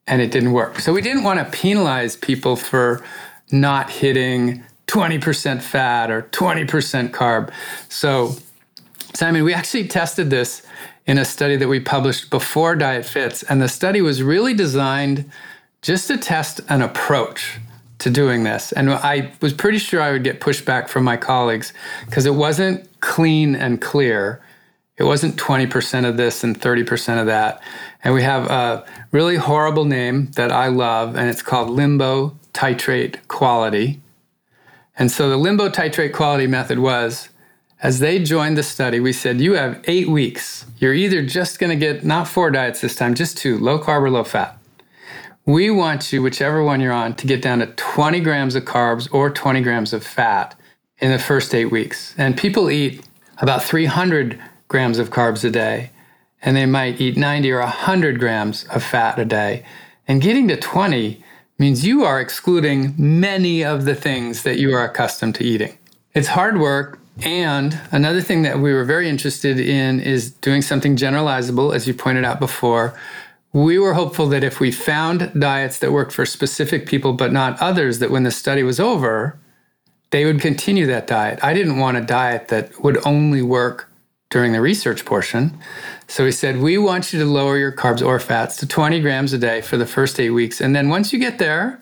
and 0.06 0.22
it 0.22 0.30
didn't 0.30 0.52
work. 0.52 0.80
So 0.80 0.94
we 0.94 1.02
didn't 1.02 1.24
want 1.24 1.38
to 1.38 1.58
penalize 1.58 2.16
people 2.16 2.56
for 2.56 3.04
not 3.52 3.90
hitting 3.90 4.64
20% 4.86 5.62
fat 5.62 6.10
or 6.10 6.22
20% 6.22 7.10
carb. 7.10 7.52
So, 7.88 8.36
Simon, 9.14 9.44
we 9.44 9.54
actually 9.54 9.88
tested 9.88 10.30
this 10.30 10.62
in 11.06 11.18
a 11.18 11.24
study 11.24 11.56
that 11.56 11.68
we 11.68 11.80
published 11.80 12.30
before 12.30 12.76
DIETFITS, 12.76 13.44
and 13.48 13.62
the 13.62 13.68
study 13.68 14.00
was 14.00 14.22
really 14.22 14.54
designed 14.54 15.30
just 15.82 16.08
to 16.08 16.18
test 16.18 16.60
an 16.68 16.82
approach 16.82 17.58
to 17.98 18.10
doing 18.10 18.42
this. 18.42 18.72
And 18.72 18.90
I 18.90 19.32
was 19.40 19.52
pretty 19.52 19.78
sure 19.78 20.02
I 20.02 20.12
would 20.12 20.24
get 20.24 20.40
pushback 20.40 20.88
from 20.88 21.04
my 21.04 21.16
colleagues 21.16 21.72
because 22.04 22.26
it 22.26 22.34
wasn't 22.34 22.88
clean 23.00 23.54
and 23.54 23.80
clear. 23.80 24.42
It 24.98 25.04
wasn't 25.04 25.36
20% 25.36 26.08
of 26.08 26.16
this 26.16 26.42
and 26.42 26.60
30% 26.60 27.20
of 27.20 27.26
that. 27.26 27.62
And 28.02 28.14
we 28.14 28.22
have 28.22 28.50
a 28.50 28.84
really 29.12 29.36
horrible 29.36 29.84
name 29.84 30.26
that 30.32 30.52
I 30.52 30.68
love, 30.68 31.16
and 31.16 31.28
it's 31.28 31.42
called 31.42 31.70
limbo 31.70 32.36
titrate 32.52 33.26
quality. 33.28 34.00
And 34.98 35.10
so 35.10 35.28
the 35.28 35.36
limbo 35.36 35.68
titrate 35.68 36.12
quality 36.12 36.46
method 36.46 36.78
was 36.78 37.28
as 37.82 37.98
they 37.98 38.22
joined 38.22 38.56
the 38.56 38.62
study, 38.62 39.00
we 39.00 39.12
said, 39.12 39.40
You 39.40 39.52
have 39.52 39.82
eight 39.84 40.08
weeks. 40.08 40.64
You're 40.78 40.94
either 40.94 41.22
just 41.24 41.58
going 41.58 41.70
to 41.70 41.76
get 41.76 42.04
not 42.04 42.26
four 42.26 42.50
diets 42.50 42.80
this 42.80 42.96
time, 42.96 43.14
just 43.14 43.36
two 43.36 43.58
low 43.58 43.78
carb 43.78 44.02
or 44.02 44.10
low 44.10 44.24
fat. 44.24 44.58
We 45.44 45.70
want 45.70 46.12
you, 46.12 46.22
whichever 46.22 46.64
one 46.64 46.80
you're 46.80 46.92
on, 46.92 47.14
to 47.16 47.26
get 47.26 47.42
down 47.42 47.60
to 47.60 47.66
20 47.66 48.20
grams 48.20 48.56
of 48.56 48.64
carbs 48.64 49.12
or 49.12 49.30
20 49.30 49.60
grams 49.60 49.92
of 49.92 50.04
fat 50.04 50.58
in 50.98 51.12
the 51.12 51.18
first 51.18 51.54
eight 51.54 51.66
weeks. 51.66 52.14
And 52.18 52.36
people 52.36 52.70
eat 52.70 53.04
about 53.38 53.62
300 53.62 54.40
grams 54.68 54.98
of 54.98 55.10
carbs 55.10 55.44
a 55.44 55.50
day, 55.50 55.90
and 56.42 56.56
they 56.56 56.66
might 56.66 57.00
eat 57.00 57.16
90 57.16 57.52
or 57.52 57.60
100 57.60 58.18
grams 58.18 58.64
of 58.64 58.82
fat 58.82 59.18
a 59.18 59.24
day. 59.24 59.64
And 60.08 60.22
getting 60.22 60.48
to 60.48 60.56
20 60.56 61.22
means 61.58 61.86
you 61.86 62.04
are 62.04 62.20
excluding 62.20 62.94
many 62.98 63.64
of 63.64 63.84
the 63.84 63.94
things 63.94 64.42
that 64.42 64.58
you 64.58 64.74
are 64.74 64.84
accustomed 64.84 65.34
to 65.36 65.44
eating. 65.44 65.78
It's 66.14 66.28
hard 66.28 66.58
work. 66.58 66.98
And 67.22 67.80
another 67.92 68.20
thing 68.20 68.42
that 68.42 68.58
we 68.58 68.74
were 68.74 68.84
very 68.84 69.08
interested 69.08 69.58
in 69.58 70.00
is 70.00 70.30
doing 70.30 70.60
something 70.60 70.96
generalizable, 70.96 71.74
as 71.74 71.86
you 71.88 71.94
pointed 71.94 72.24
out 72.24 72.38
before. 72.38 72.98
We 73.54 73.78
were 73.78 73.94
hopeful 73.94 74.28
that 74.28 74.44
if 74.44 74.60
we 74.60 74.70
found 74.70 75.32
diets 75.40 75.78
that 75.78 75.92
worked 75.92 76.12
for 76.12 76.26
specific 76.26 76.86
people 76.86 77.14
but 77.14 77.32
not 77.32 77.58
others, 77.58 78.00
that 78.00 78.10
when 78.10 78.24
the 78.24 78.30
study 78.30 78.62
was 78.62 78.78
over, 78.78 79.38
they 80.10 80.26
would 80.26 80.42
continue 80.42 80.86
that 80.86 81.06
diet. 81.06 81.38
I 81.42 81.54
didn't 81.54 81.78
want 81.78 81.96
a 81.96 82.02
diet 82.02 82.48
that 82.48 82.82
would 82.82 83.04
only 83.06 83.40
work 83.40 83.90
during 84.28 84.52
the 84.52 84.60
research 84.60 85.06
portion. 85.06 85.58
So 86.08 86.24
he 86.24 86.32
said, 86.32 86.58
We 86.58 86.78
want 86.78 87.12
you 87.12 87.18
to 87.20 87.26
lower 87.26 87.58
your 87.58 87.72
carbs 87.72 88.04
or 88.04 88.18
fats 88.20 88.56
to 88.58 88.66
20 88.66 89.00
grams 89.00 89.32
a 89.32 89.38
day 89.38 89.60
for 89.60 89.76
the 89.76 89.86
first 89.86 90.20
eight 90.20 90.30
weeks. 90.30 90.60
And 90.60 90.74
then 90.74 90.88
once 90.88 91.12
you 91.12 91.18
get 91.18 91.38
there, 91.38 91.80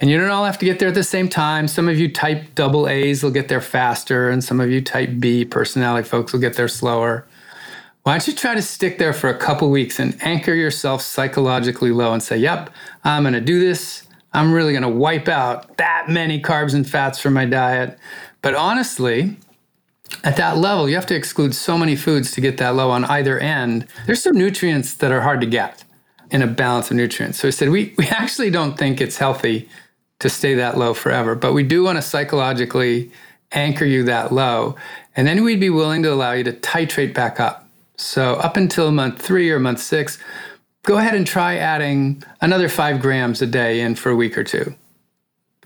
and 0.00 0.08
you 0.08 0.18
don't 0.18 0.30
all 0.30 0.46
have 0.46 0.58
to 0.58 0.64
get 0.64 0.78
there 0.78 0.88
at 0.88 0.94
the 0.94 1.04
same 1.04 1.28
time. 1.28 1.68
Some 1.68 1.86
of 1.86 1.98
you 1.98 2.10
type 2.10 2.54
double 2.54 2.88
A's 2.88 3.22
will 3.22 3.30
get 3.30 3.48
there 3.48 3.60
faster, 3.60 4.30
and 4.30 4.42
some 4.42 4.58
of 4.58 4.70
you 4.70 4.80
type 4.80 5.10
B 5.18 5.44
personality 5.44 6.08
folks 6.08 6.32
will 6.32 6.40
get 6.40 6.54
there 6.54 6.68
slower. 6.68 7.26
Why 8.02 8.12
don't 8.12 8.26
you 8.26 8.32
try 8.32 8.54
to 8.54 8.62
stick 8.62 8.96
there 8.96 9.12
for 9.12 9.28
a 9.28 9.36
couple 9.36 9.70
weeks 9.70 10.00
and 10.00 10.16
anchor 10.22 10.54
yourself 10.54 11.02
psychologically 11.02 11.90
low 11.90 12.14
and 12.14 12.22
say, 12.22 12.38
Yep, 12.38 12.70
I'm 13.04 13.24
going 13.24 13.34
to 13.34 13.42
do 13.42 13.60
this. 13.60 14.04
I'm 14.32 14.52
really 14.52 14.72
going 14.72 14.84
to 14.84 14.88
wipe 14.88 15.28
out 15.28 15.76
that 15.76 16.06
many 16.08 16.40
carbs 16.40 16.72
and 16.72 16.88
fats 16.88 17.18
from 17.18 17.34
my 17.34 17.44
diet. 17.44 17.98
But 18.40 18.54
honestly, 18.54 19.36
at 20.24 20.36
that 20.36 20.58
level, 20.58 20.88
you 20.88 20.94
have 20.94 21.06
to 21.06 21.14
exclude 21.14 21.54
so 21.54 21.78
many 21.78 21.96
foods 21.96 22.32
to 22.32 22.40
get 22.40 22.58
that 22.58 22.74
low 22.74 22.90
on 22.90 23.04
either 23.04 23.38
end. 23.38 23.86
There's 24.06 24.22
some 24.22 24.36
nutrients 24.36 24.94
that 24.94 25.12
are 25.12 25.20
hard 25.20 25.40
to 25.40 25.46
get 25.46 25.84
in 26.30 26.42
a 26.42 26.46
balance 26.46 26.90
of 26.90 26.96
nutrients. 26.96 27.38
So 27.38 27.48
I 27.48 27.50
said, 27.50 27.70
we, 27.70 27.94
we 27.96 28.06
actually 28.10 28.50
don't 28.50 28.78
think 28.78 29.00
it's 29.00 29.18
healthy 29.18 29.68
to 30.20 30.28
stay 30.28 30.54
that 30.54 30.76
low 30.76 30.94
forever, 30.94 31.34
but 31.34 31.52
we 31.52 31.62
do 31.62 31.82
want 31.82 31.96
to 31.96 32.02
psychologically 32.02 33.10
anchor 33.52 33.84
you 33.84 34.04
that 34.04 34.32
low. 34.32 34.76
And 35.16 35.26
then 35.26 35.42
we'd 35.42 35.60
be 35.60 35.70
willing 35.70 36.02
to 36.02 36.12
allow 36.12 36.32
you 36.32 36.44
to 36.44 36.52
titrate 36.52 37.14
back 37.14 37.40
up. 37.40 37.66
So 37.96 38.34
up 38.34 38.56
until 38.56 38.92
month 38.92 39.20
three 39.20 39.50
or 39.50 39.58
month 39.58 39.80
six, 39.80 40.18
go 40.84 40.98
ahead 40.98 41.14
and 41.14 41.26
try 41.26 41.56
adding 41.56 42.22
another 42.40 42.68
five 42.68 43.00
grams 43.00 43.42
a 43.42 43.46
day 43.46 43.80
in 43.80 43.94
for 43.94 44.10
a 44.10 44.16
week 44.16 44.38
or 44.38 44.44
two. 44.44 44.74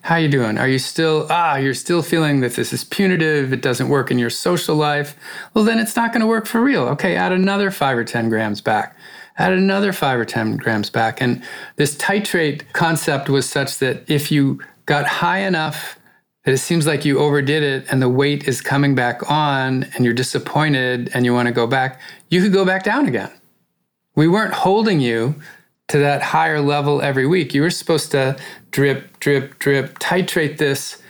How 0.05 0.17
you 0.17 0.29
doing? 0.29 0.59
Are 0.59 0.69
you 0.69 0.79
still 0.79 1.27
ah, 1.31 1.57
you're 1.57 1.73
still 1.73 2.03
feeling 2.03 2.41
that 2.41 2.57
this 2.57 2.75
is 2.75 2.85
punitive, 2.85 3.55
it 3.55 3.63
doesn't 3.63 3.89
work 3.89 4.11
in 4.11 4.19
your 4.19 4.29
social 4.29 4.77
life? 4.77 5.17
Well, 5.55 5.65
then 5.65 5.79
it's 5.79 5.97
not 5.97 6.13
going 6.13 6.21
to 6.21 6.27
work 6.27 6.45
for 6.45 6.61
real. 6.61 6.83
Okay, 6.89 7.17
add 7.17 7.33
another 7.33 7.71
5 7.71 7.97
or 7.97 8.05
10 8.05 8.29
grams 8.29 8.61
back. 8.61 8.99
Add 9.39 9.55
another 9.55 9.95
5 9.95 10.21
or 10.21 10.27
10 10.27 10.59
grams 10.59 10.91
back. 10.91 11.23
And 11.23 11.43
this 11.77 11.97
titrate 11.97 12.71
concept 12.75 13.31
was 13.31 13.49
such 13.49 13.79
that 13.79 14.05
if 14.07 14.31
you 14.31 14.61
got 14.85 15.07
high 15.07 15.39
enough 15.39 15.99
that 16.45 16.53
it 16.53 16.59
seems 16.59 16.87
like 16.87 17.07
you 17.07 17.19
overdid 17.19 17.63
it 17.63 17.87
and 17.91 18.03
the 18.03 18.11
weight 18.11 18.47
is 18.47 18.61
coming 18.61 18.95
back 18.95 19.31
on 19.31 19.85
and 19.95 20.05
you're 20.05 20.13
disappointed 20.13 21.11
and 21.15 21.25
you 21.25 21.33
want 21.33 21.49
to 21.49 21.55
go 21.55 21.67
back, 21.67 21.99
you 22.29 22.43
could 22.43 22.53
go 22.53 22.67
back 22.67 22.85
down 22.85 23.07
again. 23.07 23.31
We 24.15 24.29
weren't 24.29 24.53
holding 24.53 25.01
you 25.01 25.37
to 25.89 25.99
that 25.99 26.23
higher 26.23 26.61
level 26.61 27.03
every 27.03 27.27
week. 27.27 27.55
You 27.55 27.63
were 27.63 27.71
supposed 27.71 28.11
to 28.13 28.37
drip, 28.75 29.21
drip, 29.21 29.57
drip, 29.61 29.97
titrate 30.01 30.59
this 30.59 31.01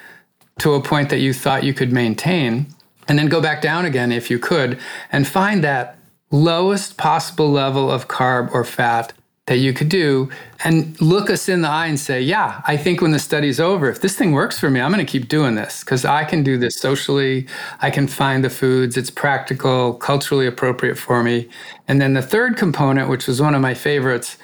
to 0.58 0.74
a 0.74 0.82
point 0.82 1.08
that 1.08 1.20
you 1.20 1.32
thought 1.32 1.64
you 1.64 1.72
could 1.72 1.90
maintain, 1.90 2.66
and 3.08 3.18
then 3.18 3.26
go 3.26 3.40
back 3.40 3.62
down 3.62 3.86
again 3.86 4.12
if 4.12 4.30
you 4.30 4.38
could, 4.38 4.78
and 5.10 5.26
find 5.26 5.64
that 5.64 5.96
lowest 6.30 6.98
possible 6.98 7.50
level 7.50 7.90
of 7.90 8.06
carb 8.06 8.52
or 8.52 8.64
fat 8.64 9.14
that 9.46 9.56
you 9.56 9.72
could 9.72 9.88
do 9.88 10.28
and 10.62 11.00
look 11.00 11.30
us 11.30 11.48
in 11.48 11.62
the 11.62 11.68
eye 11.68 11.86
and 11.86 11.98
say, 11.98 12.20
Yeah, 12.20 12.60
I 12.66 12.76
think 12.76 13.00
when 13.00 13.12
the 13.12 13.18
study's 13.18 13.58
over, 13.58 13.88
if 13.88 14.02
this 14.02 14.16
thing 14.16 14.32
works 14.32 14.58
for 14.58 14.68
me, 14.68 14.80
I'm 14.80 14.92
going 14.92 15.04
to 15.04 15.10
keep 15.10 15.28
doing 15.28 15.54
this 15.54 15.82
because 15.82 16.04
I 16.04 16.24
can 16.24 16.42
do 16.42 16.58
this 16.58 16.76
socially. 16.76 17.46
I 17.80 17.88
can 17.88 18.08
find 18.08 18.44
the 18.44 18.50
foods, 18.50 18.98
it's 18.98 19.10
practical, 19.10 19.94
culturally 19.94 20.46
appropriate 20.46 20.98
for 20.98 21.22
me. 21.22 21.48
And 21.88 21.98
then 21.98 22.12
the 22.12 22.22
third 22.22 22.58
component, 22.58 23.08
which 23.08 23.26
was 23.26 23.40
one 23.40 23.54
of 23.54 23.62
my 23.62 23.72
favorites, 23.72 24.36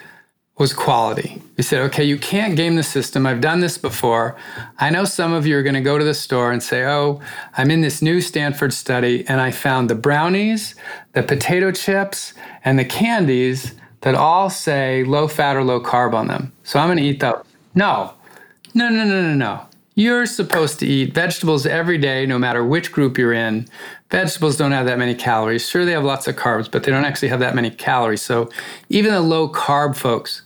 was 0.59 0.72
quality. 0.74 1.40
We 1.57 1.62
said, 1.62 1.80
okay, 1.84 2.05
you 2.05 2.18
can't 2.18 2.55
game 2.55 2.76
the 2.76 2.82
system. 2.82 3.26
I've 3.26 3.40
done 3.40 3.61
this 3.61 3.78
before. 3.78 4.36
I 4.78 4.90
know 4.90 5.05
some 5.05 5.32
of 5.32 5.46
you 5.46 5.57
are 5.57 5.62
going 5.62 5.74
to 5.74 5.80
go 5.80 5.96
to 5.96 6.05
the 6.05 6.12
store 6.14 6.53
and 6.53 6.62
say, 6.62 6.84
oh, 6.84 7.20
I'm 7.57 7.70
in 7.70 7.80
this 7.80 8.03
new 8.03 8.20
Stanford 8.20 8.74
study 8.74 9.24
and 9.26 9.40
I 9.40 9.53
found 9.53 9.88
the 9.88 9.94
brownies, 9.94 10.74
the 11.14 11.22
potato 11.22 11.72
chips, 11.72 12.34
and 12.62 12.78
the 12.78 12.84
candies 12.84 13.74
that 14.03 14.14
all 14.14 14.51
say 14.51 15.03
low 15.05 15.28
fat 15.28 15.57
or 15.57 15.64
low 15.64 15.80
carb 15.80 16.12
on 16.12 16.28
them. 16.28 16.53
So 16.62 16.78
I'm 16.78 16.88
going 16.88 16.98
to 16.98 17.05
eat 17.05 17.20
those. 17.20 17.42
No, 17.74 18.14
no, 18.74 18.88
no, 18.88 19.05
no, 19.05 19.22
no, 19.22 19.34
no. 19.34 19.66
You're 19.94 20.26
supposed 20.26 20.78
to 20.80 20.86
eat 20.86 21.14
vegetables 21.14 21.66
every 21.66 21.98
day, 21.98 22.24
no 22.24 22.38
matter 22.38 22.64
which 22.64 22.92
group 22.92 23.18
you're 23.18 23.32
in. 23.32 23.66
Vegetables 24.11 24.57
don't 24.57 24.73
have 24.73 24.87
that 24.87 24.99
many 24.99 25.15
calories. 25.15 25.69
Sure, 25.69 25.85
they 25.85 25.93
have 25.93 26.05
lots 26.05 26.27
of 26.27 26.35
carbs, 26.37 26.71
but 26.71 26.83
they 26.83 26.91
don't 26.91 27.05
actually 27.05 27.29
have 27.29 27.41
that 27.41 27.55
many 27.55 27.71
calories. 27.71 28.23
So 28.23 28.51
even 28.89 29.13
the 29.13 29.21
low 29.21 29.49
carb 29.49 29.97
folks 29.97 30.43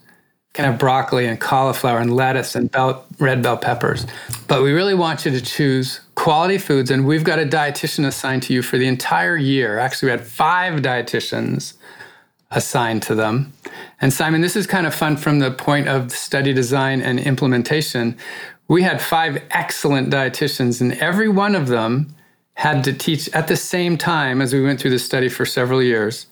can 0.52 0.66
have 0.66 0.78
broccoli 0.78 1.26
and 1.26 1.40
cauliflower 1.40 1.98
and 1.98 2.14
lettuce 2.14 2.54
and 2.54 2.70
bell, 2.70 3.04
red 3.18 3.42
bell 3.42 3.56
peppers. 3.56 4.06
But 4.46 4.62
we 4.62 4.72
really 4.72 4.94
want 4.94 5.24
you 5.24 5.30
to 5.32 5.40
choose 5.40 6.00
quality 6.14 6.58
foods, 6.58 6.90
and 6.90 7.06
we've 7.06 7.24
got 7.24 7.38
a 7.38 7.44
dietitian 7.44 8.06
assigned 8.06 8.44
to 8.44 8.52
you 8.52 8.62
for 8.62 8.78
the 8.78 8.86
entire 8.86 9.36
year. 9.36 9.78
Actually, 9.78 10.06
we 10.06 10.10
had 10.12 10.26
five 10.26 10.80
dietitians 10.80 11.74
assigned 12.52 13.02
to 13.02 13.14
them. 13.14 13.52
And 14.00 14.12
Simon, 14.12 14.42
this 14.42 14.54
is 14.54 14.66
kind 14.66 14.86
of 14.86 14.94
fun 14.94 15.16
from 15.16 15.40
the 15.40 15.50
point 15.50 15.88
of 15.88 16.12
study 16.12 16.52
design 16.52 17.00
and 17.00 17.18
implementation. 17.18 18.16
We 18.68 18.82
had 18.82 19.02
five 19.02 19.42
excellent 19.50 20.10
dietitians, 20.10 20.80
and 20.80 20.92
every 20.94 21.28
one 21.28 21.56
of 21.56 21.66
them 21.66 22.14
had 22.54 22.84
to 22.84 22.92
teach 22.92 23.28
at 23.30 23.48
the 23.48 23.56
same 23.56 23.96
time 23.98 24.40
as 24.40 24.52
we 24.52 24.62
went 24.62 24.80
through 24.80 24.90
the 24.90 24.98
study 24.98 25.28
for 25.28 25.44
several 25.44 25.82
years 25.82 26.26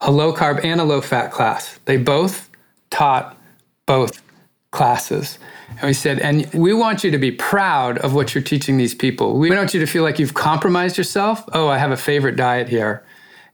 a 0.00 0.10
low 0.10 0.34
carb 0.34 0.62
and 0.64 0.80
a 0.80 0.84
low 0.84 1.00
fat 1.00 1.30
class. 1.30 1.78
They 1.86 1.96
both 1.96 2.50
taught 2.90 3.38
both 3.86 4.22
classes. 4.70 5.38
And 5.70 5.82
we 5.84 5.94
said, 5.94 6.18
and 6.18 6.48
we 6.52 6.74
want 6.74 7.04
you 7.04 7.10
to 7.10 7.18
be 7.18 7.30
proud 7.30 7.98
of 7.98 8.14
what 8.14 8.34
you're 8.34 8.44
teaching 8.44 8.76
these 8.76 8.94
people. 8.94 9.38
We 9.38 9.48
don't 9.48 9.58
want 9.58 9.74
you 9.74 9.80
to 9.80 9.86
feel 9.86 10.02
like 10.02 10.18
you've 10.18 10.34
compromised 10.34 10.98
yourself. 10.98 11.42
Oh, 11.52 11.68
I 11.68 11.78
have 11.78 11.90
a 11.90 11.96
favorite 11.96 12.36
diet 12.36 12.68
here. 12.68 13.04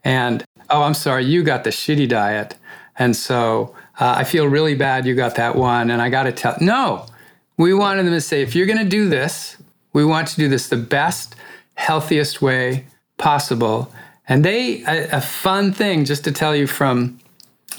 And 0.03 0.43
oh, 0.69 0.81
I'm 0.81 0.93
sorry, 0.93 1.25
you 1.25 1.43
got 1.43 1.63
the 1.63 1.69
shitty 1.69 2.09
diet. 2.09 2.55
And 2.97 3.15
so 3.15 3.75
uh, 3.99 4.15
I 4.17 4.23
feel 4.23 4.45
really 4.45 4.75
bad 4.75 5.05
you 5.05 5.15
got 5.15 5.35
that 5.35 5.55
one. 5.55 5.89
And 5.89 6.01
I 6.01 6.09
got 6.09 6.23
to 6.23 6.31
tell, 6.31 6.57
no, 6.59 7.05
we 7.57 7.73
wanted 7.73 8.05
them 8.05 8.13
to 8.13 8.21
say, 8.21 8.41
if 8.41 8.55
you're 8.55 8.65
going 8.65 8.79
to 8.79 8.85
do 8.85 9.07
this, 9.07 9.57
we 9.93 10.03
want 10.03 10.27
to 10.29 10.35
do 10.35 10.47
this 10.47 10.69
the 10.69 10.77
best, 10.77 11.35
healthiest 11.81 12.41
way 12.41 12.85
possible. 13.17 13.91
And 14.27 14.45
they, 14.45 14.83
a, 14.83 15.17
a 15.17 15.21
fun 15.21 15.73
thing 15.73 16.05
just 16.05 16.23
to 16.25 16.31
tell 16.31 16.55
you 16.55 16.67
from 16.67 17.19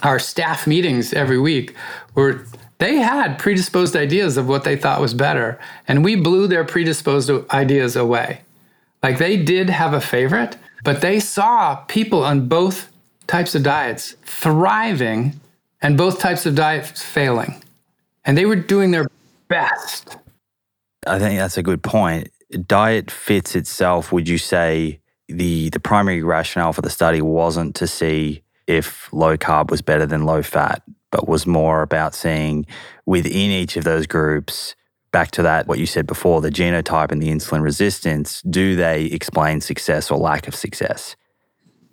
our 0.03 0.19
staff 0.19 0.67
meetings 0.67 1.13
every 1.13 1.39
week, 1.39 1.77
were 2.15 2.45
they 2.79 2.97
had 2.97 3.39
predisposed 3.39 3.95
ideas 3.95 4.37
of 4.37 4.49
what 4.49 4.65
they 4.65 4.75
thought 4.75 5.01
was 5.01 5.15
better. 5.15 5.57
And 5.87 6.05
we 6.05 6.17
blew 6.17 6.49
their 6.49 6.65
predisposed 6.65 7.31
ideas 7.53 7.95
away. 7.95 8.41
Like 9.05 9.19
they 9.19 9.37
did 9.37 9.71
have 9.71 9.95
a 9.95 10.01
favorite, 10.01 10.57
but 10.83 11.01
they 11.01 11.21
saw 11.21 11.77
people 11.87 12.25
on 12.25 12.49
both 12.49 12.91
types 13.29 13.55
of 13.55 13.63
diets 13.63 14.17
thriving 14.25 15.41
and 15.81 15.97
both 15.97 16.19
types 16.19 16.45
of 16.45 16.57
diets 16.57 17.03
failing. 17.03 17.63
And 18.25 18.37
they 18.37 18.47
were 18.47 18.57
doing 18.57 18.91
their 18.91 19.07
best. 19.47 20.17
I 21.07 21.21
think 21.21 21.39
that's 21.39 21.57
a 21.57 21.63
good 21.63 21.85
point. 21.85 22.32
DIETFITS 22.53 23.57
itself, 23.57 24.13
would 24.13 24.29
you 24.29 24.39
say 24.39 25.01
the 25.29 25.71
the 25.71 25.81
primary 25.81 26.23
rationale 26.23 26.73
for 26.73 26.83
the 26.83 26.91
study 26.91 27.23
wasn't 27.23 27.75
to 27.77 27.87
see 27.87 28.43
if 28.67 29.13
low 29.13 29.37
carb 29.37 29.71
was 29.71 29.83
better 29.83 30.07
than 30.07 30.25
low 30.25 30.43
fat, 30.43 30.83
but 31.11 31.29
was 31.29 31.47
more 31.47 31.83
about 31.83 32.15
seeing 32.15 32.67
within 33.07 33.51
each 33.51 33.77
of 33.77 33.85
those 33.85 34.07
groups 34.07 34.75
back 35.13 35.31
to 35.31 35.43
that 35.43 35.67
what 35.67 35.79
you 35.79 35.87
said 35.87 36.07
before 36.07 36.41
the 36.41 36.51
genotype 36.51 37.13
and 37.13 37.23
the 37.23 37.29
insulin 37.29 37.63
resistance 37.63 38.41
do 38.49 38.75
they 38.75 39.05
explain 39.05 39.61
success 39.61 40.11
or 40.11 40.19
lack 40.19 40.49
of 40.49 40.55
success? 40.55 41.17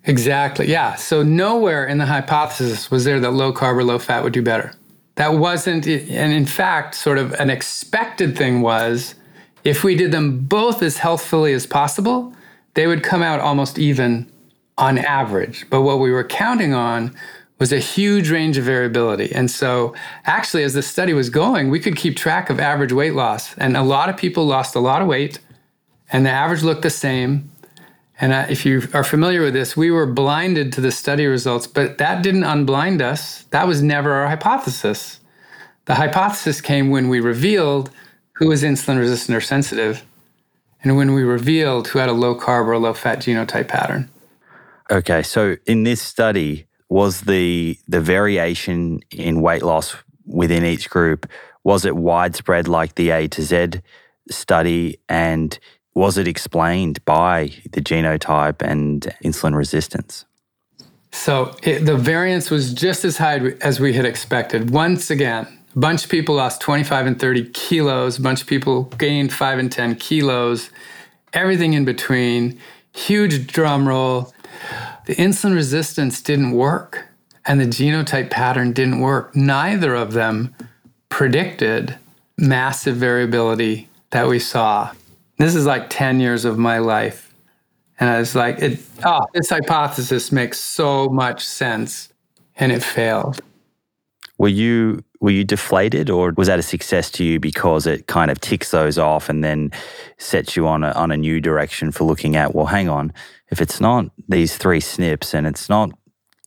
Exactly 0.06 0.68
yeah. 0.68 0.96
So 0.96 1.24
nowhere 1.24 1.86
in 1.86 1.98
the 1.98 2.06
hypothesis 2.06 2.90
was 2.90 3.04
there 3.04 3.20
that 3.20 3.32
low 3.32 3.52
carb 3.52 3.76
or 3.76 3.84
low 3.84 4.00
fat 4.00 4.24
would 4.24 4.34
do 4.34 4.42
better. 4.42 4.74
That 5.16 5.34
wasn't 5.34 5.86
and 5.86 6.34
in 6.34 6.46
fact 6.46 6.96
sort 6.96 7.18
of 7.18 7.34
an 7.34 7.50
expected 7.50 8.38
thing 8.38 8.62
was 8.62 9.16
if 9.64 9.84
we 9.84 9.96
did 9.96 10.12
them 10.12 10.40
both 10.40 10.82
as 10.82 10.98
healthfully 10.98 11.54
as 11.54 11.66
possible 11.66 12.34
they 12.74 12.88
would 12.88 13.04
come 13.04 13.22
out 13.22 13.40
almost 13.40 13.78
even 13.80 14.30
on 14.78 14.98
average 14.98 15.66
but 15.70 15.82
what 15.82 16.00
we 16.00 16.12
were 16.12 16.24
counting 16.24 16.74
on 16.74 17.16
was 17.60 17.74
a 17.74 17.80
huge 17.80 18.32
range 18.32 18.58
of 18.58 18.64
variability. 18.64 19.32
And 19.34 19.52
so, 19.52 19.94
actually, 20.26 20.64
as 20.64 20.74
the 20.74 20.82
study 20.82 21.14
was 21.14 21.30
going, 21.30 21.70
we 21.70 21.80
could 21.80 21.98
keep 21.98 22.16
track 22.16 22.50
of 22.50 22.60
average 22.60 22.94
weight 22.94 23.14
loss. 23.14 23.56
And 23.58 23.76
a 23.76 23.84
lot 23.84 24.10
of 24.10 24.18
people 24.18 24.46
lost 24.46 24.76
a 24.76 24.80
lot 24.80 25.02
of 25.02 25.08
weight, 25.08 25.40
and 26.12 26.26
the 26.26 26.30
average 26.30 26.64
looked 26.64 26.82
the 26.82 26.90
same. 26.90 27.52
And 28.22 28.34
uh, 28.34 28.46
if 28.50 28.66
you 28.66 28.88
are 28.94 29.04
familiar 29.04 29.42
with 29.42 29.54
this, 29.54 29.78
we 29.78 29.92
were 29.92 30.06
blinded 30.06 30.74
to 30.74 30.82
the 30.82 30.92
study 30.92 31.26
results, 31.26 31.68
but 31.68 31.98
that 32.00 32.24
didn't 32.24 32.44
unblind 32.44 33.02
us. 33.02 33.44
That 33.52 33.68
was 33.68 33.82
never 33.82 34.14
our 34.14 34.28
hypothesis. 34.28 35.20
The 35.86 35.96
hypothesis 35.96 36.62
came 36.62 36.90
when 36.90 37.10
we 37.10 37.20
revealed 37.20 37.92
who 38.40 38.48
was 38.48 38.64
insulin 38.64 38.98
resistant 38.98 39.38
or 39.38 39.42
sensitive, 39.42 40.04
and 40.84 40.98
when 40.98 41.14
we 41.14 41.24
revealed 41.24 41.90
who 41.90 42.00
had 42.00 42.10
a 42.10 42.14
low 42.14 42.36
carb 42.36 42.66
or 42.68 42.78
low 42.78 42.94
fat 42.94 43.20
genotype 43.20 43.68
pattern. 43.68 44.10
Okay, 44.90 45.22
so 45.22 45.58
in 45.68 45.84
this 45.84 46.02
study, 46.02 46.66
was 46.90 47.22
the 47.22 47.78
the 47.88 48.02
variation 48.02 49.02
in 49.12 49.42
weight 49.42 49.62
loss 49.62 49.96
within 50.26 50.66
each 50.66 50.90
group 50.90 51.28
was 51.64 51.86
it 51.86 51.96
widespread 51.96 52.68
like 52.68 52.96
the 52.96 53.12
A 53.12 53.28
to 53.28 53.42
Z 53.44 53.82
study 54.30 55.00
and 55.08 55.60
was 55.94 56.18
it 56.18 56.28
explained 56.28 57.04
by 57.06 57.52
the 57.72 57.82
genotype 57.82 58.62
and 58.62 59.14
insulin 59.24 59.56
resistance? 59.56 60.26
So 61.12 61.56
it, 61.64 61.86
the 61.86 61.98
variance 61.98 62.50
was 62.50 62.74
just 62.74 63.04
as 63.04 63.18
high 63.18 63.40
as 63.62 63.80
we 63.80 63.94
had 63.94 64.06
expected. 64.06 64.70
Once 64.70 65.10
again, 65.10 65.59
bunch 65.80 66.04
of 66.04 66.12
people 66.12 66.36
lost 66.36 66.62
25 66.62 67.08
and 67.08 67.20
30 67.20 67.50
kilos, 67.50 68.18
a 68.20 68.22
bunch 68.22 68.42
of 68.42 68.48
people 68.48 68.84
gained 68.98 69.34
5 69.34 69.60
and 69.60 69.72
10 69.72 69.96
kilos, 69.96 70.70
everything 71.34 71.74
in 71.74 71.86
between. 71.86 72.60
Huge 72.94 73.48
drum 73.48 73.88
roll 73.88 74.34
the 75.10 75.16
insulin 75.16 75.56
resistance 75.56 76.22
didn't 76.22 76.52
work 76.52 77.08
and 77.44 77.60
the 77.60 77.66
genotype 77.66 78.30
pattern 78.30 78.74
didn't 78.74 79.00
work. 79.00 79.36
Neither 79.36 79.96
of 79.96 80.14
them 80.14 80.56
predicted 81.10 81.98
massive 82.38 82.98
variability 82.98 83.90
that 84.12 84.28
we 84.28 84.38
saw. 84.38 84.92
This 85.38 85.56
is 85.56 85.66
like 85.66 85.90
10 85.90 86.20
years 86.20 86.46
of 86.46 86.60
my 86.60 86.78
life. 86.78 87.34
And 88.00 88.08
I 88.08 88.20
was 88.20 88.36
like, 88.36 88.60
it, 88.60 88.80
oh, 89.04 89.26
this 89.34 89.50
hypothesis 89.50 90.32
makes 90.32 90.60
so 90.60 91.10
much 91.10 91.44
sense. 91.44 92.14
And 92.56 92.72
it 92.72 92.84
failed. 92.84 93.42
Were 94.40 94.48
you 94.48 95.04
were 95.22 95.32
you 95.32 95.44
deflated 95.44 96.10
or 96.10 96.34
was 96.38 96.48
that 96.48 96.60
a 96.60 96.64
success 96.64 97.12
to 97.12 97.24
you 97.24 97.40
because 97.40 97.86
it 97.86 98.08
kind 98.08 98.32
of 98.32 98.40
ticks 98.40 98.72
those 98.72 98.98
off 98.98 99.30
and 99.30 99.44
then 99.44 99.72
sets 100.18 100.56
you 100.56 100.66
on 100.66 100.84
a, 100.84 100.92
on 100.92 101.12
a 101.12 101.18
new 101.18 101.42
direction 101.42 101.92
for 101.92 102.06
looking 102.06 102.38
at 102.38 102.56
well 102.56 102.68
hang 102.68 102.88
on 102.88 103.14
if 103.52 103.62
it's 103.62 103.82
not 103.82 104.06
these 104.30 104.58
three 104.58 104.80
SNPs 104.80 105.34
and 105.34 105.46
it's 105.46 105.70
not 105.70 105.92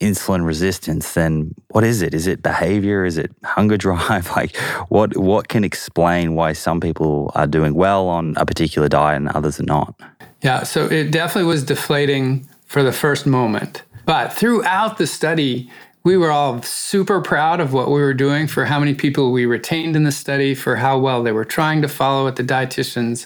insulin 0.03 0.45
resistance, 0.45 1.13
then 1.13 1.53
what 1.69 1.83
is 1.83 2.01
it? 2.01 2.13
Is 2.13 2.27
it 2.27 2.43
behavior? 2.43 3.05
Is 3.05 3.17
it 3.17 3.31
hunger 3.43 3.77
drive? 3.77 4.29
Like 4.33 4.55
what 4.89 5.15
what 5.15 5.47
can 5.47 5.63
explain 5.63 6.33
why 6.33 6.53
some 6.53 6.79
people 6.79 7.31
are 7.35 7.45
doing 7.45 7.75
well 7.75 8.07
on 8.07 8.33
a 8.35 8.45
particular 8.45 8.89
diet 8.89 9.17
and 9.17 9.29
others 9.29 9.59
are 9.59 9.63
not? 9.63 9.93
Yeah, 10.41 10.63
so 10.63 10.85
it 10.85 11.11
definitely 11.11 11.49
was 11.49 11.63
deflating 11.63 12.47
for 12.65 12.81
the 12.83 12.91
first 12.91 13.25
moment. 13.27 13.83
But 14.05 14.33
throughout 14.33 14.97
the 14.97 15.05
study, 15.05 15.69
we 16.03 16.17
were 16.17 16.31
all 16.31 16.61
super 16.61 17.21
proud 17.21 17.59
of 17.59 17.73
what 17.73 17.87
we 17.87 18.01
were 18.01 18.13
doing 18.13 18.47
for 18.47 18.65
how 18.65 18.79
many 18.79 18.93
people 18.93 19.31
we 19.31 19.45
retained 19.45 19.95
in 19.95 20.03
the 20.03 20.11
study, 20.11 20.53
for 20.53 20.75
how 20.75 20.97
well 20.97 21.23
they 21.23 21.31
were 21.31 21.45
trying 21.45 21.81
to 21.81 21.87
follow 21.87 22.27
it. 22.27 22.35
The 22.35 22.43
dietitians 22.43 23.25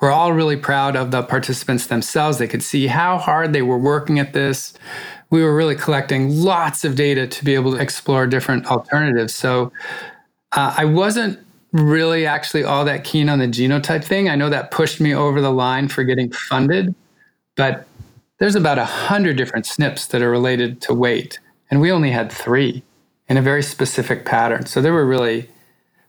were 0.00 0.10
all 0.10 0.32
really 0.32 0.56
proud 0.56 0.96
of 0.96 1.10
the 1.10 1.22
participants 1.22 1.86
themselves. 1.86 2.38
They 2.38 2.48
could 2.48 2.62
see 2.62 2.86
how 2.86 3.18
hard 3.18 3.52
they 3.52 3.62
were 3.62 3.78
working 3.78 4.18
at 4.18 4.32
this 4.32 4.74
we 5.30 5.42
were 5.42 5.54
really 5.54 5.76
collecting 5.76 6.28
lots 6.28 6.84
of 6.84 6.96
data 6.96 7.26
to 7.26 7.44
be 7.44 7.54
able 7.54 7.72
to 7.72 7.78
explore 7.78 8.26
different 8.26 8.66
alternatives. 8.66 9.34
So 9.34 9.72
uh, 10.52 10.74
I 10.76 10.84
wasn't 10.84 11.38
really 11.72 12.26
actually 12.26 12.64
all 12.64 12.84
that 12.84 13.04
keen 13.04 13.28
on 13.28 13.38
the 13.38 13.46
genotype 13.46 14.04
thing. 14.04 14.28
I 14.28 14.34
know 14.34 14.50
that 14.50 14.72
pushed 14.72 15.00
me 15.00 15.14
over 15.14 15.40
the 15.40 15.52
line 15.52 15.86
for 15.86 16.02
getting 16.02 16.32
funded, 16.32 16.94
but 17.56 17.86
there's 18.38 18.56
about 18.56 18.78
a 18.78 18.84
hundred 18.84 19.36
different 19.36 19.66
SNPs 19.66 20.08
that 20.08 20.20
are 20.20 20.30
related 20.30 20.80
to 20.82 20.94
weight, 20.94 21.38
and 21.70 21.80
we 21.80 21.92
only 21.92 22.10
had 22.10 22.32
three 22.32 22.82
in 23.28 23.36
a 23.36 23.42
very 23.42 23.62
specific 23.62 24.24
pattern. 24.24 24.66
So 24.66 24.80
there 24.82 24.92
were 24.92 25.06
really, 25.06 25.48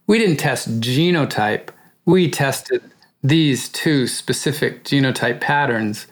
we 0.07 0.18
didn't 0.18 0.38
test 0.38 0.82
genotype. 0.82 1.70
We 2.05 2.30
tested 2.30 2.82
these 3.24 3.70
two 3.70 4.07
specific 4.07 4.84
genotype 4.84 5.39
patterns 5.39 6.07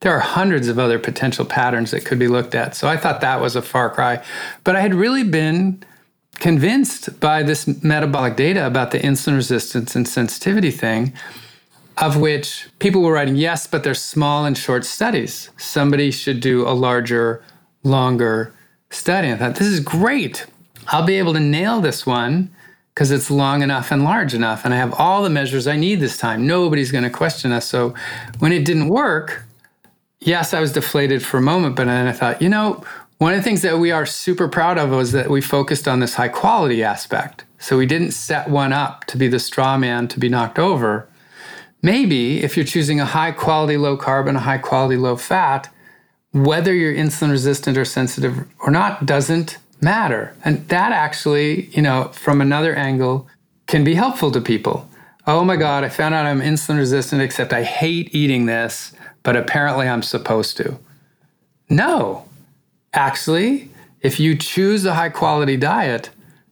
there 0.00 0.12
are 0.12 0.20
hundreds 0.20 0.68
of 0.68 0.78
other 0.78 0.98
potential 0.98 1.44
patterns 1.44 1.90
that 1.90 2.04
could 2.04 2.18
be 2.18 2.28
looked 2.28 2.54
at. 2.54 2.76
So 2.76 2.88
I 2.88 2.96
thought 2.96 3.20
that 3.20 3.40
was 3.40 3.56
a 3.56 3.62
far 3.62 3.90
cry. 3.90 4.22
But 4.64 4.76
I 4.76 4.80
had 4.80 4.94
really 4.94 5.24
been 5.24 5.82
convinced 6.38 7.18
by 7.18 7.42
this 7.42 7.66
metabolic 7.82 8.36
data 8.36 8.64
about 8.64 8.92
the 8.92 9.00
insulin 9.00 9.34
resistance 9.34 9.96
and 9.96 10.06
sensitivity 10.06 10.70
thing, 10.70 11.12
of 11.96 12.16
which 12.16 12.68
people 12.78 13.02
were 13.02 13.12
writing, 13.12 13.34
yes, 13.34 13.66
but 13.66 13.82
they're 13.82 13.94
small 13.94 14.44
and 14.44 14.56
short 14.56 14.84
studies. 14.84 15.50
Somebody 15.56 16.12
should 16.12 16.38
do 16.38 16.66
a 16.66 16.70
larger, 16.70 17.42
longer 17.82 18.54
study. 18.90 19.30
I 19.32 19.36
thought, 19.36 19.56
this 19.56 19.68
is 19.68 19.80
great. 19.80 20.46
I'll 20.88 21.06
be 21.06 21.18
able 21.18 21.34
to 21.34 21.40
nail 21.40 21.80
this 21.80 22.06
one 22.06 22.50
because 22.94 23.10
it's 23.10 23.30
long 23.30 23.62
enough 23.62 23.92
and 23.92 24.02
large 24.02 24.34
enough. 24.34 24.64
And 24.64 24.74
I 24.74 24.76
have 24.78 24.92
all 24.94 25.22
the 25.22 25.30
measures 25.30 25.66
I 25.66 25.76
need 25.76 26.00
this 26.00 26.16
time. 26.16 26.46
Nobody's 26.46 26.90
going 26.90 27.04
to 27.04 27.10
question 27.10 27.52
us. 27.52 27.66
So 27.66 27.94
when 28.38 28.52
it 28.52 28.64
didn't 28.64 28.88
work, 28.88 29.44
yes, 30.20 30.52
I 30.52 30.60
was 30.60 30.72
deflated 30.72 31.24
for 31.24 31.36
a 31.38 31.42
moment, 31.42 31.76
but 31.76 31.86
then 31.86 32.06
I 32.06 32.12
thought, 32.12 32.42
you 32.42 32.48
know, 32.48 32.82
one 33.18 33.32
of 33.32 33.38
the 33.38 33.42
things 33.42 33.62
that 33.62 33.78
we 33.78 33.90
are 33.90 34.06
super 34.06 34.48
proud 34.48 34.78
of 34.78 34.90
was 34.90 35.12
that 35.12 35.28
we 35.28 35.40
focused 35.40 35.86
on 35.88 36.00
this 36.00 36.14
high 36.14 36.28
quality 36.28 36.82
aspect. 36.82 37.44
So 37.58 37.76
we 37.76 37.86
didn't 37.86 38.12
set 38.12 38.48
one 38.48 38.72
up 38.72 39.04
to 39.06 39.16
be 39.16 39.28
the 39.28 39.40
straw 39.40 39.76
man 39.76 40.08
to 40.08 40.20
be 40.20 40.28
knocked 40.28 40.58
over. 40.58 41.08
Maybe 41.82 42.42
if 42.42 42.56
you're 42.56 42.66
choosing 42.66 43.00
a 43.00 43.04
high 43.04 43.32
quality 43.32 43.76
low 43.76 43.96
carb 43.96 44.28
and 44.28 44.36
a 44.36 44.40
high 44.40 44.58
quality 44.58 44.96
low 44.96 45.16
fat, 45.16 45.68
whether 46.32 46.74
you're 46.74 46.94
insulin 46.94 47.30
resistant 47.30 47.76
or 47.78 47.84
sensitive 47.84 48.46
or 48.60 48.70
not 48.70 49.06
doesn't 49.06 49.58
matter. 49.80 50.34
And 50.44 50.68
that 50.68 50.92
actually, 50.92 51.66
you 51.66 51.82
know, 51.82 52.10
from 52.12 52.40
another 52.40 52.74
angle, 52.74 53.28
can 53.66 53.84
be 53.84 53.94
helpful 53.94 54.30
to 54.32 54.40
people. 54.40 54.88
Oh 55.26 55.44
my 55.44 55.56
God, 55.56 55.84
I 55.84 55.88
found 55.88 56.14
out 56.14 56.26
I'm 56.26 56.40
insulin 56.40 56.78
resistant, 56.78 57.22
except 57.22 57.52
I 57.52 57.62
hate 57.62 58.14
eating 58.14 58.46
this 58.46 58.92
but 59.28 59.36
apparently 59.36 59.86
I'm 59.86 60.02
supposed 60.02 60.56
to. 60.56 60.78
No. 61.68 62.24
Actually, 62.94 63.68
if 64.00 64.18
you 64.18 64.36
choose 64.36 64.86
a 64.86 64.94
high 64.94 65.10
quality 65.10 65.56
diet, 65.56 66.08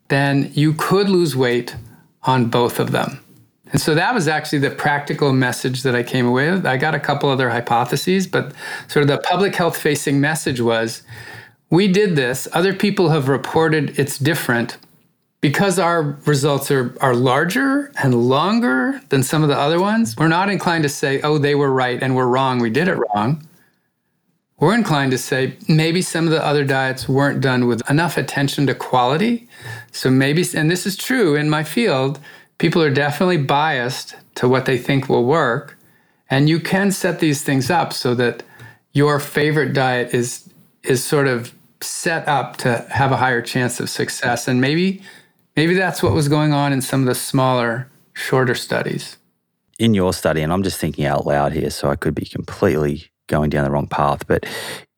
then 0.08 0.50
you 0.52 0.74
could 0.74 1.08
lose 1.08 1.34
weight 1.34 1.74
on 2.24 2.50
both 2.50 2.78
of 2.78 2.92
them. 2.92 3.24
And 3.72 3.80
so 3.80 3.94
that 3.94 4.14
was 4.14 4.28
actually 4.28 4.60
the 4.60 4.70
practical 4.70 5.32
message 5.32 5.82
that 5.82 5.94
I 5.94 6.02
came 6.02 6.26
away 6.26 6.50
with. 6.50 6.66
I 6.66 6.76
got 6.76 6.94
a 6.94 7.00
couple 7.00 7.28
other 7.28 7.50
hypotheses, 7.50 8.26
but 8.26 8.52
sort 8.88 9.02
of 9.02 9.08
the 9.08 9.18
public 9.18 9.54
health 9.54 9.76
facing 9.76 10.20
message 10.20 10.60
was 10.60 11.02
we 11.70 11.88
did 11.88 12.14
this, 12.14 12.46
other 12.52 12.72
people 12.72 13.08
have 13.08 13.28
reported 13.28 13.98
it's 13.98 14.18
different, 14.18 14.78
because 15.40 15.78
our 15.78 16.02
results 16.26 16.70
are, 16.70 16.96
are 17.00 17.14
larger 17.14 17.92
and 18.02 18.14
longer 18.14 19.00
than 19.10 19.22
some 19.22 19.42
of 19.42 19.48
the 19.48 19.58
other 19.58 19.80
ones, 19.80 20.16
we're 20.16 20.28
not 20.28 20.48
inclined 20.48 20.82
to 20.82 20.88
say, 20.88 21.20
oh, 21.22 21.38
they 21.38 21.54
were 21.54 21.70
right 21.70 22.02
and 22.02 22.16
we're 22.16 22.26
wrong, 22.26 22.58
we 22.58 22.70
did 22.70 22.88
it 22.88 22.94
wrong. 22.94 23.46
We're 24.58 24.74
inclined 24.74 25.10
to 25.10 25.18
say 25.18 25.56
maybe 25.68 26.00
some 26.00 26.24
of 26.24 26.30
the 26.30 26.44
other 26.44 26.64
diets 26.64 27.08
weren't 27.08 27.42
done 27.42 27.66
with 27.66 27.88
enough 27.90 28.16
attention 28.16 28.66
to 28.68 28.74
quality. 28.74 29.46
So 29.92 30.10
maybe, 30.10 30.44
and 30.54 30.70
this 30.70 30.86
is 30.86 30.96
true 30.96 31.36
in 31.36 31.50
my 31.50 31.62
field, 31.62 32.18
people 32.58 32.82
are 32.82 32.90
definitely 32.90 33.38
biased 33.38 34.16
to 34.36 34.48
what 34.48 34.66
they 34.66 34.78
think 34.78 35.08
will 35.08 35.24
work. 35.24 35.78
And 36.28 36.48
you 36.48 36.60
can 36.60 36.90
set 36.90 37.20
these 37.20 37.42
things 37.42 37.70
up 37.70 37.92
so 37.92 38.14
that 38.14 38.42
your 38.92 39.20
favorite 39.20 39.72
diet 39.72 40.12
is, 40.14 40.48
is 40.82 41.04
sort 41.04 41.28
of 41.28 41.54
set 41.80 42.26
up 42.26 42.56
to 42.58 42.86
have 42.90 43.12
a 43.12 43.16
higher 43.16 43.42
chance 43.42 43.78
of 43.78 43.88
success. 43.90 44.48
And 44.48 44.60
maybe 44.60 45.02
Maybe 45.56 45.72
that's 45.72 46.02
what 46.02 46.12
was 46.12 46.28
going 46.28 46.52
on 46.52 46.72
in 46.74 46.82
some 46.82 47.00
of 47.00 47.06
the 47.06 47.14
smaller, 47.14 47.88
shorter 48.12 48.54
studies. 48.54 49.16
In 49.78 49.94
your 49.94 50.12
study, 50.12 50.42
and 50.42 50.52
I'm 50.52 50.62
just 50.62 50.78
thinking 50.78 51.06
out 51.06 51.26
loud 51.26 51.52
here, 51.52 51.70
so 51.70 51.88
I 51.88 51.96
could 51.96 52.14
be 52.14 52.26
completely 52.26 53.06
going 53.26 53.50
down 53.50 53.64
the 53.64 53.70
wrong 53.70 53.86
path, 53.86 54.26
but 54.26 54.46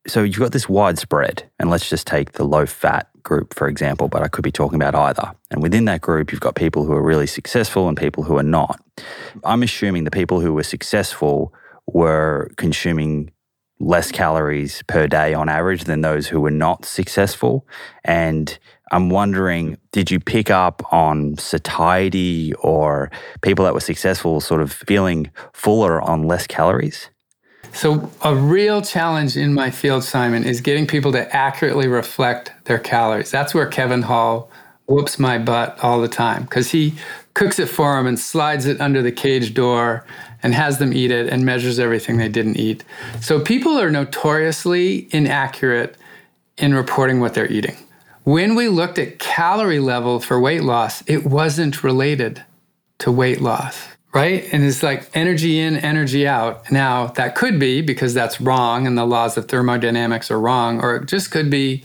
so 0.07 0.23
you've 0.23 0.39
got 0.39 0.53
this 0.53 0.69
widespread, 0.69 1.49
and 1.59 1.71
let's 1.71 1.89
just 1.89 2.07
take 2.07 2.33
the 2.33 2.45
low 2.45 2.67
fat 2.67 3.09
group, 3.29 3.55
for 3.55 3.69
example, 3.69 4.09
but 4.09 4.23
I 4.23 4.29
could 4.29 4.43
be 4.43 4.51
talking 4.51 4.77
about 4.83 4.95
either. 4.95 5.33
And 5.51 5.63
within 5.63 5.85
that 5.85 6.01
group, 6.01 6.33
you've 6.33 6.41
got 6.41 6.55
people 6.55 6.85
who 6.85 6.93
are 6.93 7.03
really 7.03 7.27
successful 7.27 7.87
and 7.87 7.97
people 7.97 8.25
who 8.25 8.39
are 8.39 8.51
not. 8.59 8.81
I'm 9.45 9.63
assuming 9.63 10.05
the 10.05 10.11
people 10.11 10.41
who 10.41 10.55
were 10.55 10.65
successful 10.65 11.53
were 11.87 12.51
consuming 12.57 13.31
less 13.81 14.11
calories 14.11 14.83
per 14.89 15.07
day 15.07 15.35
on 15.35 15.49
average 15.49 15.85
than 15.85 16.01
those 16.01 16.27
who 16.27 16.41
were 16.41 16.51
not 16.51 16.85
successful. 16.85 17.67
And 18.03 18.59
I'm 18.91 19.11
wondering, 19.11 19.77
did 19.93 20.11
you 20.11 20.19
pick 20.19 20.51
up 20.51 20.83
on 20.93 21.37
satiety 21.37 22.55
or 22.55 23.11
people 23.43 23.65
that 23.67 23.75
were 23.75 23.81
successful 23.81 24.41
sort 24.41 24.63
of 24.63 24.73
feeling 24.73 25.31
fuller 25.53 26.01
on 26.01 26.27
less 26.27 26.47
calories? 26.47 27.11
So, 27.73 28.11
a 28.23 28.35
real 28.35 28.83
challenge 28.83 29.37
in 29.37 29.55
my 29.55 29.71
field, 29.71 30.05
Simon, 30.05 30.45
is 30.45 30.61
getting 30.61 30.87
people 30.87 31.13
to 31.13 31.35
accurately 31.35 31.89
reflect 31.89 32.53
their 32.65 32.79
calories. 32.79 33.31
That's 33.31 33.55
where 33.55 33.67
Kevin 33.67 34.03
Hall 34.03 34.51
whoops 34.87 35.19
my 35.19 35.39
butt 35.39 35.79
all 35.83 36.01
the 36.01 36.09
time 36.09 36.43
because 36.45 36.71
he 36.71 36.95
cooks 37.35 37.59
it 37.59 37.67
for 37.69 37.97
them 37.97 38.07
and 38.07 38.19
slides 38.19 38.67
it 38.67 38.81
under 38.81 39.03
the 39.03 39.13
cage 39.13 39.55
door 39.55 40.05
and 40.43 40.55
has 40.55 40.79
them 40.79 40.93
eat 40.93 41.11
it 41.11 41.29
and 41.29 41.45
measures 41.45 41.79
everything 41.79 42.17
they 42.17 42.29
didn't 42.29 42.57
eat. 42.57 42.85
So, 43.21 43.41
people 43.41 43.79
are 43.79 43.91
notoriously 43.91 45.09
inaccurate 45.11 45.97
in 46.57 46.75
reporting 46.75 47.21
what 47.21 47.35
they're 47.35 47.51
eating. 47.51 47.77
When 48.25 48.55
we 48.55 48.69
looked 48.69 48.99
at 48.99 49.19
calorie 49.19 49.79
level 49.79 50.21
for 50.21 50.39
weight 50.39 50.63
loss, 50.63 51.03
it 51.07 51.25
wasn't 51.25 51.83
related 51.83 52.45
to 52.99 53.13
weight 53.13 53.41
loss, 53.41 53.79
right? 54.13 54.49
And 54.53 54.65
it's 54.65 54.83
like 54.83 55.09
energy 55.15 55.59
in, 55.59 55.77
energy 55.77 56.27
out. 56.27 56.71
Now, 56.71 57.09
that 57.09 57.35
could 57.35 57.59
be 57.59 57.83
because 57.83 58.15
that's 58.15 58.41
wrong 58.41 58.87
and 58.87 58.97
the 58.97 59.05
laws 59.05 59.37
of 59.37 59.49
thermodynamics 59.49 60.31
are 60.31 60.41
wrong, 60.41 60.81
or 60.81 60.97
it 60.97 61.07
just 61.07 61.31
could 61.31 61.51
be 61.51 61.85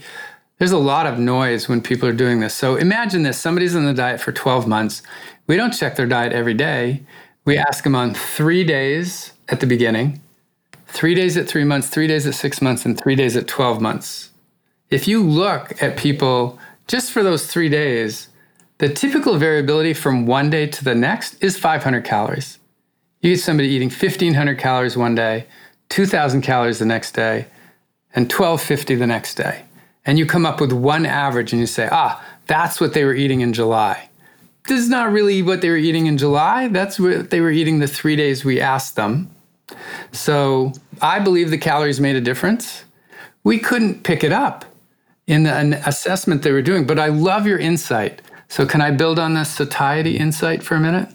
there's 0.58 0.72
a 0.72 0.78
lot 0.78 1.06
of 1.06 1.18
noise 1.18 1.68
when 1.68 1.82
people 1.82 2.08
are 2.08 2.14
doing 2.14 2.40
this. 2.40 2.54
So 2.54 2.76
imagine 2.76 3.24
this 3.24 3.38
somebody's 3.38 3.74
on 3.74 3.84
the 3.84 3.94
diet 3.94 4.20
for 4.20 4.32
12 4.32 4.66
months. 4.66 5.02
We 5.46 5.56
don't 5.56 5.72
check 5.72 5.96
their 5.96 6.06
diet 6.06 6.32
every 6.32 6.54
day. 6.54 7.02
We 7.44 7.58
ask 7.58 7.84
them 7.84 7.94
on 7.94 8.14
three 8.14 8.64
days 8.64 9.32
at 9.48 9.60
the 9.60 9.66
beginning, 9.66 10.22
three 10.86 11.14
days 11.14 11.36
at 11.36 11.46
three 11.46 11.64
months, 11.64 11.88
three 11.88 12.06
days 12.06 12.26
at 12.26 12.34
six 12.34 12.62
months, 12.62 12.86
and 12.86 12.98
three 12.98 13.16
days 13.16 13.36
at 13.36 13.46
12 13.46 13.80
months 13.80 14.30
if 14.94 15.08
you 15.08 15.22
look 15.22 15.82
at 15.82 15.96
people 15.96 16.58
just 16.86 17.10
for 17.10 17.22
those 17.22 17.46
three 17.46 17.68
days, 17.68 18.28
the 18.78 18.88
typical 18.88 19.38
variability 19.38 19.94
from 19.94 20.26
one 20.26 20.50
day 20.50 20.66
to 20.66 20.84
the 20.84 20.94
next 20.94 21.42
is 21.42 21.56
500 21.58 22.04
calories. 22.04 22.58
You 23.20 23.34
get 23.34 23.40
somebody 23.40 23.68
eating 23.68 23.88
1,500 23.88 24.58
calories 24.58 24.96
one 24.96 25.14
day, 25.14 25.46
2,000 25.90 26.42
calories 26.42 26.78
the 26.80 26.84
next 26.84 27.12
day, 27.12 27.46
and 28.14 28.24
1,250 28.30 28.96
the 28.96 29.06
next 29.06 29.34
day. 29.34 29.64
And 30.04 30.18
you 30.18 30.26
come 30.26 30.44
up 30.44 30.60
with 30.60 30.72
one 30.72 31.06
average 31.06 31.52
and 31.52 31.60
you 31.60 31.66
say, 31.66 31.88
ah, 31.90 32.22
that's 32.46 32.80
what 32.80 32.94
they 32.94 33.04
were 33.04 33.14
eating 33.14 33.40
in 33.40 33.52
July. 33.52 34.08
this 34.66 34.80
is 34.80 34.88
not 34.88 35.12
really 35.12 35.42
what 35.42 35.60
they 35.60 35.70
were 35.70 35.76
eating 35.76 36.06
in 36.06 36.18
July. 36.18 36.68
That's 36.68 36.98
what 36.98 37.30
they 37.30 37.40
were 37.40 37.50
eating 37.50 37.78
the 37.78 37.86
three 37.86 38.16
days 38.16 38.44
we 38.44 38.60
asked 38.60 38.96
them. 38.96 39.30
So 40.12 40.72
I 41.00 41.20
believe 41.20 41.50
the 41.50 41.58
calories 41.58 42.00
made 42.00 42.16
a 42.16 42.20
difference. 42.20 42.84
We 43.44 43.58
couldn't 43.58 44.02
pick 44.02 44.24
it 44.24 44.32
up 44.32 44.64
in 45.26 45.44
the 45.44 45.82
assessment 45.86 46.42
they 46.42 46.52
were 46.52 46.62
doing, 46.62 46.86
but 46.86 46.98
I 46.98 47.08
love 47.08 47.46
your 47.46 47.58
insight. 47.58 48.20
So 48.48 48.66
can 48.66 48.80
I 48.80 48.90
build 48.90 49.18
on 49.18 49.34
this 49.34 49.50
satiety 49.50 50.16
insight 50.16 50.62
for 50.62 50.74
a 50.74 50.80
minute? 50.80 51.08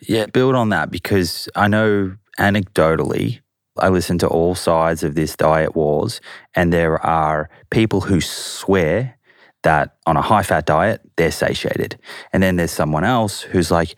Yeah, 0.00 0.26
build 0.26 0.54
on 0.54 0.68
that 0.68 0.90
because 0.90 1.48
I 1.54 1.68
know 1.68 2.16
anecdotally, 2.38 3.40
I 3.78 3.88
listen 3.88 4.18
to 4.18 4.28
all 4.28 4.54
sides 4.54 5.02
of 5.02 5.14
this 5.14 5.36
diet 5.36 5.74
wars, 5.74 6.20
and 6.54 6.72
there 6.72 7.04
are 7.04 7.48
people 7.70 8.02
who 8.02 8.20
swear 8.20 9.18
that 9.62 9.96
on 10.06 10.16
a 10.16 10.22
high 10.22 10.42
fat 10.42 10.66
diet, 10.66 11.00
they're 11.16 11.32
satiated. 11.32 11.98
And 12.32 12.42
then 12.42 12.56
there's 12.56 12.70
someone 12.70 13.04
else 13.04 13.40
who's 13.40 13.70
like, 13.70 13.96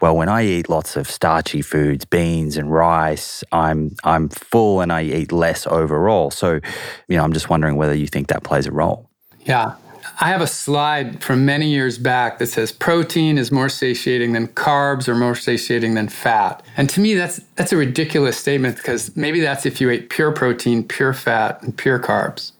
well, 0.00 0.14
when 0.14 0.28
I 0.28 0.44
eat 0.44 0.68
lots 0.68 0.94
of 0.94 1.10
starchy 1.10 1.62
foods, 1.62 2.04
beans 2.04 2.58
and 2.58 2.70
rice, 2.70 3.42
I'm 3.50 3.96
I'm 4.04 4.28
full 4.28 4.82
and 4.82 4.92
I 4.92 5.02
eat 5.04 5.32
less 5.32 5.66
overall. 5.66 6.30
So, 6.30 6.60
you 7.08 7.16
know, 7.16 7.24
I'm 7.24 7.32
just 7.32 7.48
wondering 7.48 7.76
whether 7.76 7.94
you 7.94 8.06
think 8.06 8.28
that 8.28 8.44
plays 8.44 8.66
a 8.66 8.72
role. 8.72 9.08
Yeah. 9.46 9.76
I 10.18 10.28
have 10.28 10.40
a 10.40 10.46
slide 10.46 11.22
from 11.22 11.44
many 11.44 11.68
years 11.68 11.98
back 11.98 12.38
that 12.38 12.46
says 12.46 12.72
protein 12.72 13.36
is 13.36 13.52
more 13.52 13.68
satiating 13.68 14.32
than 14.32 14.48
carbs 14.48 15.08
or 15.08 15.14
more 15.14 15.34
satiating 15.34 15.94
than 15.94 16.08
fat. 16.08 16.64
And 16.78 16.88
to 16.90 17.00
me 17.00 17.14
that's 17.14 17.40
that's 17.56 17.72
a 17.72 17.76
ridiculous 17.76 18.38
statement 18.38 18.76
because 18.76 19.14
maybe 19.14 19.40
that's 19.40 19.66
if 19.66 19.78
you 19.78 19.90
ate 19.90 20.08
pure 20.08 20.32
protein, 20.32 20.84
pure 20.84 21.12
fat, 21.12 21.62
and 21.62 21.76
pure 21.76 21.98
carbs. 21.98 22.52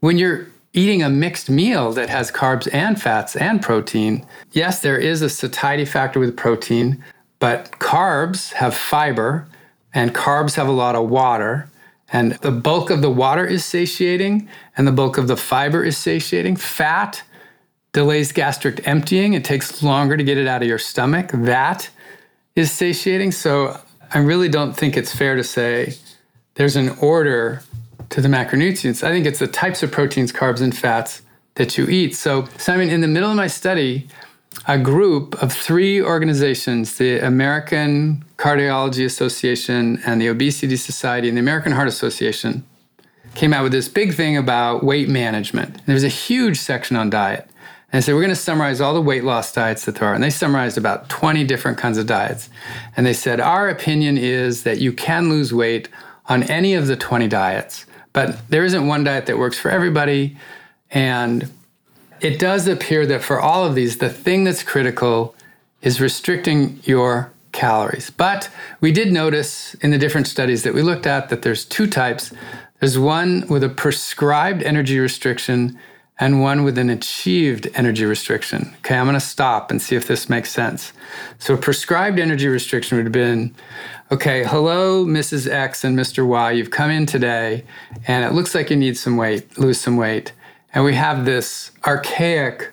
When 0.00 0.18
you're 0.18 0.46
eating 0.74 1.02
a 1.02 1.08
mixed 1.08 1.48
meal 1.48 1.92
that 1.92 2.10
has 2.10 2.30
carbs 2.30 2.68
and 2.72 3.00
fats 3.00 3.34
and 3.34 3.62
protein, 3.62 4.26
yes, 4.52 4.82
there 4.82 4.98
is 4.98 5.22
a 5.22 5.30
satiety 5.30 5.86
factor 5.86 6.20
with 6.20 6.36
protein, 6.36 7.02
but 7.38 7.70
carbs 7.72 8.52
have 8.52 8.74
fiber 8.74 9.46
and 9.94 10.14
carbs 10.14 10.54
have 10.54 10.68
a 10.68 10.72
lot 10.72 10.94
of 10.94 11.08
water. 11.08 11.69
And 12.12 12.32
the 12.32 12.50
bulk 12.50 12.90
of 12.90 13.02
the 13.02 13.10
water 13.10 13.46
is 13.46 13.64
satiating 13.64 14.48
and 14.76 14.86
the 14.86 14.92
bulk 14.92 15.16
of 15.16 15.28
the 15.28 15.36
fiber 15.36 15.84
is 15.84 15.96
satiating. 15.96 16.56
Fat 16.56 17.22
delays 17.92 18.32
gastric 18.32 18.86
emptying. 18.86 19.34
It 19.34 19.44
takes 19.44 19.82
longer 19.82 20.16
to 20.16 20.24
get 20.24 20.38
it 20.38 20.46
out 20.46 20.62
of 20.62 20.68
your 20.68 20.78
stomach. 20.78 21.30
That 21.32 21.88
is 22.56 22.72
satiating. 22.72 23.32
So 23.32 23.80
I 24.12 24.18
really 24.18 24.48
don't 24.48 24.76
think 24.76 24.96
it's 24.96 25.14
fair 25.14 25.36
to 25.36 25.44
say 25.44 25.94
there's 26.54 26.76
an 26.76 26.90
order 27.00 27.62
to 28.10 28.20
the 28.20 28.28
macronutrients. 28.28 29.04
I 29.04 29.10
think 29.10 29.24
it's 29.26 29.38
the 29.38 29.46
types 29.46 29.82
of 29.82 29.92
proteins, 29.92 30.32
carbs, 30.32 30.60
and 30.60 30.76
fats 30.76 31.22
that 31.54 31.78
you 31.78 31.86
eat. 31.88 32.16
So, 32.16 32.48
Simon, 32.58 32.90
in 32.90 33.00
the 33.00 33.08
middle 33.08 33.30
of 33.30 33.36
my 33.36 33.46
study, 33.46 34.08
a 34.66 34.78
group 34.78 35.40
of 35.42 35.52
three 35.52 36.02
organizations 36.02 36.98
the 36.98 37.18
American 37.18 38.24
Cardiology 38.36 39.04
Association 39.04 40.00
and 40.04 40.20
the 40.20 40.28
Obesity 40.28 40.76
Society 40.76 41.28
and 41.28 41.36
the 41.36 41.40
American 41.40 41.72
Heart 41.72 41.88
Association 41.88 42.64
came 43.34 43.52
out 43.52 43.62
with 43.62 43.72
this 43.72 43.88
big 43.88 44.14
thing 44.14 44.36
about 44.36 44.82
weight 44.82 45.08
management. 45.08 45.84
There's 45.86 46.04
a 46.04 46.08
huge 46.08 46.58
section 46.58 46.96
on 46.96 47.10
diet. 47.10 47.48
And 47.92 48.04
so 48.04 48.14
we're 48.14 48.22
going 48.22 48.30
to 48.30 48.36
summarize 48.36 48.80
all 48.80 48.94
the 48.94 49.00
weight 49.00 49.24
loss 49.24 49.52
diets 49.52 49.84
that 49.84 49.96
there 49.96 50.08
are. 50.08 50.14
And 50.14 50.22
they 50.22 50.30
summarized 50.30 50.78
about 50.78 51.08
20 51.08 51.44
different 51.44 51.78
kinds 51.78 51.98
of 51.98 52.06
diets. 52.06 52.48
And 52.96 53.04
they 53.04 53.12
said, 53.12 53.40
Our 53.40 53.68
opinion 53.68 54.16
is 54.16 54.62
that 54.62 54.78
you 54.78 54.92
can 54.92 55.28
lose 55.28 55.52
weight 55.52 55.88
on 56.26 56.44
any 56.44 56.74
of 56.74 56.86
the 56.86 56.96
20 56.96 57.26
diets. 57.28 57.86
But 58.12 58.48
there 58.48 58.64
isn't 58.64 58.86
one 58.86 59.04
diet 59.04 59.26
that 59.26 59.38
works 59.38 59.58
for 59.58 59.70
everybody. 59.70 60.36
And 60.90 61.50
it 62.20 62.38
does 62.38 62.66
appear 62.66 63.06
that 63.06 63.22
for 63.22 63.40
all 63.40 63.64
of 63.64 63.74
these, 63.74 63.98
the 63.98 64.10
thing 64.10 64.44
that's 64.44 64.62
critical 64.62 65.34
is 65.82 66.00
restricting 66.00 66.80
your 66.84 67.32
calories. 67.52 68.10
But 68.10 68.48
we 68.80 68.92
did 68.92 69.12
notice 69.12 69.74
in 69.74 69.90
the 69.90 69.98
different 69.98 70.26
studies 70.26 70.62
that 70.62 70.74
we 70.74 70.82
looked 70.82 71.06
at 71.06 71.28
that 71.30 71.42
there's 71.42 71.64
two 71.64 71.86
types. 71.86 72.32
There's 72.78 72.98
one 72.98 73.46
with 73.48 73.64
a 73.64 73.68
prescribed 73.68 74.62
energy 74.62 74.98
restriction 74.98 75.78
and 76.18 76.42
one 76.42 76.64
with 76.64 76.76
an 76.76 76.90
achieved 76.90 77.68
energy 77.74 78.04
restriction. 78.04 78.74
Okay, 78.78 78.94
I'm 78.94 79.06
going 79.06 79.14
to 79.14 79.20
stop 79.20 79.70
and 79.70 79.80
see 79.80 79.96
if 79.96 80.06
this 80.06 80.28
makes 80.28 80.52
sense. 80.52 80.92
So, 81.38 81.54
a 81.54 81.56
prescribed 81.56 82.18
energy 82.18 82.46
restriction 82.46 82.98
would 82.98 83.06
have 83.06 83.12
been 83.12 83.54
okay, 84.12 84.44
hello, 84.44 85.06
Mrs. 85.06 85.50
X 85.50 85.82
and 85.82 85.98
Mr. 85.98 86.26
Y, 86.26 86.50
you've 86.50 86.70
come 86.70 86.90
in 86.90 87.06
today 87.06 87.64
and 88.06 88.24
it 88.24 88.34
looks 88.34 88.54
like 88.54 88.68
you 88.68 88.76
need 88.76 88.98
some 88.98 89.16
weight, 89.16 89.56
lose 89.56 89.80
some 89.80 89.96
weight. 89.96 90.32
And 90.72 90.84
we 90.84 90.94
have 90.94 91.24
this 91.24 91.72
archaic 91.86 92.72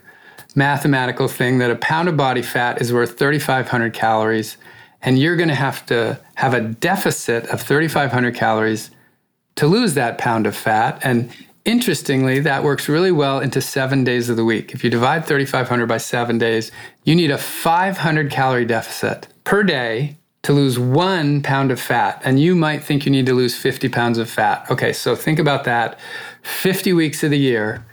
mathematical 0.56 1.28
thing 1.28 1.60
that 1.60 1.72
a 1.72 1.76
pound 1.76 2.10
of 2.10 2.18
body 2.18 2.42
fat 2.42 2.82
is 2.82 2.92
worth 2.92 3.18
3,500 3.18 3.94
calories. 3.94 4.58
And 5.02 5.20
you're 5.20 5.36
going 5.36 5.50
to 5.50 5.56
have 5.56 5.86
to 5.88 6.20
have 6.36 6.54
a 6.54 6.62
deficit 6.62 7.46
of 7.48 7.62
3,500 7.62 8.36
calories 8.36 8.90
to 9.56 9.68
lose 9.68 9.94
that 9.94 10.18
pound 10.18 10.48
of 10.48 10.56
fat. 10.56 11.00
And 11.04 11.32
interestingly, 11.66 12.40
that 12.40 12.64
works 12.64 12.90
really 12.90 13.12
well 13.12 13.40
into 13.40 13.62
seven 13.62 14.04
days 14.04 14.30
of 14.30 14.38
the 14.38 14.46
week. 14.46 14.74
If 14.74 14.84
you 14.84 14.90
divide 14.90 15.26
3,500 15.26 15.86
by 15.88 15.98
seven 15.98 16.38
days, 16.38 16.72
you 17.04 17.16
need 17.16 17.32
a 17.32 17.38
500 17.38 18.32
calorie 18.32 18.66
deficit 18.66 19.28
per 19.44 19.64
day 19.64 20.17
to 20.44 20.54
lose 20.54 20.80
one 20.80 21.42
pound 21.42 21.72
of 21.72 21.80
fat, 21.80 22.22
and 22.24 22.40
you 22.40 22.56
might 22.56 22.84
think 22.84 23.06
you 23.06 23.12
need 23.12 23.26
to 23.26 23.34
lose 23.34 23.58
50 23.58 23.90
pounds 23.90 24.18
of 24.18 24.30
fat. 24.30 24.70
Okay, 24.72 24.94
so 24.94 25.16
think 25.16 25.40
about 25.40 25.66
that 25.66 26.00
50 26.44 26.94
weeks 26.94 27.24
of 27.24 27.32
the 27.32 27.38
year. 27.38 27.86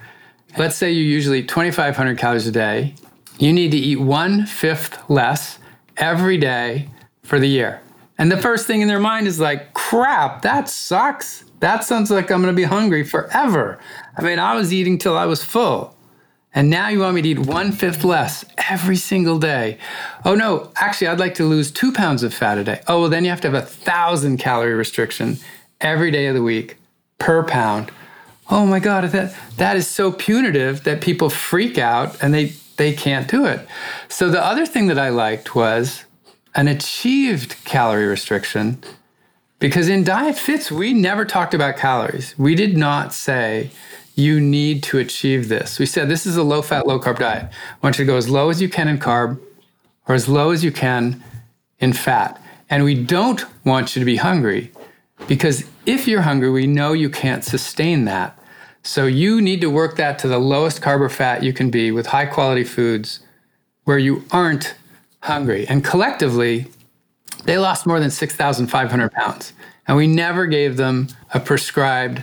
Let's 0.56 0.76
say 0.76 0.92
you 0.92 1.02
usually 1.02 1.40
eat 1.40 1.48
2,500 1.48 2.16
calories 2.16 2.46
a 2.46 2.52
day. 2.52 2.94
You 3.38 3.52
need 3.52 3.72
to 3.72 3.76
eat 3.76 3.98
one 3.98 4.46
fifth 4.46 5.10
less 5.10 5.58
every 5.96 6.38
day 6.38 6.90
for 7.24 7.40
the 7.40 7.48
year. 7.48 7.80
And 8.18 8.30
the 8.30 8.36
first 8.36 8.66
thing 8.66 8.80
in 8.80 8.86
their 8.86 9.00
mind 9.00 9.26
is 9.26 9.40
like, 9.40 9.74
crap, 9.74 10.42
that 10.42 10.68
sucks. 10.68 11.44
That 11.58 11.82
sounds 11.82 12.10
like 12.10 12.30
I'm 12.30 12.40
gonna 12.40 12.52
be 12.52 12.64
hungry 12.64 13.02
forever. 13.02 13.80
I 14.16 14.22
mean, 14.22 14.38
I 14.38 14.54
was 14.54 14.72
eating 14.72 14.98
till 14.98 15.16
I 15.16 15.26
was 15.26 15.42
full. 15.42 15.93
And 16.54 16.70
now 16.70 16.88
you 16.88 17.00
want 17.00 17.16
me 17.16 17.22
to 17.22 17.28
eat 17.30 17.38
one 17.40 17.72
fifth 17.72 18.04
less 18.04 18.44
every 18.70 18.96
single 18.96 19.38
day. 19.38 19.78
Oh 20.24 20.34
no, 20.34 20.70
actually, 20.76 21.08
I'd 21.08 21.18
like 21.18 21.34
to 21.34 21.44
lose 21.44 21.70
two 21.70 21.92
pounds 21.92 22.22
of 22.22 22.32
fat 22.32 22.58
a 22.58 22.64
day. 22.64 22.80
Oh, 22.86 23.00
well, 23.00 23.10
then 23.10 23.24
you 23.24 23.30
have 23.30 23.40
to 23.40 23.50
have 23.50 23.62
a 23.62 23.66
thousand 23.66 24.38
calorie 24.38 24.74
restriction 24.74 25.38
every 25.80 26.10
day 26.10 26.26
of 26.26 26.34
the 26.34 26.42
week 26.42 26.76
per 27.18 27.42
pound. 27.42 27.90
Oh 28.50 28.66
my 28.66 28.78
God, 28.78 29.04
that, 29.04 29.34
that 29.56 29.76
is 29.76 29.88
so 29.88 30.12
punitive 30.12 30.84
that 30.84 31.00
people 31.00 31.30
freak 31.30 31.78
out 31.78 32.22
and 32.22 32.32
they, 32.32 32.52
they 32.76 32.92
can't 32.92 33.28
do 33.28 33.46
it. 33.46 33.66
So 34.08 34.28
the 34.28 34.44
other 34.44 34.66
thing 34.66 34.86
that 34.88 34.98
I 34.98 35.08
liked 35.08 35.54
was 35.54 36.04
an 36.54 36.68
achieved 36.68 37.56
calorie 37.64 38.06
restriction 38.06 38.82
because 39.58 39.88
in 39.88 40.04
DIETFITS, 40.04 40.70
we 40.70 40.92
never 40.92 41.24
talked 41.24 41.54
about 41.54 41.78
calories. 41.78 42.34
We 42.38 42.54
did 42.54 42.76
not 42.76 43.14
say, 43.14 43.70
you 44.14 44.40
need 44.40 44.82
to 44.84 44.98
achieve 44.98 45.48
this. 45.48 45.78
We 45.78 45.86
said 45.86 46.08
this 46.08 46.26
is 46.26 46.36
a 46.36 46.42
low 46.42 46.62
fat, 46.62 46.86
low 46.86 47.00
carb 47.00 47.18
diet. 47.18 47.46
I 47.50 47.76
want 47.82 47.98
you 47.98 48.04
to 48.04 48.10
go 48.10 48.16
as 48.16 48.28
low 48.28 48.50
as 48.50 48.62
you 48.62 48.68
can 48.68 48.88
in 48.88 48.98
carb 48.98 49.40
or 50.06 50.14
as 50.14 50.28
low 50.28 50.50
as 50.50 50.62
you 50.62 50.70
can 50.70 51.22
in 51.80 51.92
fat. 51.92 52.40
And 52.70 52.84
we 52.84 52.94
don't 52.94 53.44
want 53.64 53.94
you 53.94 54.00
to 54.00 54.06
be 54.06 54.16
hungry 54.16 54.72
because 55.26 55.64
if 55.86 56.06
you're 56.06 56.22
hungry, 56.22 56.50
we 56.50 56.66
know 56.66 56.92
you 56.92 57.10
can't 57.10 57.44
sustain 57.44 58.04
that. 58.04 58.38
So 58.82 59.06
you 59.06 59.40
need 59.40 59.60
to 59.62 59.70
work 59.70 59.96
that 59.96 60.18
to 60.20 60.28
the 60.28 60.38
lowest 60.38 60.80
carb 60.80 61.00
or 61.00 61.08
fat 61.08 61.42
you 61.42 61.52
can 61.52 61.70
be 61.70 61.90
with 61.90 62.06
high 62.06 62.26
quality 62.26 62.64
foods 62.64 63.20
where 63.84 63.98
you 63.98 64.24
aren't 64.30 64.74
hungry. 65.20 65.66
And 65.66 65.84
collectively, 65.84 66.66
they 67.44 67.58
lost 67.58 67.86
more 67.86 67.98
than 67.98 68.10
6,500 68.10 69.12
pounds. 69.12 69.52
And 69.86 69.96
we 69.96 70.06
never 70.06 70.46
gave 70.46 70.76
them 70.76 71.08
a 71.32 71.40
prescribed 71.40 72.22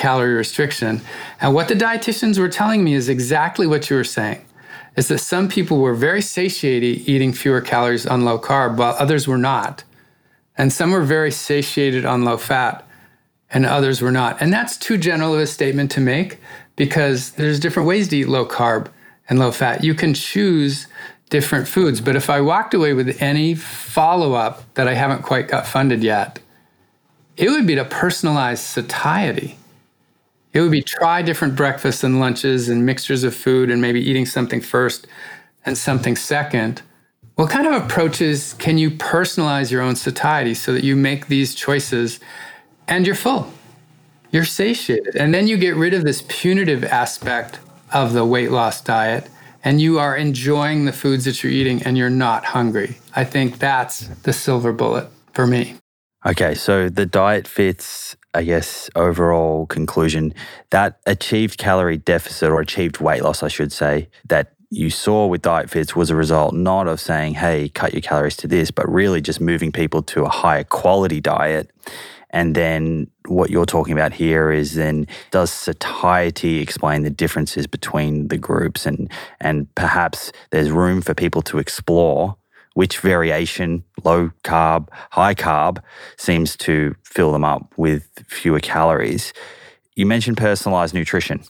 calorie 0.00 0.32
restriction. 0.34 1.02
And 1.42 1.54
what 1.54 1.68
the 1.68 1.74
dietitians 1.74 2.38
were 2.38 2.48
telling 2.48 2.82
me 2.82 2.94
is 2.94 3.10
exactly 3.10 3.66
what 3.66 3.90
you 3.90 3.96
were 3.96 4.04
saying. 4.04 4.42
Is 4.96 5.08
that 5.08 5.18
some 5.18 5.46
people 5.48 5.78
were 5.78 5.94
very 5.94 6.22
satiated 6.22 7.06
eating 7.08 7.32
fewer 7.32 7.60
calories 7.60 8.06
on 8.06 8.24
low 8.24 8.38
carb 8.38 8.76
while 8.76 8.96
others 8.98 9.28
were 9.28 9.38
not. 9.38 9.84
And 10.56 10.72
some 10.72 10.90
were 10.90 11.02
very 11.02 11.30
satiated 11.30 12.04
on 12.06 12.24
low 12.24 12.38
fat 12.38 12.84
and 13.50 13.66
others 13.66 14.00
were 14.00 14.10
not. 14.10 14.40
And 14.40 14.52
that's 14.52 14.76
too 14.76 14.96
general 14.96 15.34
of 15.34 15.40
a 15.40 15.46
statement 15.46 15.90
to 15.92 16.00
make 16.00 16.40
because 16.76 17.32
there's 17.32 17.60
different 17.60 17.86
ways 17.86 18.08
to 18.08 18.16
eat 18.16 18.28
low 18.28 18.46
carb 18.46 18.88
and 19.28 19.38
low 19.38 19.52
fat. 19.52 19.84
You 19.84 19.94
can 19.94 20.14
choose 20.14 20.86
different 21.28 21.68
foods. 21.68 22.00
But 22.00 22.16
if 22.16 22.30
I 22.30 22.40
walked 22.40 22.72
away 22.72 22.94
with 22.94 23.20
any 23.20 23.54
follow 23.54 24.32
up 24.32 24.62
that 24.74 24.88
I 24.88 24.94
haven't 24.94 25.22
quite 25.22 25.46
got 25.46 25.66
funded 25.66 26.02
yet, 26.02 26.38
it 27.36 27.50
would 27.50 27.66
be 27.66 27.74
to 27.74 27.84
personalize 27.84 28.58
satiety. 28.58 29.59
It 30.52 30.60
would 30.60 30.70
be 30.70 30.82
try 30.82 31.22
different 31.22 31.54
breakfasts 31.56 32.02
and 32.02 32.18
lunches 32.18 32.68
and 32.68 32.84
mixtures 32.84 33.24
of 33.24 33.34
food 33.34 33.70
and 33.70 33.80
maybe 33.80 34.00
eating 34.00 34.26
something 34.26 34.60
first 34.60 35.06
and 35.64 35.78
something 35.78 36.16
second. 36.16 36.82
What 37.36 37.50
kind 37.50 37.66
of 37.66 37.82
approaches 37.82 38.54
can 38.54 38.76
you 38.76 38.90
personalize 38.90 39.70
your 39.70 39.82
own 39.82 39.96
satiety 39.96 40.54
so 40.54 40.72
that 40.72 40.84
you 40.84 40.96
make 40.96 41.28
these 41.28 41.54
choices 41.54 42.20
and 42.88 43.06
you're 43.06 43.14
full? 43.14 43.52
You're 44.32 44.44
satiated. 44.44 45.16
And 45.16 45.32
then 45.32 45.48
you 45.48 45.56
get 45.56 45.76
rid 45.76 45.94
of 45.94 46.04
this 46.04 46.22
punitive 46.28 46.84
aspect 46.84 47.60
of 47.92 48.12
the 48.12 48.24
weight 48.24 48.50
loss 48.50 48.80
diet 48.80 49.28
and 49.62 49.80
you 49.80 49.98
are 49.98 50.16
enjoying 50.16 50.84
the 50.84 50.92
foods 50.92 51.24
that 51.24 51.42
you're 51.42 51.52
eating 51.52 51.82
and 51.82 51.96
you're 51.96 52.10
not 52.10 52.44
hungry. 52.44 52.96
I 53.14 53.24
think 53.24 53.58
that's 53.58 54.08
the 54.22 54.32
silver 54.32 54.72
bullet 54.72 55.08
for 55.32 55.46
me. 55.46 55.76
Okay, 56.26 56.54
so 56.54 56.88
the 56.88 57.06
DIETFITS, 57.06 58.16
I 58.32 58.44
guess, 58.44 58.88
overall 58.94 59.66
conclusion 59.66 60.34
that 60.70 61.00
achieved 61.06 61.58
calorie 61.58 61.96
deficit 61.96 62.50
or 62.50 62.60
achieved 62.60 63.00
weight 63.00 63.22
loss, 63.22 63.42
I 63.42 63.48
should 63.48 63.72
say, 63.72 64.08
that 64.28 64.52
you 64.70 64.88
saw 64.88 65.26
with 65.26 65.42
DIETFITS 65.42 65.96
was 65.96 66.10
a 66.10 66.14
result 66.14 66.54
not 66.54 66.86
of 66.86 67.00
saying, 67.00 67.34
hey, 67.34 67.68
cut 67.70 67.92
your 67.92 68.02
calories 68.02 68.36
to 68.36 68.46
this, 68.46 68.70
but 68.70 68.88
really 68.88 69.20
just 69.20 69.40
moving 69.40 69.72
people 69.72 70.00
to 70.04 70.24
a 70.24 70.28
higher 70.28 70.62
quality 70.62 71.20
diet. 71.20 71.70
And 72.30 72.54
then 72.54 73.08
what 73.26 73.50
you're 73.50 73.66
talking 73.66 73.92
about 73.92 74.12
here 74.12 74.52
is 74.52 74.74
then 74.74 75.08
does 75.32 75.50
satiety 75.50 76.60
explain 76.60 77.02
the 77.02 77.10
differences 77.10 77.66
between 77.66 78.28
the 78.28 78.38
groups 78.38 78.86
and 78.86 79.10
and 79.40 79.72
perhaps 79.74 80.30
there's 80.50 80.70
room 80.70 81.02
for 81.02 81.14
people 81.14 81.42
to 81.42 81.58
explore 81.58 82.36
which 82.80 83.00
variation, 83.00 83.84
low 84.04 84.30
carb, 84.42 84.88
high 85.10 85.34
carb, 85.34 85.82
seems 86.16 86.56
to 86.56 86.94
fill 87.04 87.30
them 87.30 87.44
up 87.44 87.74
with 87.76 88.08
fewer 88.26 88.58
calories. 88.58 89.34
You 89.96 90.06
mentioned 90.06 90.38
personalized 90.38 90.94
nutrition. 90.94 91.44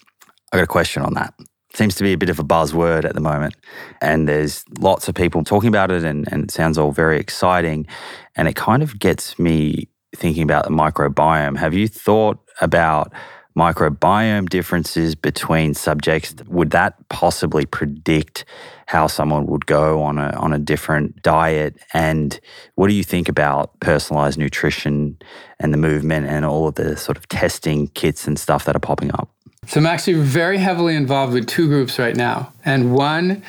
I 0.53 0.57
got 0.57 0.65
a 0.65 0.67
question 0.67 1.05
on 1.05 1.15
that. 1.15 1.33
Seems 1.73 1.95
to 1.95 2.03
be 2.03 2.13
a 2.13 2.19
bit 2.19 2.31
of 2.31 2.41
a 2.41 2.43
buzzword 2.43 3.05
at 3.05 3.15
the 3.15 3.21
moment. 3.21 3.55
And 4.01 4.29
there's 4.29 4.65
lots 4.81 5.07
of 5.07 5.15
people 5.15 5.45
talking 5.45 5.69
about 5.69 5.93
it, 5.93 6.03
and, 6.03 6.27
and 6.33 6.43
it 6.43 6.51
sounds 6.51 6.77
all 6.77 6.91
very 6.91 7.21
exciting. 7.21 7.87
And 8.35 8.49
it 8.49 8.57
kind 8.57 8.83
of 8.83 8.99
gets 8.99 9.39
me 9.39 9.87
thinking 10.17 10.43
about 10.43 10.65
the 10.65 10.73
microbiome. 10.73 11.59
Have 11.59 11.75
you 11.75 11.87
thought 11.87 12.39
about 12.61 13.13
microbiome 13.61 14.49
differences 14.49 15.15
between 15.15 15.75
subjects? 15.75 16.35
Would 16.47 16.71
that 16.71 16.95
possibly 17.11 17.67
predict 17.67 18.47
how 18.87 19.07
someone 19.07 19.47
would 19.47 19.67
go 19.67 20.03
on 20.03 20.19
a 20.19 20.31
on 20.37 20.53
a 20.53 20.59
different 20.59 21.23
diet? 21.23 21.77
And 21.93 22.41
what 22.77 22.89
do 22.89 22.95
you 22.95 23.05
think 23.05 23.29
about 23.29 23.79
personalized 23.81 24.39
nutrition 24.39 25.19
and 25.59 25.75
the 25.75 25.79
movement 25.79 26.27
and 26.27 26.45
all 26.45 26.69
of 26.69 26.77
the 26.77 26.97
sort 26.97 27.19
of 27.19 27.29
testing 27.29 27.89
kits 27.89 28.27
and 28.27 28.39
stuff 28.39 28.65
that 28.65 28.75
are 28.75 28.87
popping 28.91 29.13
up? 29.13 29.29
So 29.67 29.79
I'm 29.79 29.87
actually 29.87 30.15
very 30.15 30.59
heavily 30.59 30.97
involved 30.97 31.35
with 31.35 31.47
two 31.47 31.69
groups 31.69 31.99
right 31.99 32.17
now. 32.17 32.53
And 32.65 32.95
one 32.95 33.43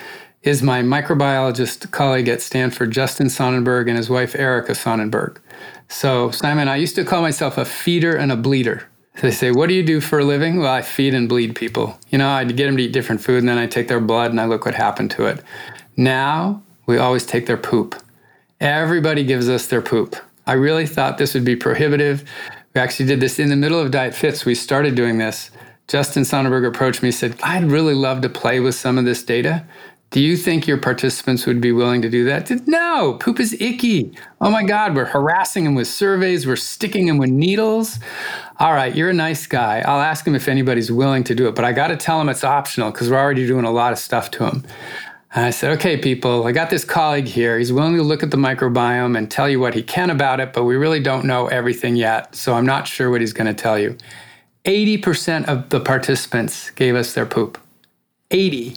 is 0.43 0.62
my 0.62 0.82
microbiologist 0.82 1.91
colleague 1.91 2.28
at 2.28 2.41
Stanford, 2.41 2.91
Justin 2.91 3.28
Sonnenburg, 3.28 3.88
and 3.88 3.95
his 3.95 4.09
wife, 4.09 4.36
Erica 4.36 4.74
Sonnenburg. 4.74 5.38
So, 5.88 6.32
Simon, 6.32 6.68
I 6.68 6.78
used 6.78 6.95
to 6.95 7.03
call 7.03 7.22
myself 7.22 7.57
a 7.57 7.66
feeder 7.66 8.16
and 8.16 8.32
a 8.32 8.36
bleeder. 8.36 8.91
They 9.22 9.32
say, 9.32 9.51
What 9.51 9.68
do 9.68 9.74
you 9.74 9.84
do 9.84 10.01
for 10.01 10.20
a 10.20 10.24
living? 10.24 10.59
Well, 10.59 10.74
I 10.74 10.82
feed 10.82 11.14
and 11.14 11.28
bleed 11.28 11.55
people. 11.55 11.99
You 12.09 12.18
know, 12.18 12.30
I'd 12.30 12.55
get 12.55 12.66
them 12.66 12.78
to 12.78 12.84
eat 12.84 12.93
different 12.93 13.22
food, 13.22 13.39
and 13.39 13.49
then 13.49 13.57
I 13.57 13.68
take 13.68 13.88
their 13.88 13.99
blood 13.99 14.32
and 14.32 14.39
I 14.39 14.45
look 14.45 14.66
what 14.66 14.76
happened 14.76 15.12
to 15.12 15.26
it. 15.26 15.43
Now, 15.97 16.64
we 16.86 16.97
always 16.97 17.26
take 17.26 17.45
their 17.45 17.57
poop. 17.57 17.95
Everybody 18.59 19.24
gives 19.24 19.49
us 19.49 19.68
their 19.68 19.82
poop. 19.82 20.16
I 20.47 20.53
really 20.53 20.88
thought 20.88 21.18
this 21.18 21.34
would 21.34 21.45
be 21.45 21.55
prohibitive. 21.55 22.24
We 22.74 22.82
actually 22.82 23.07
did 23.07 23.20
this 23.20 23.39
in 23.39 23.49
the 23.49 23.55
middle 23.55 23.80
of 23.80 23.91
DIETFITS. 23.91 24.45
We 24.45 24.55
started 24.55 24.95
doing 24.95 25.18
this. 25.18 25.51
Justin 25.88 26.24
Sonnenburg 26.24 26.66
approached 26.66 27.01
me 27.01 27.09
and 27.09 27.16
said, 27.16 27.36
I'd 27.43 27.66
really 27.66 27.93
love 27.93 28.22
to 28.22 28.30
play 28.30 28.59
with 28.59 28.76
some 28.76 28.97
of 28.97 29.05
this 29.05 29.24
data. 29.24 29.66
Do 30.12 30.20
you 30.20 30.36
think 30.36 30.68
your 30.68 30.78
participants 30.78 31.45
would 31.45 31.62
be 31.62 31.72
willing 31.72 32.01
to 32.01 32.09
do 32.09 32.26
that? 32.26 32.68
No, 32.68 33.14
poop 33.14 33.39
is 33.39 33.53
icky. 33.62 34.14
Oh 34.41 34.51
my 34.51 34.62
God, 34.62 34.93
we're 34.93 35.05
harassing 35.05 35.64
them 35.64 35.74
with 35.74 35.88
surveys, 35.88 36.45
we're 36.45 36.57
sticking 36.57 37.05
them 37.05 37.18
with 37.18 37.30
needles. 37.30 37.97
All 38.59 38.74
right, 38.74 38.93
you're 38.93 39.12
a 39.12 39.14
nice 39.14 39.47
guy. 39.47 39.82
I'll 39.88 40.01
ask 40.01 40.28
him 40.28 40.36
if 40.36 40.49
anybody's 40.49 40.91
willing 40.91 41.24
to 41.24 41.34
do 41.34 41.47
it, 41.47 41.55
but 41.55 41.64
I 41.64 41.72
got 41.72 41.88
to 41.88 41.95
tell 41.95 42.20
him 42.20 42.28
it's 42.28 42.43
optional 42.43 42.91
because 42.91 43.09
we're 43.09 43.20
already 43.20 43.47
doing 43.47 43.64
a 43.64 43.72
lot 43.72 43.93
of 43.93 43.99
stuff 43.99 44.30
to 44.32 44.45
him. 44.45 44.66
And 45.34 45.45
I 45.45 45.49
said, 45.49 45.72
okay, 45.78 45.95
people, 45.95 46.45
I 46.45 46.51
got 46.51 46.70
this 46.70 46.84
colleague 46.84 47.28
here. 47.28 47.57
He's 47.57 47.72
willing 47.72 47.95
to 47.95 48.03
look 48.03 48.22
at 48.22 48.32
the 48.32 48.38
microbiome 48.38 49.18
and 49.18 49.32
tell 49.32 49.47
you 49.47 49.62
what 49.62 49.74
he 49.74 49.82
can 49.82 50.09
about 50.09 50.41
it, 50.41 50.51
but 50.51 50.66
we 50.66 50.76
really 50.76 50.99
don't 50.99 51.24
know 51.24 51.47
everything 51.47 51.95
yet. 51.95 52.36
So 52.36 52.53
I'm 52.53 52.66
not 52.66 52.86
sure 52.86 53.09
what 53.09 53.22
he's 53.22 53.32
going 53.32 53.47
to 53.47 53.53
tell 53.53 53.80
you. 53.80 53.95
80% 54.66 55.45
of 55.45 55.70
the 55.70 55.80
participants 55.80 56.70
gave 56.72 56.95
us 56.95 57.14
their 57.14 57.26
poop. 57.26 57.57
80 58.30 58.76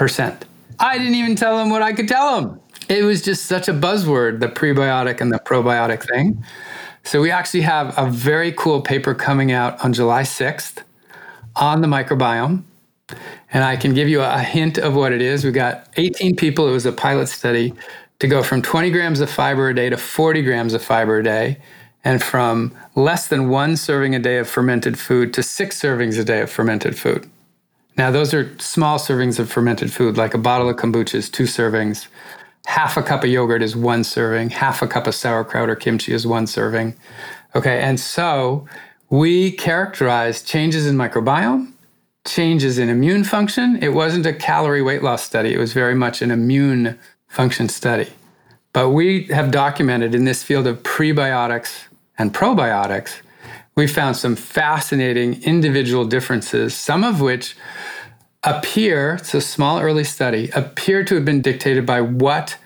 percent. 0.00 0.46
I 0.78 0.96
didn't 0.96 1.14
even 1.16 1.36
tell 1.36 1.58
them 1.58 1.68
what 1.68 1.82
I 1.82 1.92
could 1.92 2.08
tell 2.08 2.40
them. 2.40 2.58
It 2.88 3.04
was 3.04 3.20
just 3.20 3.44
such 3.44 3.68
a 3.68 3.74
buzzword, 3.74 4.40
the 4.40 4.48
prebiotic 4.48 5.20
and 5.20 5.30
the 5.30 5.38
probiotic 5.38 6.08
thing. 6.08 6.42
So 7.04 7.20
we 7.20 7.30
actually 7.30 7.60
have 7.60 7.92
a 7.98 8.08
very 8.08 8.50
cool 8.52 8.80
paper 8.80 9.14
coming 9.14 9.52
out 9.52 9.78
on 9.84 9.92
July 9.92 10.22
6th 10.22 10.82
on 11.54 11.82
the 11.82 11.86
microbiome. 11.86 12.62
And 13.52 13.62
I 13.62 13.76
can 13.76 13.92
give 13.92 14.08
you 14.08 14.22
a 14.22 14.38
hint 14.38 14.78
of 14.78 14.94
what 14.94 15.12
it 15.12 15.20
is. 15.20 15.44
We 15.44 15.50
got 15.50 15.86
18 15.98 16.34
people, 16.34 16.66
it 16.66 16.72
was 16.72 16.86
a 16.86 16.92
pilot 16.92 17.28
study, 17.28 17.74
to 18.20 18.26
go 18.26 18.42
from 18.42 18.62
20 18.62 18.90
grams 18.90 19.20
of 19.20 19.28
fiber 19.28 19.68
a 19.68 19.74
day 19.74 19.90
to 19.90 19.98
40 19.98 20.40
grams 20.40 20.72
of 20.72 20.82
fiber 20.82 21.18
a 21.18 21.22
day, 21.22 21.58
and 22.04 22.22
from 22.22 22.74
less 22.94 23.28
than 23.28 23.50
one 23.50 23.76
serving 23.76 24.14
a 24.14 24.18
day 24.18 24.38
of 24.38 24.48
fermented 24.48 24.98
food 24.98 25.34
to 25.34 25.42
six 25.42 25.78
servings 25.78 26.18
a 26.18 26.24
day 26.24 26.40
of 26.40 26.50
fermented 26.50 26.98
food. 26.98 27.28
Now, 27.96 28.10
those 28.10 28.32
are 28.32 28.56
small 28.58 28.98
servings 28.98 29.38
of 29.38 29.50
fermented 29.50 29.92
food, 29.92 30.16
like 30.16 30.34
a 30.34 30.38
bottle 30.38 30.68
of 30.68 30.76
kombucha 30.76 31.14
is 31.14 31.28
two 31.28 31.44
servings. 31.44 32.06
Half 32.66 32.96
a 32.96 33.02
cup 33.02 33.24
of 33.24 33.30
yogurt 33.30 33.62
is 33.62 33.74
one 33.74 34.04
serving. 34.04 34.50
Half 34.50 34.82
a 34.82 34.86
cup 34.86 35.06
of 35.06 35.14
sauerkraut 35.14 35.68
or 35.68 35.76
kimchi 35.76 36.12
is 36.12 36.26
one 36.26 36.46
serving. 36.46 36.94
Okay, 37.54 37.80
and 37.80 37.98
so 37.98 38.66
we 39.08 39.52
characterized 39.52 40.46
changes 40.46 40.86
in 40.86 40.96
microbiome, 40.96 41.72
changes 42.26 42.78
in 42.78 42.88
immune 42.88 43.24
function. 43.24 43.82
It 43.82 43.92
wasn't 43.92 44.26
a 44.26 44.32
calorie 44.32 44.82
weight 44.82 45.02
loss 45.02 45.22
study, 45.22 45.52
it 45.52 45.58
was 45.58 45.72
very 45.72 45.94
much 45.94 46.22
an 46.22 46.30
immune 46.30 46.98
function 47.26 47.68
study. 47.68 48.08
But 48.72 48.90
we 48.90 49.24
have 49.24 49.50
documented 49.50 50.14
in 50.14 50.24
this 50.24 50.44
field 50.44 50.66
of 50.66 50.82
prebiotics 50.84 51.86
and 52.18 52.32
probiotics 52.32 53.20
we 53.80 53.86
found 53.86 54.16
some 54.16 54.36
fascinating 54.36 55.42
individual 55.42 56.04
differences, 56.04 56.76
some 56.76 57.04
of 57.04 57.20
which 57.20 57.56
appear, 58.42 59.14
it's 59.14 59.34
a 59.34 59.40
small 59.40 59.80
early 59.80 60.04
study, 60.04 60.50
appear 60.54 61.04
to 61.04 61.14
have 61.14 61.24
been 61.24 61.42
dictated 61.42 61.84
by 61.84 62.00
what 62.00 62.56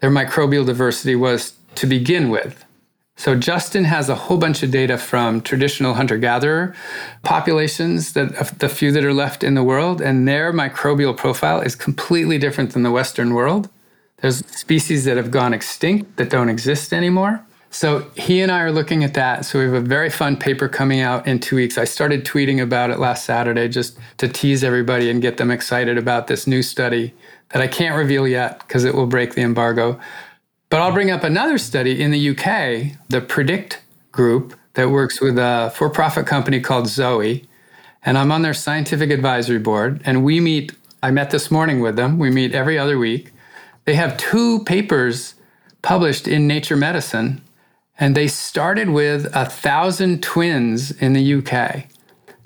their 0.00 0.10
microbial 0.10 0.64
diversity 0.64 1.16
was 1.16 1.54
to 1.74 1.86
begin 1.86 2.30
with. 2.30 2.64
So 3.16 3.36
Justin 3.36 3.84
has 3.84 4.08
a 4.08 4.14
whole 4.14 4.38
bunch 4.38 4.62
of 4.62 4.70
data 4.72 4.98
from 4.98 5.40
traditional 5.40 5.94
hunter-gatherer 5.94 6.74
populations 7.22 8.12
that 8.14 8.58
the 8.58 8.68
few 8.68 8.90
that 8.90 9.04
are 9.04 9.12
left 9.12 9.44
in 9.44 9.54
the 9.54 9.62
world 9.62 10.00
and 10.00 10.26
their 10.26 10.52
microbial 10.52 11.16
profile 11.16 11.60
is 11.60 11.76
completely 11.76 12.38
different 12.38 12.72
than 12.72 12.82
the 12.82 12.90
western 12.90 13.32
world. 13.32 13.70
There's 14.18 14.44
species 14.46 15.04
that 15.04 15.16
have 15.16 15.30
gone 15.30 15.54
extinct 15.54 16.16
that 16.16 16.30
don't 16.30 16.48
exist 16.48 16.92
anymore. 16.92 17.44
So 17.74 18.08
he 18.14 18.40
and 18.40 18.52
I 18.52 18.60
are 18.60 18.70
looking 18.70 19.02
at 19.02 19.14
that. 19.14 19.44
So 19.44 19.58
we 19.58 19.64
have 19.64 19.74
a 19.74 19.80
very 19.80 20.08
fun 20.08 20.36
paper 20.36 20.68
coming 20.68 21.00
out 21.00 21.26
in 21.26 21.40
two 21.40 21.56
weeks. 21.56 21.76
I 21.76 21.82
started 21.82 22.24
tweeting 22.24 22.62
about 22.62 22.90
it 22.90 23.00
last 23.00 23.24
Saturday 23.24 23.66
just 23.66 23.98
to 24.18 24.28
tease 24.28 24.62
everybody 24.62 25.10
and 25.10 25.20
get 25.20 25.38
them 25.38 25.50
excited 25.50 25.98
about 25.98 26.28
this 26.28 26.46
new 26.46 26.62
study 26.62 27.12
that 27.50 27.60
I 27.60 27.66
can't 27.66 27.96
reveal 27.96 28.28
yet 28.28 28.60
because 28.60 28.84
it 28.84 28.94
will 28.94 29.08
break 29.08 29.34
the 29.34 29.42
embargo. 29.42 29.98
But 30.70 30.82
I'll 30.82 30.92
bring 30.92 31.10
up 31.10 31.24
another 31.24 31.58
study 31.58 32.00
in 32.00 32.12
the 32.12 32.30
UK, 32.30 32.96
the 33.08 33.20
Predict 33.20 33.82
group 34.12 34.56
that 34.74 34.90
works 34.90 35.20
with 35.20 35.36
a 35.36 35.72
for 35.74 35.90
profit 35.90 36.28
company 36.28 36.60
called 36.60 36.86
Zoe. 36.86 37.44
And 38.04 38.16
I'm 38.16 38.30
on 38.30 38.42
their 38.42 38.54
scientific 38.54 39.10
advisory 39.10 39.58
board. 39.58 40.00
And 40.04 40.24
we 40.24 40.38
meet, 40.38 40.70
I 41.02 41.10
met 41.10 41.30
this 41.30 41.50
morning 41.50 41.80
with 41.80 41.96
them. 41.96 42.20
We 42.20 42.30
meet 42.30 42.54
every 42.54 42.78
other 42.78 42.98
week. 42.98 43.32
They 43.84 43.94
have 43.94 44.16
two 44.16 44.62
papers 44.62 45.34
published 45.82 46.28
in 46.28 46.46
Nature 46.46 46.76
Medicine 46.76 47.40
and 47.98 48.16
they 48.16 48.26
started 48.28 48.90
with 48.90 49.26
a 49.34 49.46
thousand 49.46 50.22
twins 50.22 50.90
in 50.90 51.12
the 51.12 51.34
UK. 51.34 51.86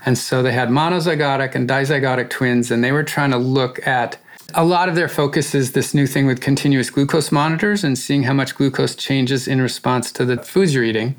And 0.05 0.17
so 0.17 0.43
they 0.43 0.53
had 0.53 0.69
monozygotic 0.69 1.55
and 1.55 1.69
dizygotic 1.69 2.31
twins, 2.31 2.71
and 2.71 2.85
they 2.85 2.93
were 2.93 3.03
trying 3.03 3.31
to 3.31 3.39
look 3.39 3.85
at 3.87 4.19
a 4.55 4.65
lot 4.65 4.89
of 4.89 4.95
their 4.95 5.09
focus 5.09 5.55
is 5.55 5.73
this 5.73 5.93
new 5.93 6.07
thing 6.07 6.27
with 6.27 6.41
continuous 6.41 6.89
glucose 6.89 7.31
monitors 7.31 7.85
and 7.85 7.99
seeing 7.99 8.23
how 8.23 8.33
much 8.33 8.55
glucose 8.55 8.95
changes 8.95 9.47
in 9.47 9.61
response 9.61 10.11
to 10.13 10.25
the 10.25 10.39
foods 10.39 10.75
you're 10.75 10.85
eating. 10.85 11.17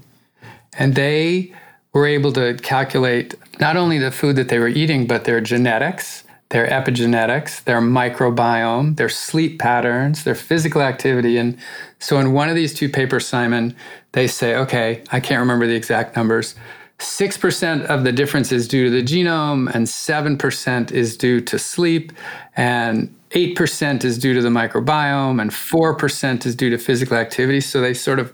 And 0.79 0.95
they 0.95 1.53
were 1.93 2.07
able 2.07 2.31
to 2.33 2.55
calculate 2.55 3.35
not 3.59 3.77
only 3.77 3.99
the 3.99 4.11
food 4.11 4.35
that 4.37 4.49
they 4.49 4.57
were 4.57 4.67
eating, 4.67 5.05
but 5.05 5.25
their 5.25 5.41
genetics 5.41 6.23
their 6.49 6.67
epigenetics, 6.67 7.63
their 7.63 7.79
microbiome, 7.79 8.97
their 8.97 9.09
sleep 9.09 9.59
patterns, 9.59 10.23
their 10.23 10.35
physical 10.35 10.81
activity. 10.81 11.37
And 11.37 11.57
so 11.99 12.19
in 12.19 12.33
one 12.33 12.49
of 12.49 12.55
these 12.55 12.73
two 12.73 12.89
papers, 12.89 13.27
Simon, 13.27 13.75
they 14.11 14.27
say, 14.27 14.55
okay, 14.55 15.03
I 15.11 15.19
can't 15.19 15.39
remember 15.39 15.67
the 15.67 15.75
exact 15.75 16.15
numbers. 16.15 16.55
6% 16.99 17.85
of 17.85 18.03
the 18.03 18.11
difference 18.11 18.51
is 18.51 18.67
due 18.67 18.85
to 18.85 18.89
the 18.89 19.03
genome, 19.03 19.73
and 19.73 19.87
7% 19.87 20.91
is 20.91 21.15
due 21.15 21.39
to 21.41 21.57
sleep, 21.57 22.11
and 22.57 23.15
8% 23.31 24.03
is 24.03 24.17
due 24.17 24.33
to 24.33 24.41
the 24.41 24.49
microbiome, 24.49 25.41
and 25.41 25.51
4% 25.51 26.45
is 26.45 26.55
due 26.55 26.69
to 26.69 26.77
physical 26.77 27.15
activity. 27.15 27.61
So 27.61 27.79
they 27.79 27.93
sort 27.93 28.19
of 28.19 28.33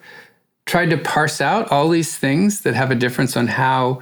tried 0.65 0.89
to 0.89 0.97
parse 0.97 1.41
out 1.41 1.71
all 1.71 1.89
these 1.89 2.17
things 2.17 2.61
that 2.61 2.73
have 2.73 2.89
a 2.89 2.95
difference 2.95 3.37
on 3.37 3.47
how 3.47 4.01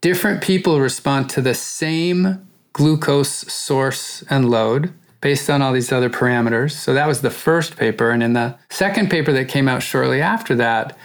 different 0.00 0.42
people 0.42 0.80
respond 0.80 1.28
to 1.30 1.40
the 1.40 1.54
same 1.54 2.46
glucose 2.72 3.52
source 3.52 4.22
and 4.30 4.48
load 4.48 4.92
based 5.20 5.50
on 5.50 5.62
all 5.62 5.72
these 5.72 5.90
other 5.90 6.10
parameters. 6.10 6.72
So 6.72 6.94
that 6.94 7.06
was 7.06 7.20
the 7.20 7.30
first 7.30 7.76
paper. 7.76 8.10
And 8.10 8.22
in 8.22 8.34
the 8.34 8.56
second 8.70 9.10
paper 9.10 9.32
that 9.32 9.48
came 9.48 9.68
out 9.68 9.82
shortly 9.82 10.22
after 10.22 10.54
that, 10.56 10.96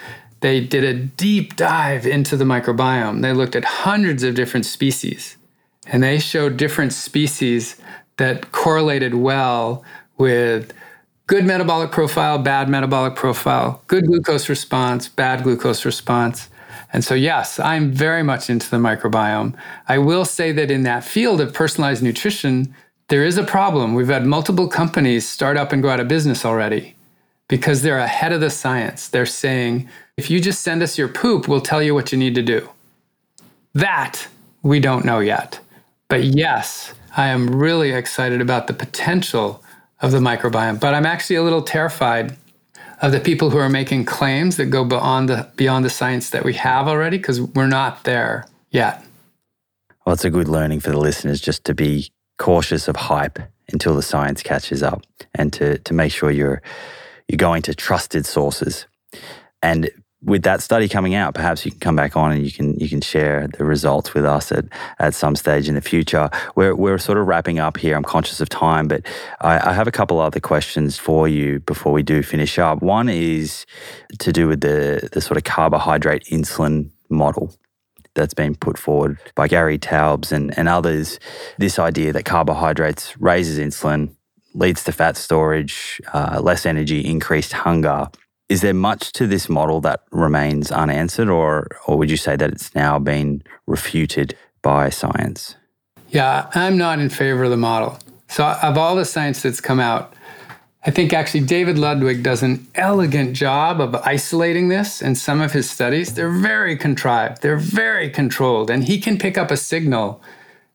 they 0.41 0.59
did 0.59 0.84
a 0.84 0.93
deep 0.93 1.55
dive 1.55 2.05
into 2.05 2.36
the 2.36 2.43
microbiome. 2.43 3.22
They 3.22 3.34
looked 3.34 3.55
at 3.55 3.64
hundreds 3.64 4.24
of 4.24 4.36
different 4.36 4.66
species 4.66 5.38
and 5.88 6.03
they 6.03 6.20
showed 6.20 6.57
different 6.57 6.93
species 6.93 7.78
that 8.18 8.51
correlated 8.51 9.16
well 9.16 9.84
with 10.18 10.74
good 11.28 11.45
metabolic 11.45 11.91
profile, 11.91 12.38
bad 12.38 12.70
metabolic 12.70 13.16
profile, 13.16 13.82
good 13.88 14.05
glucose 14.05 14.49
response, 14.49 15.07
bad 15.07 15.43
glucose 15.43 15.86
response. 15.86 16.49
And 16.91 17.03
so, 17.03 17.16
yes, 17.16 17.59
I'm 17.59 17.91
very 17.91 18.22
much 18.22 18.49
into 18.49 18.70
the 18.70 18.78
microbiome. 18.78 19.55
I 19.88 19.97
will 19.97 20.26
say 20.26 20.51
that 20.51 20.70
in 20.70 20.84
that 20.84 21.03
field 21.03 21.41
of 21.41 21.53
personalized 21.53 22.03
nutrition, 22.03 22.76
there 23.14 23.24
is 23.24 23.38
a 23.38 23.43
problem. 23.43 23.93
We've 23.93 24.07
had 24.07 24.26
multiple 24.26 24.68
companies 24.68 25.30
start 25.30 25.55
up 25.55 25.72
and 25.72 25.84
go 25.84 25.89
out 25.89 25.99
of 25.99 26.07
business 26.07 26.43
already 26.43 26.95
because 27.47 27.84
they're 27.84 27.99
ahead 27.99 28.32
of 28.32 28.41
the 28.41 28.49
science. 28.49 29.07
They're 29.07 29.28
saying, 29.28 29.88
if 30.18 30.32
you 30.32 30.41
just 30.41 30.64
send 30.64 30.82
us 30.82 30.97
your 30.97 31.07
poop, 31.07 31.47
we'll 31.47 31.61
tell 31.61 31.84
you 31.84 31.93
what 31.93 32.11
you 32.11 32.18
need 32.18 32.34
to 32.34 32.41
do. 32.41 32.68
That 33.76 34.28
we 34.64 34.80
don't 34.80 35.05
know 35.05 35.20
yet. 35.20 35.59
But 36.07 36.24
yes, 36.24 36.95
I 37.16 37.28
am 37.28 37.55
really 37.55 37.91
excited 37.91 38.41
about 38.41 38.66
the 38.66 38.74
potential 38.74 39.64
of 40.01 40.11
the 40.11 40.18
microbiome. 40.18 40.80
But 40.80 40.95
I'm 40.95 41.05
actually 41.05 41.36
a 41.36 41.43
little 41.43 41.61
terrified 41.61 42.36
of 43.03 43.11
the 43.11 43.20
people 43.20 43.51
who 43.51 43.59
are 43.59 43.70
making 43.70 44.05
claims 44.05 44.57
that 44.57 44.72
go 44.72 44.84
beyond 44.84 45.30
the 45.30 45.47
beyond 45.55 45.86
the 45.86 45.91
science 45.91 46.32
that 46.32 46.43
we 46.43 46.55
have 46.55 46.88
already 46.88 47.18
because 47.18 47.39
we're 47.39 47.68
not 47.68 48.05
there 48.05 48.47
yet. 48.72 49.05
Well, 50.03 50.14
it's 50.14 50.26
a 50.26 50.32
good 50.32 50.47
learning 50.47 50.80
for 50.80 50.89
the 50.89 50.97
listeners 50.97 51.39
just 51.39 51.64
to 51.66 51.76
be 51.76 52.12
cautious 52.38 52.88
of 52.88 52.95
hype 52.95 53.39
until 53.71 53.95
the 53.95 54.01
science 54.01 54.43
catches 54.43 54.84
up 54.84 55.03
and 55.36 55.53
to 55.53 55.77
to 55.79 55.93
make 55.93 56.11
sure 56.11 56.31
you're 56.31 56.61
you're 57.27 57.38
going 57.38 57.61
to 57.63 57.73
trusted 57.73 58.25
sources. 58.25 58.86
And 59.61 59.89
with 60.25 60.43
that 60.43 60.61
study 60.61 60.88
coming 60.88 61.15
out, 61.15 61.34
perhaps 61.34 61.65
you 61.65 61.71
can 61.71 61.79
come 61.81 61.95
back 61.95 62.15
on 62.15 62.31
and 62.31 62.45
you 62.45 62.51
can 62.51 62.79
you 62.79 62.88
can 62.88 63.01
share 63.01 63.47
the 63.57 63.65
results 63.65 64.13
with 64.13 64.25
us 64.25 64.51
at, 64.51 64.65
at 64.99 65.13
some 65.13 65.36
stage 65.36 65.67
in 65.67 65.75
the 65.75 65.81
future. 65.81 66.29
We're, 66.55 66.75
we're 66.75 66.97
sort 66.97 67.17
of 67.17 67.27
wrapping 67.27 67.59
up 67.59 67.77
here. 67.77 67.95
I'm 67.95 68.03
conscious 68.03 68.39
of 68.39 68.49
time, 68.49 68.88
but 68.88 69.05
I, 69.41 69.71
I 69.71 69.73
have 69.73 69.88
a 69.88 69.91
couple 69.91 70.19
other 70.19 70.39
questions 70.39 70.97
for 70.97 71.27
you 71.27 71.59
before 71.61 71.91
we 71.91 72.03
do 72.03 72.23
finish 72.23 72.57
up. 72.57 72.81
One 72.81 73.09
is 73.09 73.65
to 74.19 74.31
do 74.31 74.47
with 74.47 74.61
the 74.61 75.09
the 75.11 75.21
sort 75.21 75.38
of 75.38 75.43
carbohydrate 75.43 76.23
insulin 76.25 76.89
model 77.09 77.53
that's 78.16 78.34
been 78.34 78.55
put 78.55 78.78
forward 78.78 79.20
by 79.36 79.47
Gary 79.47 79.78
Taubes 79.78 80.32
and, 80.32 80.57
and 80.57 80.70
others. 80.70 81.20
This 81.57 81.80
idea 81.80 82.14
that 82.14 82.26
carbohydrates 82.26 83.20
raises 83.20 83.59
insulin, 83.59 84.16
leads 84.53 84.84
to 84.84 84.91
fat 84.91 85.18
storage, 85.18 86.01
uh, 86.14 86.39
less 86.41 86.66
energy, 86.66 87.05
increased 87.05 87.53
hunger. 87.53 88.09
Is 88.49 88.61
there 88.61 88.74
much 88.74 89.14
to 89.14 89.26
this 89.26 89.49
model 89.49 89.82
that 89.82 90.01
remains 90.11 90.72
unanswered, 90.72 91.30
or, 91.30 91.68
or 91.88 91.97
would 91.97 92.11
you 92.11 92.18
say 92.18 92.36
that 92.36 92.51
it's 92.51 92.76
now 92.76 92.99
been 92.99 93.41
refuted 93.66 94.38
by 94.61 94.89
science? 94.89 95.55
Yeah, 96.09 96.49
I'm 96.53 96.78
not 96.78 96.99
in 96.99 97.09
favor 97.09 97.45
of 97.45 97.49
the 97.49 97.57
model. 97.57 97.97
So, 98.28 98.45
of 98.45 98.78
all 98.78 98.95
the 98.95 99.05
science 99.05 99.41
that's 99.41 99.61
come 99.61 99.80
out, 99.80 100.14
I 100.86 100.91
think 100.91 101.13
actually 101.13 101.41
David 101.41 101.77
Ludwig 101.77 102.23
does 102.23 102.43
an 102.43 102.67
elegant 102.75 103.36
job 103.36 103.79
of 103.79 103.95
isolating 103.95 104.67
this 104.67 105.01
in 105.01 105.15
some 105.15 105.39
of 105.39 105.53
his 105.53 105.69
studies. 105.69 106.13
They're 106.13 106.29
very 106.29 106.75
contrived, 106.75 107.41
they're 107.41 107.55
very 107.55 108.09
controlled, 108.09 108.69
and 108.69 108.84
he 108.84 108.99
can 108.99 109.17
pick 109.17 109.38
up 109.38 109.49
a 109.49 109.57
signal 109.57 110.21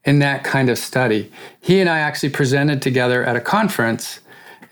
in 0.04 0.18
that 0.20 0.44
kind 0.44 0.70
of 0.70 0.78
study. 0.78 1.30
He 1.60 1.80
and 1.80 1.90
I 1.90 1.98
actually 1.98 2.30
presented 2.30 2.80
together 2.80 3.22
at 3.22 3.36
a 3.36 3.40
conference, 3.40 4.20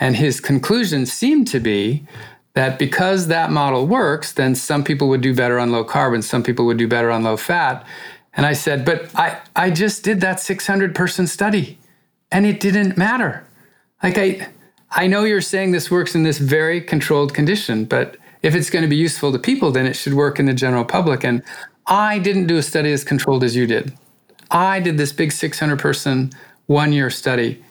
and 0.01 0.17
his 0.17 0.41
conclusions 0.41 1.13
seemed 1.13 1.49
to 1.49 1.61
be 1.61 2.07
that 2.55 2.79
because 2.79 3.27
that 3.27 3.51
model 3.51 3.87
works, 3.87 4.33
then 4.33 4.55
some 4.55 4.83
people 4.83 5.09
would 5.09 5.21
do 5.21 5.35
better 5.35 5.59
on 5.59 5.71
low 5.71 5.85
carb 5.85 6.15
and 6.15 6.25
some 6.25 6.43
people 6.43 6.65
would 6.65 6.79
do 6.79 6.89
better 6.89 7.11
on 7.11 7.23
low 7.23 7.37
fat. 7.37 7.87
And 8.33 8.47
I 8.47 8.55
said, 8.55 8.87
but 8.87 9.11
I, 9.15 9.39
I 9.55 9.71
just 9.71 10.03
did 10.03 10.23
that 10.23 10.41
600 10.41 10.95
person 10.95 11.27
study 11.27 11.79
and 12.33 12.47
it 12.47 12.59
didn't 12.59 12.97
matter. 12.97 13.47
Like 14.03 14.17
I, 14.17 14.49
I 14.97 15.09
know 15.09 15.25
you're 15.25 15.43
saying 15.43 15.73
this 15.73 15.91
works 15.91 16.15
in 16.15 16.23
this 16.23 16.39
very 16.39 16.81
controlled 16.81 17.35
condition, 17.35 17.85
but 17.85 18.17
if 18.41 18.55
it's 18.55 18.71
going 18.71 18.83
to 18.83 18.89
be 18.89 18.97
useful 18.97 19.31
to 19.31 19.39
people, 19.39 19.71
then 19.71 19.85
it 19.85 19.95
should 19.95 20.15
work 20.15 20.41
in 20.41 20.47
the 20.47 20.55
general 20.55 20.87
public. 20.87 21.23
And 21.23 21.43
I 21.87 22.19
didn't 22.19 22.47
do 22.47 22.57
a 22.57 22.63
study 22.63 22.93
as 22.93 23.05
controlled 23.05 23.45
as 23.45 23.55
you 23.55 23.67
did. 23.67 23.93
I 24.51 24.81
did 24.81 24.97
this 24.97 25.13
big 25.13 25.33
600 25.33 25.79
person 25.79 26.33
one 26.65 26.95
year 26.95 27.11
study. 27.11 27.63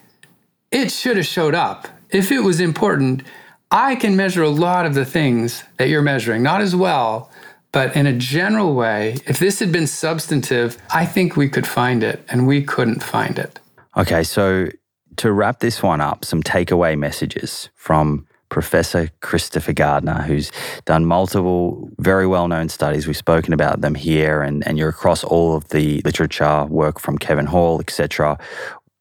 It 0.70 0.92
should 0.92 1.16
have 1.16 1.26
showed 1.26 1.54
up. 1.54 1.88
If 2.10 2.30
it 2.30 2.40
was 2.40 2.60
important, 2.60 3.24
I 3.72 3.96
can 3.96 4.14
measure 4.14 4.44
a 4.44 4.48
lot 4.48 4.86
of 4.86 4.94
the 4.94 5.04
things 5.04 5.64
that 5.78 5.88
you're 5.88 6.02
measuring, 6.02 6.44
not 6.44 6.60
as 6.60 6.76
well, 6.76 7.28
but 7.72 7.96
in 7.96 8.06
a 8.06 8.12
general 8.12 8.74
way, 8.74 9.16
if 9.26 9.40
this 9.40 9.58
had 9.58 9.72
been 9.72 9.88
substantive, 9.88 10.78
I 10.94 11.04
think 11.04 11.36
we 11.36 11.48
could 11.48 11.66
find 11.66 12.04
it, 12.04 12.24
and 12.28 12.46
we 12.46 12.62
couldn't 12.62 13.02
find 13.02 13.36
it. 13.36 13.58
Okay, 13.96 14.22
so 14.22 14.68
to 15.16 15.32
wrap 15.32 15.60
this 15.60 15.82
one 15.82 16.00
up, 16.00 16.24
some 16.24 16.42
takeaway 16.42 16.98
messages 16.98 17.70
from 17.74 18.26
Professor 18.48 19.10
Christopher 19.20 19.72
Gardner, 19.72 20.22
who's 20.22 20.52
done 20.84 21.04
multiple 21.04 21.90
very 21.98 22.26
well 22.26 22.48
known 22.48 22.68
studies. 22.68 23.06
We've 23.06 23.16
spoken 23.16 23.52
about 23.52 23.80
them 23.80 23.94
here, 23.94 24.42
and, 24.42 24.66
and 24.66 24.78
you're 24.78 24.88
across 24.88 25.24
all 25.24 25.56
of 25.56 25.68
the 25.68 26.00
literature, 26.04 26.64
work 26.66 27.00
from 27.00 27.18
Kevin 27.18 27.46
Hall, 27.46 27.80
etc. 27.80 28.38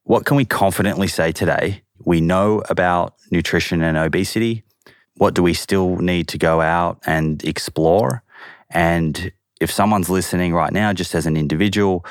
What 0.03 0.25
can 0.25 0.37
we 0.37 0.45
confidently 0.45 1.07
say 1.07 1.31
today 1.31 1.83
we 2.03 2.21
know 2.21 2.61
about 2.69 3.15
nutrition 3.31 3.81
and 3.81 3.97
obesity. 3.97 4.63
What 5.15 5.33
do 5.33 5.43
we 5.43 5.53
still 5.53 5.97
need 5.97 6.27
to 6.29 6.37
go 6.37 6.61
out 6.61 6.99
and 7.05 7.43
explore? 7.43 8.23
And 8.69 9.31
if 9.61 9.71
someone's 9.71 10.09
listening 10.09 10.53
right 10.53 10.73
now, 10.73 10.91
just 10.93 11.15
as 11.15 11.25
an 11.25 11.37
individual, 11.37 12.05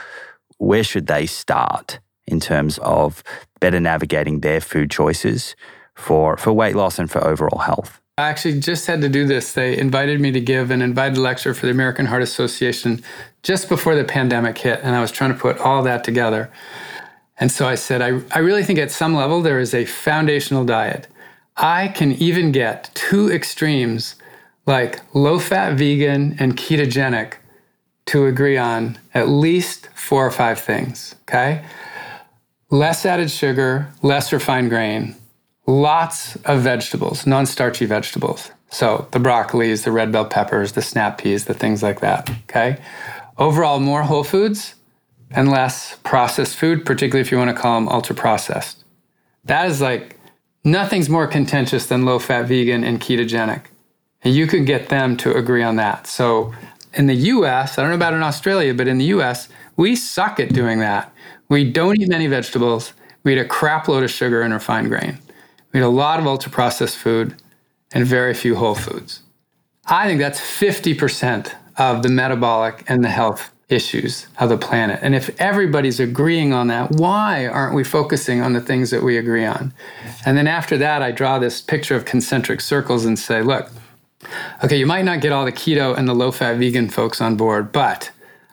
where 0.59 0.85
should 0.85 1.07
they 1.07 1.27
start 1.27 2.01
in 2.27 2.41
terms 2.41 2.79
of 2.79 3.23
better 3.61 3.81
navigating 3.81 4.41
their 4.41 4.61
food 4.61 4.91
choices 4.91 5.57
for, 5.95 6.37
for 6.37 6.53
weight 6.53 6.75
loss 6.75 6.99
and 6.99 7.11
for 7.11 7.25
overall 7.25 7.61
health? 7.61 8.01
I 8.17 8.29
actually 8.29 8.61
just 8.61 8.87
had 8.87 9.01
to 9.01 9.09
do 9.09 9.27
this. 9.27 9.53
They 9.53 9.77
invited 9.77 10.21
me 10.21 10.31
to 10.33 10.41
give 10.41 10.71
an 10.71 10.83
invited 10.83 11.19
lecture 11.19 11.53
for 11.53 11.67
the 11.67 11.73
American 11.73 12.07
Heart 12.07 12.23
Association 12.23 13.03
just 13.43 13.69
before 13.69 13.97
the 13.97 14.05
pandemic 14.05 14.57
hit, 14.57 14.81
and 14.83 14.95
I 14.95 15.01
was 15.01 15.11
trying 15.11 15.33
to 15.33 15.39
put 15.39 15.59
all 15.59 15.83
that 15.83 16.05
together. 16.05 16.51
And 17.39 17.51
so 17.51 17.67
I 17.67 17.75
said, 17.75 18.01
I, 18.01 18.21
I 18.31 18.39
really 18.39 18.63
think 18.63 18.79
at 18.79 18.93
some 18.93 19.15
level 19.15 19.43
there 19.43 19.59
is 19.59 19.75
a 19.75 19.85
foundational 19.85 20.65
diet. 20.65 21.09
I 21.57 21.89
can 21.89 22.13
even 22.13 22.53
get 22.53 22.91
two 22.95 23.33
extremes 23.33 24.15
like 24.67 25.01
low 25.15 25.39
fat 25.39 25.77
vegan 25.77 26.37
and 26.39 26.57
ketogenic 26.57 27.35
to 28.07 28.27
agree 28.27 28.57
on 28.57 28.99
at 29.13 29.29
least 29.29 29.89
four 29.95 30.27
or 30.27 30.31
five 30.31 30.61
things. 30.61 31.17
Okay. 31.23 31.65
Less 32.71 33.05
added 33.07 33.31
sugar, 33.31 33.89
less 34.03 34.33
refined 34.33 34.71
grain, 34.71 35.17
lots 35.67 36.37
of 36.45 36.63
vegetables, 36.63 37.27
non 37.27 37.47
starchy 37.47 37.87
vegetables. 37.87 38.51
So 38.71 39.07
the 39.13 39.21
broccolis, 39.21 39.85
the 39.85 39.93
red 39.93 40.11
bell 40.11 40.25
peppers, 40.25 40.73
the 40.73 40.83
snap 40.83 41.19
peas, 41.19 41.45
the 41.45 41.55
things 41.55 41.83
like 41.83 42.01
that. 42.01 42.29
Okay. 42.49 42.79
Overall, 43.39 43.81
more 43.81 44.03
whole 44.03 44.25
foods, 44.25 44.75
and 45.31 45.51
less 45.51 45.97
processed 46.05 46.57
food, 46.57 46.87
particularly 46.87 47.21
if 47.21 47.31
you 47.31 47.39
want 47.39 47.55
to 47.55 47.61
call 47.61 47.75
them 47.75 47.89
ultra 47.89 48.15
processed. 48.15 48.85
That 49.45 49.67
is 49.67 49.81
like 49.81 50.19
nothing's 50.65 51.09
more 51.09 51.27
contentious 51.27 51.87
than 51.87 52.05
low 52.05 52.19
fat 52.19 52.47
vegan 52.47 52.85
and 52.85 53.01
ketogenic. 53.01 53.63
And 54.23 54.35
you 54.35 54.47
could 54.47 54.65
get 54.65 54.89
them 54.89 55.17
to 55.19 55.35
agree 55.35 55.63
on 55.63 55.77
that. 55.77 56.07
So 56.07 56.55
in 56.95 57.07
the 57.07 57.15
US, 57.15 57.77
I 57.77 57.83
don't 57.83 57.91
know 57.91 57.97
about 57.97 58.15
in 58.15 58.23
Australia, 58.23 58.73
but 58.73 58.89
in 58.89 58.99
the 58.99 59.07
US, 59.07 59.49
we 59.77 59.97
suck 59.97 60.41
at 60.41 60.53
doing 60.53 60.79
that. 60.81 61.13
We 61.49 61.71
don't 61.71 62.01
eat 62.01 62.09
many 62.09 62.27
vegetables. 62.27 62.93
We 63.23 63.33
eat 63.33 63.39
a 63.39 63.45
crap 63.45 63.89
load 63.89 64.03
of 64.03 64.11
sugar 64.11 64.43
and 64.43 64.53
refined 64.53 64.89
grain. 64.89 65.19
We 65.73 65.81
eat 65.81 65.85
a 65.85 65.89
lot 65.89 66.21
of 66.21 66.27
ultra 66.27 66.51
processed 66.51 66.97
food 66.97 67.35
and 67.93 68.07
very 68.07 68.35
few 68.35 68.57
whole 68.57 68.75
foods. 68.75 69.23
I 69.87 70.07
think 70.07 70.21
that's 70.21 70.41
50% 70.41 71.53
of 71.77 72.03
the 72.03 72.09
metabolic 72.09 72.85
and 72.89 73.05
the 73.05 73.11
health 73.11 73.51
issues 73.69 74.27
of 74.39 74.49
the 74.49 74.59
planet. 74.59 75.01
And 75.03 75.15
if 75.15 75.39
everybody's 75.41 76.01
agreeing 76.01 76.53
on 76.53 76.69
that, 76.69 76.93
why 76.93 77.47
aren't 77.47 77.75
we 77.75 77.85
focusing 77.85 78.41
on 78.41 78.53
the 78.53 78.61
things 78.61 78.91
that 78.91 79.03
we 79.03 79.17
agree 79.17 79.45
on? 79.45 79.73
And 80.27 80.37
then 80.37 80.47
after 80.47 80.77
that, 80.79 81.03
I 81.03 81.13
draw 81.13 81.39
this 81.39 81.61
picture 81.61 81.97
of 81.97 82.05
concentric 82.05 82.61
circles 82.61 83.05
and 83.05 83.19
say, 83.19 83.43
look, 83.43 83.71
okay, 84.63 84.77
you 84.77 84.87
might 84.87 85.05
not 85.05 85.21
get 85.21 85.33
all 85.33 85.45
the 85.45 85.53
keto 85.53 85.97
and 85.97 86.09
the 86.09 86.15
low 86.15 86.31
fat 86.31 86.59
vegan 86.59 86.89
folks 86.89 87.21
on 87.21 87.37
board, 87.37 87.73
but 87.73 88.11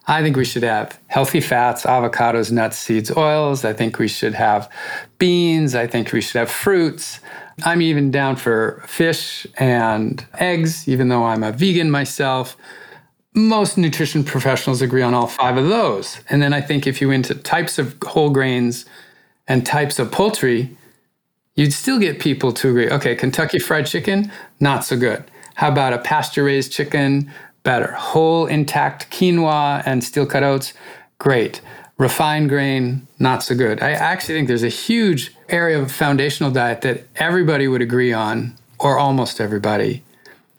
I 0.07 0.21
think 0.21 0.35
we 0.35 0.45
should 0.45 0.63
have 0.63 0.99
healthy 1.07 1.41
fats, 1.41 1.83
avocados, 1.83 2.51
nuts, 2.51 2.77
seeds, 2.77 3.15
oils. 3.15 3.63
I 3.63 3.73
think 3.73 3.99
we 3.99 4.07
should 4.07 4.33
have 4.33 4.69
beans. 5.19 5.75
I 5.75 5.87
think 5.87 6.11
we 6.11 6.21
should 6.21 6.39
have 6.39 6.51
fruits. 6.51 7.19
I'm 7.63 7.81
even 7.81 8.09
down 8.09 8.35
for 8.35 8.83
fish 8.87 9.45
and 9.57 10.25
eggs, 10.39 10.87
even 10.87 11.09
though 11.09 11.23
I'm 11.23 11.43
a 11.43 11.51
vegan 11.51 11.91
myself 11.91 12.57
most 13.33 13.77
nutrition 13.77 14.23
professionals 14.23 14.81
agree 14.81 15.01
on 15.01 15.13
all 15.13 15.27
five 15.27 15.57
of 15.57 15.69
those. 15.69 16.19
And 16.29 16.41
then 16.41 16.53
I 16.53 16.61
think 16.61 16.85
if 16.85 17.01
you 17.01 17.11
into 17.11 17.35
types 17.35 17.79
of 17.79 17.95
whole 18.03 18.29
grains 18.29 18.85
and 19.47 19.65
types 19.65 19.99
of 19.99 20.11
poultry, 20.11 20.75
you'd 21.55 21.73
still 21.73 21.99
get 21.99 22.19
people 22.19 22.51
to 22.53 22.69
agree 22.69 22.89
okay, 22.89 23.15
Kentucky 23.15 23.59
Fried 23.59 23.85
Chicken, 23.85 24.31
not 24.59 24.83
so 24.83 24.97
good. 24.97 25.23
How 25.55 25.69
about 25.69 25.93
a 25.93 25.99
pasture 25.99 26.43
raised 26.43 26.71
chicken? 26.71 27.31
Better. 27.64 27.91
Whole 27.91 28.47
intact 28.47 29.12
quinoa 29.12 29.84
and 29.86 30.03
steel 30.03 30.26
cut 30.26 30.43
oats? 30.43 30.74
Great. 31.20 31.62
Refined 31.97 32.49
grain, 32.49 33.07
not 33.20 33.43
so 33.43 33.53
good. 33.53 33.82
I 33.82 33.91
actually 33.91 34.36
think 34.36 34.47
there's 34.47 34.64
a 34.64 34.70
huge 34.70 35.36
area 35.49 35.80
of 35.80 35.91
foundational 35.91 36.51
diet 36.51 36.82
that 36.82 37.03
everybody 37.16 37.68
would 37.68 37.82
agree 37.82 38.12
on, 38.12 38.55
or 38.80 38.97
almost 38.97 39.39
everybody. 39.39 40.03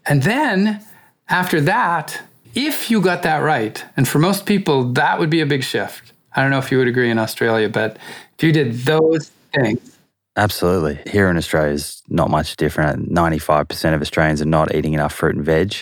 And 0.07 0.23
then 0.23 0.85
after 1.29 1.61
that, 1.63 2.21
if 2.55 2.91
you 2.91 3.01
got 3.01 3.23
that 3.23 3.39
right, 3.39 3.85
and 3.97 4.07
for 4.07 4.19
most 4.21 4.47
people, 4.47 4.93
that 4.93 5.19
would 5.19 5.31
be 5.31 5.41
a 5.41 5.47
big 5.47 5.65
shift. 5.65 6.13
I 6.37 6.43
don't 6.43 6.51
know 6.51 6.59
if 6.59 6.71
you 6.71 6.79
would 6.79 6.89
agree 6.89 7.11
in 7.11 7.19
Australia, 7.19 7.69
but 7.69 7.97
if 8.39 8.45
you 8.45 8.53
did 8.53 8.75
those 8.85 9.31
things. 9.53 9.99
Absolutely. 10.37 10.99
Here 11.11 11.29
in 11.29 11.37
Australia 11.37 11.73
is 11.73 12.03
not 12.09 12.31
much 12.31 12.57
different. 12.57 13.13
95% 13.13 13.95
of 13.95 14.01
Australians 14.01 14.41
are 14.41 14.47
not 14.47 14.75
eating 14.75 14.95
enough 14.95 15.13
fruit 15.13 15.35
and 15.35 15.45
veg, 15.45 15.75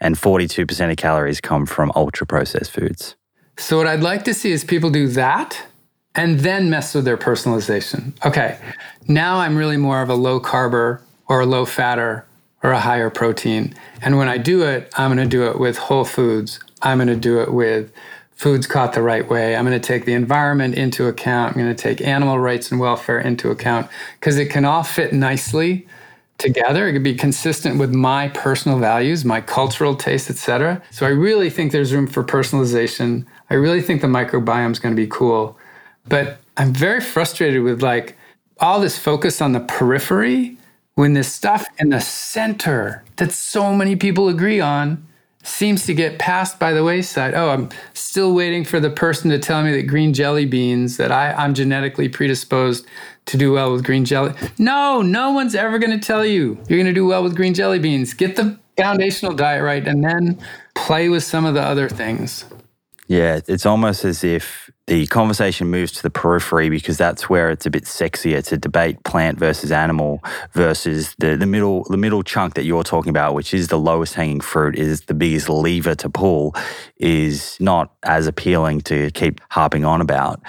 and 0.00 0.16
42% 0.16 0.90
of 0.90 0.96
calories 0.96 1.40
come 1.40 1.66
from 1.66 1.92
ultra 1.94 2.26
processed 2.26 2.70
foods. 2.70 3.16
So, 3.56 3.76
what 3.76 3.86
I'd 3.86 4.00
like 4.00 4.24
to 4.24 4.34
see 4.34 4.52
is 4.52 4.62
people 4.62 4.90
do 4.90 5.08
that 5.08 5.60
and 6.14 6.40
then 6.40 6.70
mess 6.70 6.94
with 6.94 7.04
their 7.04 7.16
personalization. 7.16 8.12
Okay, 8.24 8.58
now 9.08 9.38
I'm 9.38 9.56
really 9.56 9.76
more 9.76 10.00
of 10.00 10.08
a 10.08 10.14
low 10.14 10.40
carber 10.40 11.00
or 11.26 11.40
a 11.40 11.46
low 11.46 11.64
fatter 11.64 12.24
or 12.62 12.70
a 12.70 12.80
higher 12.80 13.10
protein. 13.10 13.74
And 14.02 14.16
when 14.16 14.28
I 14.28 14.38
do 14.38 14.62
it, 14.62 14.92
I'm 14.96 15.14
going 15.14 15.28
to 15.28 15.30
do 15.30 15.46
it 15.48 15.58
with 15.58 15.78
whole 15.78 16.04
foods. 16.04 16.60
I'm 16.82 16.98
going 16.98 17.08
to 17.08 17.16
do 17.16 17.40
it 17.40 17.52
with 17.52 17.92
foods 18.34 18.66
caught 18.66 18.92
the 18.92 19.02
right 19.02 19.28
way. 19.28 19.56
I'm 19.56 19.64
going 19.64 19.80
to 19.80 19.84
take 19.84 20.04
the 20.04 20.12
environment 20.12 20.76
into 20.76 21.06
account. 21.06 21.56
I'm 21.56 21.62
going 21.62 21.74
to 21.74 21.82
take 21.82 22.00
animal 22.00 22.38
rights 22.38 22.70
and 22.70 22.80
welfare 22.80 23.18
into 23.18 23.50
account 23.50 23.88
because 24.18 24.38
it 24.38 24.46
can 24.46 24.64
all 24.64 24.84
fit 24.84 25.12
nicely 25.12 25.86
together. 26.38 26.86
It 26.86 26.92
could 26.92 27.02
be 27.02 27.14
consistent 27.14 27.78
with 27.78 27.92
my 27.92 28.28
personal 28.28 28.78
values, 28.78 29.24
my 29.24 29.40
cultural 29.40 29.96
tastes, 29.96 30.30
etc. 30.30 30.80
So 30.90 31.04
I 31.04 31.10
really 31.10 31.50
think 31.50 31.72
there's 31.72 31.92
room 31.92 32.06
for 32.06 32.24
personalization. 32.24 33.26
I 33.50 33.54
really 33.54 33.82
think 33.82 34.00
the 34.00 34.06
microbiome 34.06 34.70
is 34.70 34.78
going 34.78 34.94
to 34.94 35.00
be 35.00 35.08
cool. 35.08 35.58
But 36.06 36.38
I'm 36.56 36.72
very 36.72 37.00
frustrated 37.00 37.62
with 37.62 37.82
like 37.82 38.16
all 38.60 38.80
this 38.80 38.98
focus 38.98 39.40
on 39.40 39.52
the 39.52 39.60
periphery 39.60 40.56
when 40.94 41.14
this 41.14 41.32
stuff 41.32 41.66
in 41.78 41.90
the 41.90 42.00
center 42.00 43.04
that 43.16 43.32
so 43.32 43.74
many 43.74 43.94
people 43.94 44.28
agree 44.28 44.60
on 44.60 45.06
seems 45.48 45.86
to 45.86 45.94
get 45.94 46.18
passed 46.18 46.58
by 46.58 46.72
the 46.72 46.84
wayside. 46.84 47.34
Oh, 47.34 47.50
I'm 47.50 47.70
still 47.94 48.34
waiting 48.34 48.64
for 48.64 48.78
the 48.78 48.90
person 48.90 49.30
to 49.30 49.38
tell 49.38 49.62
me 49.62 49.72
that 49.72 49.84
green 49.84 50.12
jelly 50.12 50.46
beans, 50.46 50.96
that 50.98 51.10
I, 51.10 51.32
I'm 51.32 51.54
genetically 51.54 52.08
predisposed 52.08 52.86
to 53.26 53.36
do 53.36 53.52
well 53.52 53.72
with 53.72 53.84
green 53.84 54.04
jelly. 54.04 54.34
No, 54.58 55.02
no 55.02 55.32
one's 55.32 55.54
ever 55.54 55.78
going 55.78 55.98
to 55.98 56.04
tell 56.04 56.24
you 56.24 56.58
you're 56.68 56.78
going 56.78 56.86
to 56.86 56.92
do 56.92 57.06
well 57.06 57.22
with 57.22 57.34
green 57.34 57.54
jelly 57.54 57.78
beans. 57.78 58.14
Get 58.14 58.36
the 58.36 58.58
foundational 58.76 59.34
diet 59.34 59.62
right 59.62 59.86
and 59.86 60.04
then 60.04 60.38
play 60.74 61.08
with 61.08 61.24
some 61.24 61.44
of 61.44 61.54
the 61.54 61.62
other 61.62 61.88
things. 61.88 62.44
Yeah, 63.08 63.40
it's 63.48 63.66
almost 63.66 64.04
as 64.04 64.22
if 64.22 64.70
the 64.88 65.06
conversation 65.08 65.70
moves 65.70 65.92
to 65.92 66.02
the 66.02 66.08
periphery 66.08 66.70
because 66.70 66.96
that's 66.96 67.28
where 67.28 67.50
it's 67.50 67.66
a 67.66 67.70
bit 67.70 67.84
sexier 67.84 68.42
to 68.42 68.56
debate 68.56 69.04
plant 69.04 69.38
versus 69.38 69.70
animal 69.70 70.24
versus 70.54 71.14
the, 71.18 71.36
the 71.36 71.46
middle 71.46 71.84
the 71.90 71.98
middle 71.98 72.22
chunk 72.22 72.54
that 72.54 72.64
you're 72.64 72.82
talking 72.82 73.10
about, 73.10 73.34
which 73.34 73.52
is 73.52 73.68
the 73.68 73.78
lowest 73.78 74.14
hanging 74.14 74.40
fruit, 74.40 74.76
is 74.76 75.02
the 75.02 75.12
biggest 75.12 75.50
lever 75.50 75.94
to 75.94 76.08
pull, 76.08 76.54
is 76.96 77.58
not 77.60 77.92
as 78.04 78.26
appealing 78.26 78.80
to 78.80 79.10
keep 79.10 79.42
harping 79.50 79.84
on 79.84 80.00
about. 80.00 80.40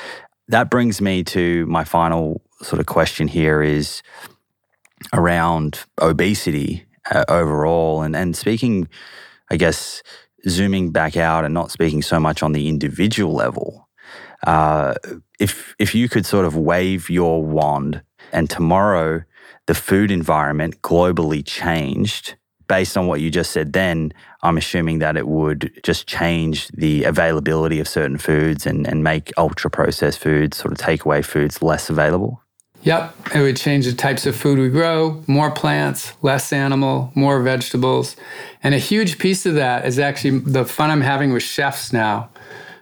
That 0.47 0.69
brings 0.69 1.01
me 1.01 1.21
to 1.25 1.65
my 1.65 1.83
final 1.83 2.41
sort 2.61 2.79
of 2.79 2.85
question 2.85 3.27
here 3.27 3.61
is 3.61 4.01
around 5.11 5.83
obesity 6.01 6.85
uh, 7.11 7.25
overall 7.27 8.03
and 8.03 8.15
and 8.15 8.37
speaking 8.37 8.87
I 9.51 9.57
guess 9.57 10.01
zooming 10.47 10.91
back 10.91 11.17
out 11.17 11.43
and 11.43 11.53
not 11.53 11.71
speaking 11.71 12.01
so 12.01 12.21
much 12.21 12.41
on 12.41 12.53
the 12.53 12.69
individual 12.69 13.33
level 13.33 13.88
uh, 14.45 14.93
if 15.39 15.75
if 15.79 15.95
you 15.95 16.09
could 16.09 16.25
sort 16.25 16.45
of 16.45 16.55
wave 16.55 17.09
your 17.09 17.43
wand 17.43 18.01
and 18.31 18.49
tomorrow 18.49 19.23
the 19.65 19.73
food 19.73 20.11
environment 20.11 20.81
globally 20.81 21.45
changed 21.45 22.35
based 22.67 22.97
on 22.97 23.07
what 23.07 23.19
you 23.19 23.29
just 23.29 23.51
said 23.51 23.73
then 23.73 24.13
i'm 24.43 24.57
assuming 24.57 24.99
that 24.99 25.17
it 25.17 25.27
would 25.27 25.71
just 25.83 26.07
change 26.07 26.67
the 26.69 27.03
availability 27.03 27.79
of 27.79 27.87
certain 27.87 28.17
foods 28.17 28.65
and, 28.65 28.87
and 28.87 29.03
make 29.03 29.31
ultra 29.37 29.69
processed 29.69 30.19
foods 30.19 30.57
sort 30.57 30.71
of 30.71 30.77
takeaway 30.77 31.23
foods 31.23 31.61
less 31.61 31.89
available 31.89 32.41
Yep, 32.83 33.35
it 33.35 33.41
would 33.41 33.57
change 33.57 33.85
the 33.85 33.93
types 33.93 34.25
of 34.25 34.37
food 34.37 34.57
we 34.57 34.69
grow, 34.69 35.21
more 35.27 35.51
plants, 35.51 36.13
less 36.21 36.53
animal, 36.53 37.11
more 37.13 37.41
vegetables. 37.41 38.15
And 38.63 38.73
a 38.73 38.77
huge 38.77 39.19
piece 39.19 39.45
of 39.45 39.55
that 39.55 39.85
is 39.85 39.99
actually 39.99 40.39
the 40.39 40.63
fun 40.63 40.89
I'm 40.89 41.01
having 41.01 41.33
with 41.33 41.43
chefs 41.43 41.91
now. 41.91 42.29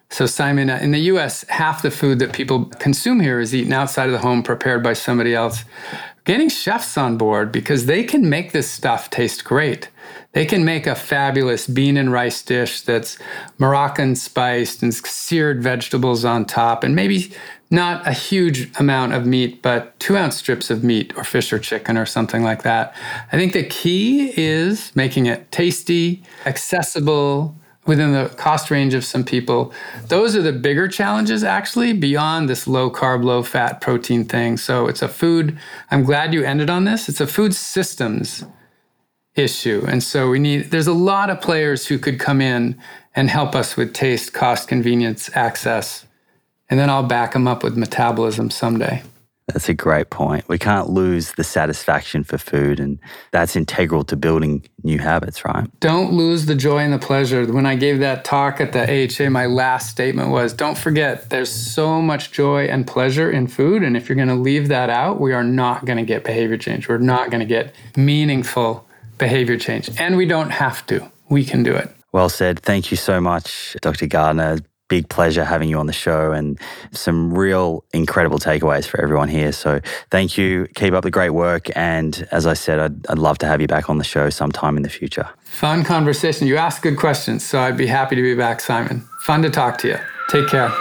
So, 0.10 0.26
Simon, 0.26 0.70
uh, 0.70 0.80
in 0.82 0.92
the 0.92 1.00
US, 1.00 1.44
half 1.50 1.82
the 1.82 1.92
food 1.92 2.20
that 2.20 2.34
people 2.34 2.66
consume 2.66 3.20
here 3.20 3.40
is 3.40 3.54
eaten 3.54 3.74
outside 3.74 4.06
of 4.06 4.14
the 4.14 4.20
home, 4.20 4.42
prepared 4.42 4.82
by 4.82 4.94
somebody 4.94 5.36
else. 5.36 5.66
Getting 6.24 6.50
chefs 6.50 6.98
on 6.98 7.18
board 7.18 7.52
because 7.52 7.86
they 7.86 8.04
can 8.04 8.30
make 8.30 8.52
this 8.52 8.70
stuff 8.70 9.10
taste 9.10 9.44
great. 9.44 9.90
They 10.34 10.46
can 10.46 10.64
make 10.64 10.86
a 10.86 10.96
fabulous 10.96 11.68
bean 11.68 11.98
and 11.98 12.12
rice 12.12 12.42
dish 12.42 12.82
that's 12.82 13.18
Moroccan 13.58 14.16
spiced 14.16 14.84
and 14.84 14.94
seared 14.94 15.64
vegetables 15.64 16.26
on 16.26 16.46
top, 16.46 16.84
and 16.84 16.96
maybe 16.96 17.34
not 17.70 18.06
a 18.08 18.14
huge 18.14 18.70
amount 18.80 19.14
of 19.14 19.26
meat, 19.26 19.62
but 19.62 20.00
two 20.00 20.16
ounce 20.16 20.38
strips 20.38 20.70
of 20.70 20.84
meat 20.84 21.14
or 21.18 21.24
fish 21.24 21.52
or 21.52 21.60
chicken 21.60 21.98
or 21.98 22.06
something 22.06 22.44
like 22.44 22.64
that. 22.64 22.94
I 23.32 23.38
think 23.38 23.54
the 23.54 23.64
key 23.64 24.32
is 24.38 24.96
making 24.96 25.26
it 25.26 25.52
tasty, 25.52 26.24
accessible, 26.46 27.56
within 27.88 28.12
the 28.12 28.30
cost 28.38 28.70
range 28.70 28.94
of 28.94 29.04
some 29.04 29.24
people. 29.24 29.74
Those 30.08 30.36
are 30.36 30.42
the 30.42 30.52
bigger 30.52 30.88
challenges, 30.88 31.44
actually, 31.44 31.94
beyond 31.94 32.50
this 32.50 32.68
low 32.68 32.92
carb, 32.92 33.24
low 33.24 33.42
fat 33.42 33.82
protein 33.82 34.26
thing. 34.26 34.58
So 34.58 34.88
it's 34.88 35.02
a 35.02 35.08
food, 35.08 35.58
I'm 35.90 36.04
glad 36.04 36.34
you 36.34 36.44
ended 36.44 36.70
on 36.70 36.84
this. 36.84 37.10
It's 37.10 37.22
a 37.22 37.28
food 37.28 37.56
systems 37.56 38.46
issue. 39.36 39.86
And 39.88 40.04
so 40.04 40.30
we 40.30 40.40
need, 40.40 40.72
there's 40.72 40.88
a 40.88 40.94
lot 40.94 41.30
of 41.30 41.42
players 41.42 41.88
who 41.88 41.98
could 41.98 42.20
come 42.20 42.42
in 42.42 42.80
and 43.16 43.30
help 43.30 43.56
us 43.56 43.78
with 43.78 43.94
taste, 43.94 44.34
cost, 44.34 44.68
convenience, 44.68 45.30
access. 45.34 46.06
And 46.70 46.80
then 46.80 46.90
I'll 46.90 47.04
back 47.04 47.34
them 47.34 47.48
up 47.48 47.64
with 47.64 47.78
metabolism 47.78 48.50
someday. 48.50 49.04
That's 49.48 49.70
a 49.70 49.74
great 49.74 50.10
point. 50.10 50.48
We 50.50 50.58
can't 50.58 50.90
lose 50.90 51.32
the 51.32 51.44
satisfaction 51.44 52.26
for 52.26 52.38
food, 52.38 52.82
and 52.82 53.00
that's 53.32 53.56
integral 53.56 54.04
to 54.06 54.18
building 54.18 54.68
new 54.84 55.00
habits, 55.00 55.46
right? 55.46 55.68
Don't 55.80 56.12
lose 56.12 56.48
the 56.48 56.56
joy 56.56 56.80
and 56.80 56.92
the 56.92 57.00
pleasure. 57.00 57.46
When 57.46 57.66
I 57.66 57.76
gave 57.76 58.00
that 58.00 58.26
talk 58.26 58.60
at 58.60 58.74
the 58.74 58.82
AHA, 58.84 59.30
my 59.30 59.46
last 59.46 59.90
statement 59.90 60.32
was 60.32 60.52
don't 60.52 60.78
forget 60.78 61.30
there's 61.30 61.50
so 61.50 62.02
much 62.02 62.34
joy 62.34 62.66
and 62.66 62.86
pleasure 62.86 63.32
in 63.32 63.48
food. 63.48 63.84
And 63.84 63.96
if 63.96 64.10
you're 64.10 64.18
going 64.18 64.28
to 64.28 64.36
leave 64.36 64.68
that 64.68 64.90
out, 64.90 65.22
we 65.22 65.32
are 65.32 65.46
not 65.46 65.86
going 65.86 65.98
to 65.98 66.04
get 66.04 66.26
behavior 66.26 66.58
change. 66.58 66.90
We're 66.90 66.98
not 66.98 67.32
going 67.32 67.40
to 67.40 67.46
get 67.46 67.74
meaningful 67.96 68.86
behavior 69.18 69.58
change. 69.58 69.90
And 69.98 70.18
we 70.18 70.26
don't 70.26 70.50
have 70.50 70.86
to, 70.88 71.10
we 71.30 71.46
can 71.46 71.64
do 71.64 71.74
it. 71.74 71.90
Well 72.12 72.30
said. 72.30 72.60
Thank 72.60 72.92
you 72.92 72.98
so 72.98 73.22
much, 73.22 73.78
Dr. 73.82 74.08
Gardner 74.08 74.60
big 74.88 75.10
pleasure 75.10 75.44
having 75.44 75.70
you 75.70 75.78
on 75.78 75.88
the 75.88 75.94
show 75.94 76.32
and 76.32 76.60
some 76.92 77.34
real 77.34 77.84
incredible 77.94 78.40
takeaways 78.40 78.86
for 78.88 79.02
everyone 79.02 79.30
here. 79.30 79.52
So 79.52 79.80
thank 80.12 80.38
you. 80.38 80.68
Keep 80.76 80.94
up 80.94 81.04
the 81.04 81.12
great 81.12 81.32
work. 81.32 81.68
And 81.76 82.28
as 82.32 82.48
I 82.48 82.54
said, 82.54 82.80
I'd, 82.80 83.08
I'd 83.08 83.20
love 83.20 83.38
to 83.40 83.48
have 83.48 83.62
you 83.62 83.68
back 83.68 83.90
on 83.90 83.98
the 83.98 84.04
show 84.04 84.30
sometime 84.30 84.78
in 84.78 84.84
the 84.84 84.90
future. 84.90 85.28
Fun 85.44 85.84
conversation. 85.84 86.48
You 86.48 86.58
ask 86.58 86.82
good 86.82 86.98
questions. 86.98 87.46
So 87.46 87.60
I'd 87.60 87.78
be 87.78 87.88
happy 87.88 88.16
to 88.16 88.22
be 88.22 88.36
back, 88.36 88.62
Simon. 88.62 89.08
Fun 89.22 89.42
to 89.44 89.50
talk 89.50 89.78
to 89.80 89.88
you. 89.88 90.00
Take 90.30 90.48
care. 90.48 90.72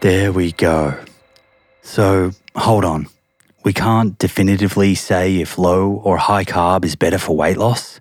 There 0.00 0.32
we 0.32 0.52
go. 0.52 0.98
So 1.82 2.32
hold 2.54 2.84
on. 2.84 3.08
We 3.64 3.72
can't 3.72 4.16
definitively 4.18 4.94
say 4.94 5.38
if 5.38 5.58
low 5.58 5.90
or 6.04 6.18
high 6.18 6.44
carb 6.44 6.84
is 6.84 6.94
better 6.94 7.18
for 7.18 7.36
weight 7.36 7.56
loss. 7.56 8.00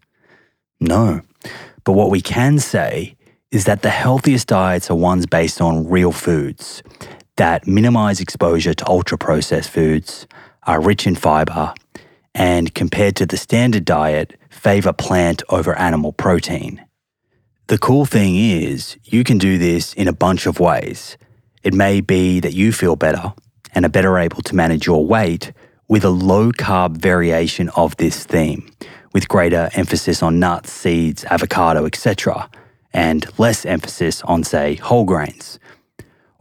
No. 0.80 1.22
But 1.84 1.94
what 1.94 2.10
we 2.10 2.22
can 2.22 2.60
say 2.60 3.16
is 3.52 3.66
that 3.66 3.82
the 3.82 3.90
healthiest 3.90 4.48
diets 4.48 4.90
are 4.90 4.96
ones 4.96 5.26
based 5.26 5.62
on 5.62 5.88
real 5.88 6.12
foods 6.12 6.84
that 7.38 7.68
minimize 7.68 8.20
exposure 8.20 8.74
to 8.74 8.88
ultra 8.88 9.18
processed 9.18 9.70
foods, 9.70 10.26
are 10.64 10.82
rich 10.82 11.06
in 11.06 11.16
fiber, 11.16 11.74
and 12.34 12.74
compared 12.74 13.16
to 13.18 13.26
the 13.26 13.38
standard 13.38 13.86
diet, 13.86 14.36
favor 14.50 14.94
plant 14.94 15.44
over 15.50 15.78
animal 15.78 16.12
protein. 16.12 16.84
The 17.68 17.78
cool 17.78 18.06
thing 18.06 18.36
is, 18.36 18.98
you 19.04 19.24
can 19.24 19.38
do 19.38 19.58
this 19.58 19.94
in 19.94 20.08
a 20.08 20.14
bunch 20.14 20.46
of 20.46 20.60
ways. 20.60 21.18
It 21.64 21.74
may 21.74 22.00
be 22.02 22.40
that 22.40 22.54
you 22.54 22.72
feel 22.72 22.96
better 22.96 23.34
and 23.74 23.86
are 23.86 23.90
better 23.90 24.18
able 24.18 24.42
to 24.44 24.56
manage 24.56 24.86
your 24.86 25.06
weight 25.06 25.52
with 25.88 26.04
a 26.04 26.10
low 26.10 26.52
carb 26.52 26.98
variation 26.98 27.70
of 27.70 27.98
this 27.98 28.24
theme, 28.24 28.72
with 29.16 29.30
greater 29.30 29.70
emphasis 29.76 30.22
on 30.22 30.42
nuts, 30.42 30.74
seeds, 30.74 31.24
avocado, 31.24 31.86
etc., 31.86 32.50
and 32.92 33.26
less 33.40 33.66
emphasis 33.66 34.22
on, 34.24 34.44
say, 34.44 34.76
whole 34.76 35.06
grains. 35.06 35.58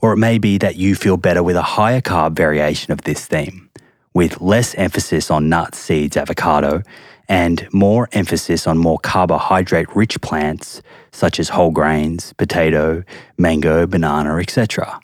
Or 0.03 0.13
it 0.13 0.17
may 0.17 0.39
be 0.39 0.59
that 0.59 0.75
you 0.75 0.97
feel 0.97 1.17
better 1.17 1.41
with 1.41 1.55
a 1.55 1.63
higher 1.63 2.01
carb 2.01 2.35
variation 2.35 2.93
of 2.93 3.03
this 3.03 3.27
theme, 3.27 3.71
with 4.13 4.41
less 4.41 4.75
emphasis 4.75 5.31
on 5.31 5.49
nuts, 5.49 5.79
seeds, 5.79 6.17
avocado, 6.17 6.83
and 7.29 7.69
more 7.73 8.09
emphasis 8.11 8.67
on 8.67 8.77
more 8.77 8.99
carbohydrate 8.99 9.95
rich 9.95 10.21
plants 10.21 10.83
such 11.13 11.39
as 11.39 11.51
whole 11.51 11.71
grains, 11.71 12.33
potato, 12.33 13.05
mango, 13.39 13.87
banana, 13.87 14.39
etc. 14.39 15.01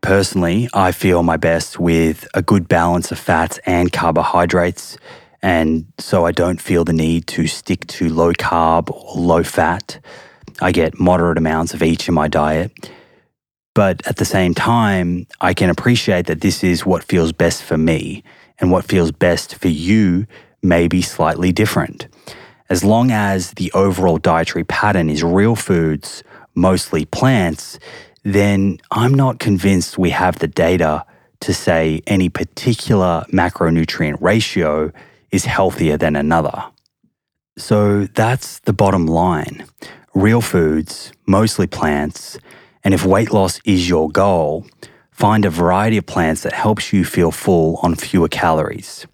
Personally, 0.00 0.70
I 0.72 0.90
feel 0.92 1.22
my 1.22 1.36
best 1.36 1.78
with 1.78 2.26
a 2.32 2.40
good 2.40 2.66
balance 2.66 3.12
of 3.12 3.18
fats 3.18 3.58
and 3.66 3.92
carbohydrates, 3.92 4.96
and 5.44 5.84
so 5.98 6.24
I 6.24 6.32
don't 6.32 6.60
feel 6.60 6.84
the 6.84 6.92
need 6.92 7.26
to 7.28 7.46
stick 7.46 7.86
to 7.88 8.08
low 8.08 8.32
carb 8.32 8.90
or 8.90 9.20
low 9.20 9.42
fat. 9.42 10.00
I 10.60 10.72
get 10.72 10.98
moderate 10.98 11.38
amounts 11.38 11.74
of 11.74 11.82
each 11.82 12.08
in 12.08 12.14
my 12.14 12.28
diet 12.28 12.72
but 13.74 14.06
at 14.06 14.16
the 14.16 14.24
same 14.24 14.54
time, 14.54 15.26
I 15.40 15.52
can 15.52 15.68
appreciate 15.68 16.26
that 16.26 16.40
this 16.40 16.62
is 16.62 16.86
what 16.86 17.02
feels 17.02 17.32
best 17.32 17.62
for 17.62 17.76
me, 17.76 18.22
and 18.58 18.70
what 18.70 18.84
feels 18.84 19.10
best 19.10 19.56
for 19.56 19.68
you 19.68 20.26
may 20.62 20.86
be 20.86 21.02
slightly 21.02 21.50
different. 21.50 22.06
As 22.70 22.84
long 22.84 23.10
as 23.10 23.50
the 23.52 23.70
overall 23.72 24.18
dietary 24.18 24.64
pattern 24.64 25.10
is 25.10 25.22
real 25.24 25.56
foods, 25.56 26.22
mostly 26.54 27.04
plants, 27.04 27.80
then 28.22 28.78
I'm 28.92 29.12
not 29.12 29.40
convinced 29.40 29.98
we 29.98 30.10
have 30.10 30.38
the 30.38 30.46
data 30.46 31.04
to 31.40 31.52
say 31.52 32.00
any 32.06 32.28
particular 32.28 33.24
macronutrient 33.32 34.20
ratio 34.20 34.92
is 35.34 35.46
healthier 35.46 35.96
than 35.96 36.14
another. 36.14 36.64
So 37.58 38.04
that's 38.04 38.60
the 38.60 38.72
bottom 38.72 39.06
line. 39.06 39.66
Real 40.14 40.40
foods, 40.40 41.12
mostly 41.26 41.66
plants, 41.66 42.38
and 42.84 42.94
if 42.94 43.04
weight 43.04 43.32
loss 43.32 43.60
is 43.64 43.88
your 43.88 44.08
goal, 44.10 44.64
find 45.10 45.44
a 45.44 45.50
variety 45.50 45.96
of 45.96 46.06
plants 46.06 46.42
that 46.42 46.52
helps 46.52 46.92
you 46.92 47.04
feel 47.04 47.32
full 47.32 47.78
on 47.82 47.96
fewer 47.96 48.28
calories. 48.28 49.06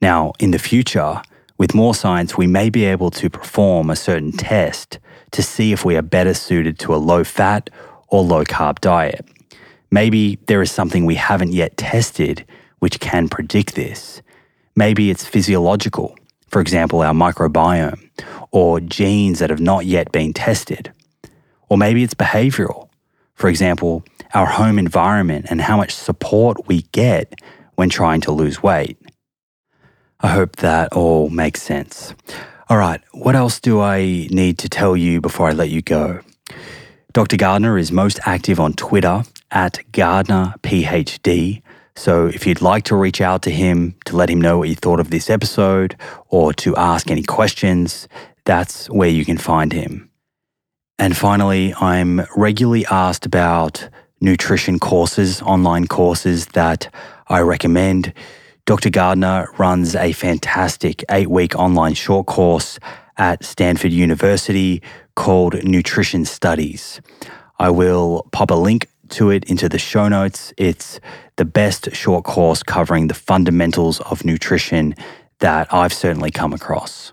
Now, 0.00 0.32
in 0.38 0.50
the 0.50 0.58
future, 0.58 1.20
with 1.58 1.74
more 1.74 1.94
science, 1.94 2.38
we 2.38 2.46
may 2.46 2.70
be 2.70 2.84
able 2.86 3.10
to 3.10 3.28
perform 3.28 3.90
a 3.90 3.96
certain 3.96 4.32
test 4.32 4.98
to 5.32 5.42
see 5.42 5.72
if 5.72 5.84
we 5.84 5.96
are 5.96 6.02
better 6.02 6.32
suited 6.32 6.78
to 6.80 6.94
a 6.94 6.96
low 6.96 7.22
fat 7.22 7.68
or 8.08 8.22
low 8.22 8.44
carb 8.44 8.80
diet. 8.80 9.26
Maybe 9.90 10.38
there 10.46 10.62
is 10.62 10.70
something 10.70 11.04
we 11.04 11.16
haven't 11.16 11.52
yet 11.52 11.76
tested 11.76 12.46
which 12.78 13.00
can 13.00 13.28
predict 13.28 13.74
this. 13.74 14.22
Maybe 14.76 15.10
it's 15.10 15.24
physiological, 15.24 16.16
for 16.48 16.60
example, 16.60 17.00
our 17.00 17.14
microbiome, 17.14 18.10
or 18.50 18.80
genes 18.80 19.38
that 19.38 19.50
have 19.50 19.60
not 19.60 19.86
yet 19.86 20.10
been 20.12 20.32
tested. 20.32 20.92
Or 21.68 21.78
maybe 21.78 22.02
it's 22.02 22.14
behavioral. 22.14 22.88
For 23.34 23.48
example, 23.48 24.04
our 24.32 24.46
home 24.46 24.78
environment 24.78 25.46
and 25.48 25.60
how 25.60 25.76
much 25.76 25.92
support 25.94 26.66
we 26.66 26.82
get 26.92 27.34
when 27.74 27.88
trying 27.88 28.20
to 28.22 28.32
lose 28.32 28.62
weight. 28.62 28.98
I 30.20 30.28
hope 30.28 30.56
that 30.56 30.92
all 30.92 31.28
makes 31.30 31.62
sense. 31.62 32.14
All 32.68 32.78
right, 32.78 33.00
what 33.12 33.36
else 33.36 33.60
do 33.60 33.80
I 33.80 34.28
need 34.30 34.58
to 34.58 34.68
tell 34.68 34.96
you 34.96 35.20
before 35.20 35.48
I 35.48 35.52
let 35.52 35.70
you 35.70 35.82
go? 35.82 36.20
Dr. 37.12 37.36
Gardner 37.36 37.78
is 37.78 37.92
most 37.92 38.18
active 38.24 38.58
on 38.58 38.72
Twitter 38.72 39.22
at 39.50 39.80
GardnerPhD. 39.92 41.62
So 41.96 42.26
if 42.26 42.46
you'd 42.46 42.60
like 42.60 42.84
to 42.84 42.96
reach 42.96 43.20
out 43.20 43.42
to 43.42 43.50
him 43.50 43.94
to 44.06 44.16
let 44.16 44.28
him 44.28 44.40
know 44.40 44.58
what 44.58 44.68
you 44.68 44.74
thought 44.74 45.00
of 45.00 45.10
this 45.10 45.30
episode 45.30 45.96
or 46.28 46.52
to 46.54 46.74
ask 46.76 47.10
any 47.10 47.22
questions, 47.22 48.08
that's 48.44 48.90
where 48.90 49.08
you 49.08 49.24
can 49.24 49.38
find 49.38 49.72
him. 49.72 50.10
And 50.98 51.16
finally, 51.16 51.74
I'm 51.74 52.22
regularly 52.36 52.84
asked 52.86 53.26
about 53.26 53.88
nutrition 54.20 54.78
courses, 54.78 55.42
online 55.42 55.86
courses 55.86 56.46
that 56.46 56.92
I 57.28 57.40
recommend. 57.40 58.12
Dr. 58.66 58.90
Gardner 58.90 59.48
runs 59.58 59.94
a 59.94 60.12
fantastic 60.12 61.04
eight 61.10 61.28
week 61.28 61.54
online 61.54 61.94
short 61.94 62.26
course 62.26 62.78
at 63.16 63.44
Stanford 63.44 63.92
University 63.92 64.82
called 65.14 65.62
Nutrition 65.62 66.24
Studies. 66.24 67.00
I 67.58 67.70
will 67.70 68.26
pop 68.32 68.50
a 68.50 68.54
link 68.54 68.88
to 69.10 69.30
it 69.30 69.44
into 69.44 69.68
the 69.68 69.78
show 69.78 70.08
notes. 70.08 70.52
It's 70.56 71.00
the 71.36 71.44
best 71.44 71.94
short 71.94 72.24
course 72.24 72.62
covering 72.62 73.08
the 73.08 73.14
fundamentals 73.14 74.00
of 74.00 74.24
nutrition 74.24 74.94
that 75.40 75.72
I've 75.72 75.92
certainly 75.92 76.30
come 76.30 76.52
across. 76.52 77.12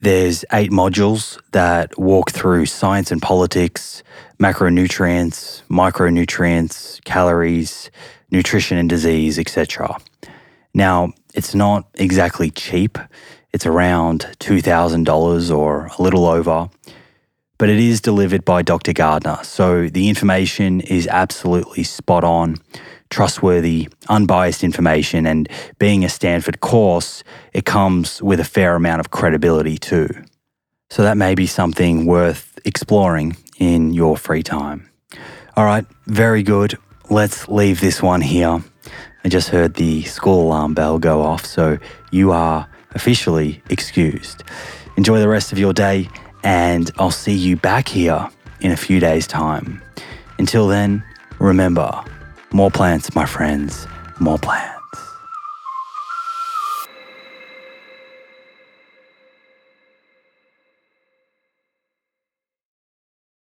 There's 0.00 0.44
eight 0.52 0.70
modules 0.70 1.38
that 1.52 1.98
walk 1.98 2.30
through 2.30 2.66
science 2.66 3.10
and 3.10 3.20
politics, 3.20 4.02
macronutrients, 4.38 5.62
micronutrients, 5.68 7.04
calories, 7.04 7.90
nutrition 8.30 8.78
and 8.78 8.88
disease, 8.88 9.38
etc. 9.38 9.98
Now, 10.72 11.12
it's 11.34 11.54
not 11.54 11.86
exactly 11.94 12.50
cheap. 12.50 12.98
It's 13.52 13.66
around 13.66 14.26
$2,000 14.38 15.56
or 15.56 15.86
a 15.86 16.02
little 16.02 16.26
over, 16.26 16.70
but 17.60 17.68
it 17.68 17.78
is 17.78 18.00
delivered 18.00 18.42
by 18.42 18.62
Dr. 18.62 18.94
Gardner. 18.94 19.38
So 19.42 19.86
the 19.88 20.08
information 20.08 20.80
is 20.80 21.06
absolutely 21.06 21.82
spot 21.82 22.24
on 22.24 22.56
trustworthy, 23.10 23.90
unbiased 24.08 24.64
information. 24.64 25.26
And 25.26 25.46
being 25.78 26.02
a 26.02 26.08
Stanford 26.08 26.60
course, 26.60 27.22
it 27.52 27.66
comes 27.66 28.22
with 28.22 28.40
a 28.40 28.44
fair 28.44 28.76
amount 28.76 29.00
of 29.00 29.10
credibility 29.10 29.76
too. 29.76 30.08
So 30.88 31.02
that 31.02 31.18
may 31.18 31.34
be 31.34 31.46
something 31.46 32.06
worth 32.06 32.58
exploring 32.64 33.36
in 33.58 33.92
your 33.92 34.16
free 34.16 34.42
time. 34.42 34.88
All 35.54 35.66
right, 35.66 35.84
very 36.06 36.42
good. 36.42 36.78
Let's 37.10 37.46
leave 37.46 37.82
this 37.82 38.00
one 38.00 38.22
here. 38.22 38.64
I 39.22 39.28
just 39.28 39.50
heard 39.50 39.74
the 39.74 40.04
school 40.04 40.46
alarm 40.46 40.72
bell 40.72 40.98
go 40.98 41.20
off, 41.20 41.44
so 41.44 41.76
you 42.10 42.32
are 42.32 42.70
officially 42.92 43.62
excused. 43.68 44.44
Enjoy 44.96 45.18
the 45.18 45.28
rest 45.28 45.52
of 45.52 45.58
your 45.58 45.74
day, 45.74 46.08
and 46.42 46.90
I'll 46.98 47.10
see 47.10 47.34
you 47.34 47.56
back 47.56 47.88
here 47.88 48.28
in 48.60 48.72
a 48.72 48.76
few 48.76 49.00
days' 49.00 49.26
time. 49.26 49.82
Until 50.38 50.66
then, 50.68 51.04
remember, 51.38 52.02
more 52.52 52.70
plants, 52.70 53.14
my 53.14 53.26
friends, 53.26 53.86
more 54.18 54.38
plants. 54.38 54.79